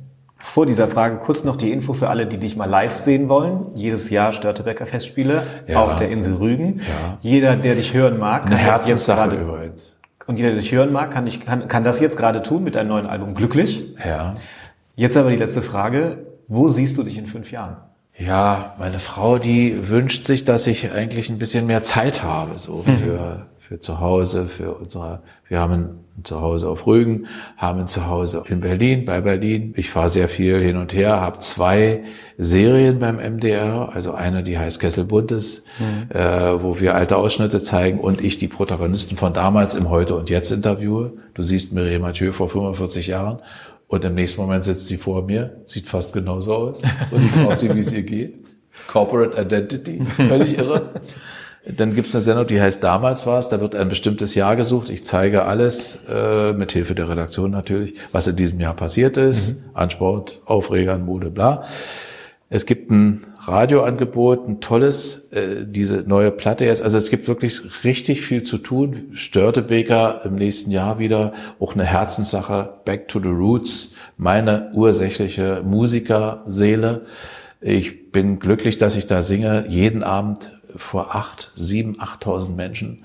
Vor 0.44 0.66
dieser 0.66 0.88
Frage 0.88 1.18
kurz 1.18 1.44
noch 1.44 1.54
die 1.54 1.70
Info 1.70 1.92
für 1.92 2.08
alle, 2.08 2.26
die 2.26 2.36
dich 2.36 2.56
mal 2.56 2.68
live 2.68 2.96
sehen 2.96 3.28
wollen. 3.28 3.66
Jedes 3.76 4.10
Jahr 4.10 4.32
Störtebecker 4.32 4.86
Festspiele 4.86 5.44
Ja. 5.68 5.84
auf 5.84 5.96
der 5.96 6.08
Insel 6.10 6.34
Rügen. 6.34 6.78
Ja. 6.78 7.18
Jeder, 7.20 7.54
der 7.54 7.76
dich 7.76 7.94
hören 7.94 8.18
mag, 8.18 8.46
Eine 8.46 8.56
kann 8.56 8.66
das 8.66 8.88
jetzt 8.88 9.06
Herzenssache 9.08 9.28
gerade, 9.28 9.42
übrigens. 9.42 9.96
und 10.26 10.38
jeder, 10.38 10.48
der 10.48 10.58
dich 10.58 10.72
hören 10.72 10.90
mag, 10.92 11.12
kann, 11.12 11.26
dich, 11.26 11.44
kann, 11.46 11.68
kann 11.68 11.84
das 11.84 12.00
jetzt 12.00 12.16
gerade 12.16 12.42
tun 12.42 12.64
mit 12.64 12.74
deinem 12.74 12.88
neuen 12.88 13.06
Album 13.06 13.34
Glücklich. 13.34 13.84
Ja. 14.04 14.34
Jetzt 15.02 15.16
aber 15.16 15.30
die 15.30 15.36
letzte 15.36 15.62
Frage. 15.62 16.18
Wo 16.46 16.68
siehst 16.68 16.96
du 16.96 17.02
dich 17.02 17.18
in 17.18 17.26
fünf 17.26 17.50
Jahren? 17.50 17.78
Ja, 18.16 18.76
meine 18.78 19.00
Frau, 19.00 19.38
die 19.38 19.88
wünscht 19.88 20.26
sich, 20.26 20.44
dass 20.44 20.68
ich 20.68 20.92
eigentlich 20.92 21.28
ein 21.28 21.40
bisschen 21.40 21.66
mehr 21.66 21.82
Zeit 21.82 22.22
habe, 22.22 22.56
so 22.56 22.84
für, 22.84 23.48
für 23.58 23.80
zu 23.80 23.98
Hause, 23.98 24.46
für 24.46 24.74
unsere, 24.74 25.22
wir 25.48 25.58
haben 25.58 25.72
ein 26.16 26.22
Zuhause 26.22 26.68
auf 26.68 26.86
Rügen, 26.86 27.26
haben 27.56 27.80
ein 27.80 27.88
Zuhause 27.88 28.44
in 28.46 28.60
Berlin, 28.60 29.04
bei 29.04 29.20
Berlin. 29.20 29.74
Ich 29.76 29.90
fahre 29.90 30.08
sehr 30.08 30.28
viel 30.28 30.62
hin 30.62 30.76
und 30.76 30.94
her, 30.94 31.20
habe 31.20 31.40
zwei 31.40 32.04
Serien 32.38 33.00
beim 33.00 33.16
MDR, 33.16 33.90
also 33.92 34.12
eine, 34.12 34.44
die 34.44 34.56
heißt 34.56 34.78
Kessel 34.78 35.04
Buntes, 35.04 35.64
äh, 36.10 36.20
wo 36.20 36.78
wir 36.78 36.94
alte 36.94 37.16
Ausschnitte 37.16 37.64
zeigen 37.64 37.98
und 37.98 38.20
ich 38.20 38.38
die 38.38 38.46
Protagonisten 38.46 39.16
von 39.16 39.32
damals 39.32 39.74
im 39.74 39.90
Heute 39.90 40.14
und 40.14 40.30
Jetzt 40.30 40.52
interviewe. 40.52 41.14
Du 41.34 41.42
siehst 41.42 41.72
Mireille 41.72 41.98
Mathieu 41.98 42.32
vor 42.32 42.50
45 42.50 43.08
Jahren 43.08 43.40
und 43.92 44.06
im 44.06 44.14
nächsten 44.14 44.40
Moment 44.40 44.64
sitzt 44.64 44.86
sie 44.86 44.96
vor 44.96 45.22
mir, 45.22 45.60
sieht 45.66 45.86
fast 45.86 46.14
genauso 46.14 46.54
aus 46.54 46.80
und 47.10 47.26
ich 47.26 47.30
frage 47.30 47.54
sie, 47.54 47.74
wie 47.74 47.80
es 47.80 47.92
ihr 47.92 48.02
geht. 48.02 48.38
Corporate 48.86 49.38
Identity, 49.38 50.02
völlig 50.16 50.56
irre. 50.56 50.94
Dann 51.66 51.94
gibt's 51.94 52.14
eine 52.14 52.22
Sendung, 52.22 52.46
die 52.46 52.58
heißt 52.58 52.82
Damals 52.82 53.26
war's. 53.26 53.50
Da 53.50 53.60
wird 53.60 53.76
ein 53.76 53.90
bestimmtes 53.90 54.34
Jahr 54.34 54.56
gesucht. 54.56 54.88
Ich 54.88 55.04
zeige 55.04 55.44
alles, 55.44 56.00
äh, 56.10 56.54
mit 56.54 56.72
Hilfe 56.72 56.94
der 56.94 57.10
Redaktion 57.10 57.50
natürlich, 57.50 57.94
was 58.12 58.26
in 58.26 58.34
diesem 58.34 58.60
Jahr 58.60 58.74
passiert 58.74 59.18
ist. 59.18 59.62
An 59.74 59.90
Sport, 59.90 60.40
Aufregern, 60.46 61.04
Mode, 61.04 61.30
bla. 61.30 61.64
Es 62.48 62.64
gibt 62.64 62.90
ein 62.90 63.26
Radioangebot, 63.44 64.48
ein 64.48 64.60
tolles, 64.60 65.32
äh, 65.32 65.66
diese 65.66 66.04
neue 66.06 66.30
Platte 66.30 66.64
jetzt. 66.64 66.80
Also 66.80 66.96
es 66.96 67.10
gibt 67.10 67.26
wirklich 67.26 67.84
richtig 67.84 68.22
viel 68.22 68.44
zu 68.44 68.58
tun. 68.58 69.10
Störtebeker 69.14 70.20
im 70.24 70.36
nächsten 70.36 70.70
Jahr 70.70 71.00
wieder, 71.00 71.32
auch 71.58 71.74
eine 71.74 71.84
Herzenssache, 71.84 72.74
Back 72.84 73.08
to 73.08 73.18
the 73.18 73.28
Roots, 73.28 73.94
meine 74.16 74.70
ursächliche 74.74 75.62
Musikerseele. 75.64 77.02
Ich 77.60 78.12
bin 78.12 78.38
glücklich, 78.38 78.78
dass 78.78 78.96
ich 78.96 79.06
da 79.06 79.22
singe, 79.22 79.66
jeden 79.68 80.04
Abend 80.04 80.51
vor 80.76 81.14
acht, 81.14 81.50
sieben, 81.54 82.00
achttausend 82.00 82.56
Menschen. 82.56 83.04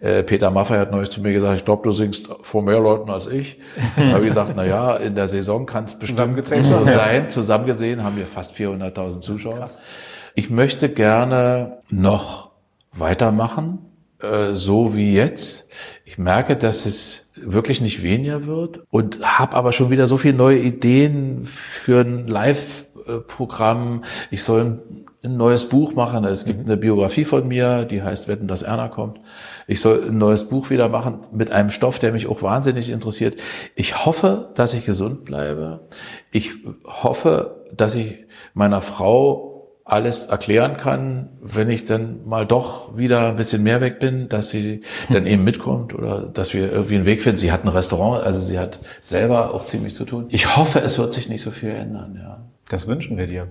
Äh, 0.00 0.22
Peter 0.22 0.50
Maffay 0.50 0.78
hat 0.78 0.90
neulich 0.90 1.10
zu 1.10 1.20
mir 1.20 1.32
gesagt, 1.32 1.58
ich 1.58 1.64
glaube, 1.64 1.82
du 1.88 1.92
singst 1.92 2.28
vor 2.42 2.62
mehr 2.62 2.80
Leuten 2.80 3.10
als 3.10 3.26
ich. 3.26 3.58
Da 3.96 4.12
habe 4.12 4.24
ich 4.24 4.30
gesagt, 4.30 4.52
na 4.56 4.64
ja, 4.64 4.96
in 4.96 5.14
der 5.14 5.28
Saison 5.28 5.66
kann 5.66 5.84
es 5.84 5.98
bestimmt 5.98 6.46
so 6.46 6.84
sein. 6.84 7.30
Zusammengesehen 7.30 8.02
haben 8.02 8.16
wir 8.16 8.26
fast 8.26 8.54
400.000 8.54 9.20
Zuschauer. 9.20 9.70
Ich 10.34 10.50
möchte 10.50 10.88
gerne 10.88 11.78
noch 11.88 12.50
weitermachen, 12.92 13.78
äh, 14.20 14.52
so 14.52 14.94
wie 14.94 15.14
jetzt. 15.14 15.70
Ich 16.04 16.18
merke, 16.18 16.56
dass 16.56 16.86
es 16.86 17.30
wirklich 17.36 17.80
nicht 17.80 18.02
weniger 18.02 18.46
wird 18.46 18.80
und 18.90 19.20
habe 19.20 19.56
aber 19.56 19.72
schon 19.72 19.90
wieder 19.90 20.06
so 20.06 20.16
viele 20.16 20.36
neue 20.36 20.58
Ideen 20.58 21.46
für 21.46 22.00
ein 22.00 22.26
Live-Programm. 22.26 24.04
Ich 24.30 24.42
soll 24.42 24.82
ein, 25.22 25.36
neues 25.36 25.68
Buch 25.68 25.94
machen. 25.94 26.24
Es 26.24 26.44
gibt 26.44 26.66
eine 26.66 26.76
Biografie 26.76 27.24
von 27.24 27.46
mir, 27.46 27.84
die 27.84 28.02
heißt 28.02 28.28
Wetten, 28.28 28.48
dass 28.48 28.62
Erna 28.62 28.88
kommt. 28.88 29.20
Ich 29.66 29.80
soll 29.80 30.08
ein 30.08 30.18
neues 30.18 30.48
Buch 30.48 30.70
wieder 30.70 30.88
machen 30.88 31.20
mit 31.32 31.50
einem 31.50 31.70
Stoff, 31.70 31.98
der 31.98 32.12
mich 32.12 32.26
auch 32.26 32.42
wahnsinnig 32.42 32.90
interessiert. 32.90 33.36
Ich 33.74 34.04
hoffe, 34.04 34.50
dass 34.54 34.74
ich 34.74 34.84
gesund 34.86 35.24
bleibe. 35.24 35.88
Ich 36.30 36.52
hoffe, 36.84 37.64
dass 37.74 37.94
ich 37.94 38.24
meiner 38.54 38.82
Frau 38.82 39.56
alles 39.86 40.26
erklären 40.26 40.76
kann, 40.76 41.28
wenn 41.40 41.70
ich 41.70 41.84
dann 41.84 42.26
mal 42.26 42.44
doch 42.44 42.96
wieder 42.96 43.28
ein 43.28 43.36
bisschen 43.36 43.62
mehr 43.62 43.80
weg 43.80 44.00
bin, 44.00 44.28
dass 44.28 44.50
sie 44.50 44.80
dann 45.08 45.26
eben 45.26 45.44
mitkommt 45.44 45.94
oder 45.94 46.22
dass 46.22 46.54
wir 46.54 46.72
irgendwie 46.72 46.96
einen 46.96 47.06
Weg 47.06 47.22
finden. 47.22 47.38
Sie 47.38 47.52
hat 47.52 47.64
ein 47.64 47.68
Restaurant, 47.68 48.24
also 48.24 48.40
sie 48.40 48.58
hat 48.58 48.80
selber 49.00 49.54
auch 49.54 49.64
ziemlich 49.64 49.94
zu 49.94 50.04
tun. 50.04 50.26
Ich 50.30 50.56
hoffe, 50.56 50.80
es 50.80 50.98
wird 50.98 51.12
sich 51.12 51.28
nicht 51.28 51.42
so 51.42 51.52
viel 51.52 51.70
ändern, 51.70 52.18
ja. 52.20 52.42
Das 52.68 52.88
wünschen 52.88 53.16
wir 53.16 53.28
dir. 53.28 53.46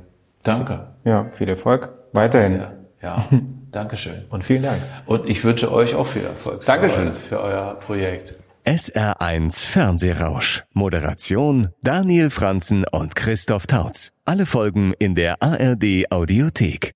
Danke. 0.46 0.88
Ja, 1.04 1.30
viel 1.30 1.50
Erfolg. 1.50 1.90
Weiterhin. 2.14 2.54
Sehr. 2.54 2.74
Ja, 3.02 3.26
Dankeschön. 3.72 4.26
Und 4.30 4.44
vielen 4.44 4.64
Dank. 4.64 4.82
Und 5.06 5.30
ich 5.30 5.44
wünsche 5.44 5.72
euch 5.72 5.96
auch 5.96 6.08
viel 6.08 6.24
Erfolg 6.24 6.64
für, 6.64 6.68
Dankeschön. 6.68 7.08
euer, 7.08 7.16
für 7.16 7.42
euer 7.42 7.76
Projekt. 7.80 8.36
SR1 8.66 9.68
Fernsehrausch. 9.68 10.64
Moderation 10.74 11.68
Daniel 11.84 12.30
Franzen 12.30 12.86
und 12.92 13.16
Christoph 13.16 13.68
Tautz. 13.68 14.12
Alle 14.26 14.46
Folgen 14.46 14.94
in 14.98 15.14
der 15.14 15.42
ARD 15.42 16.06
Audiothek. 16.12 16.92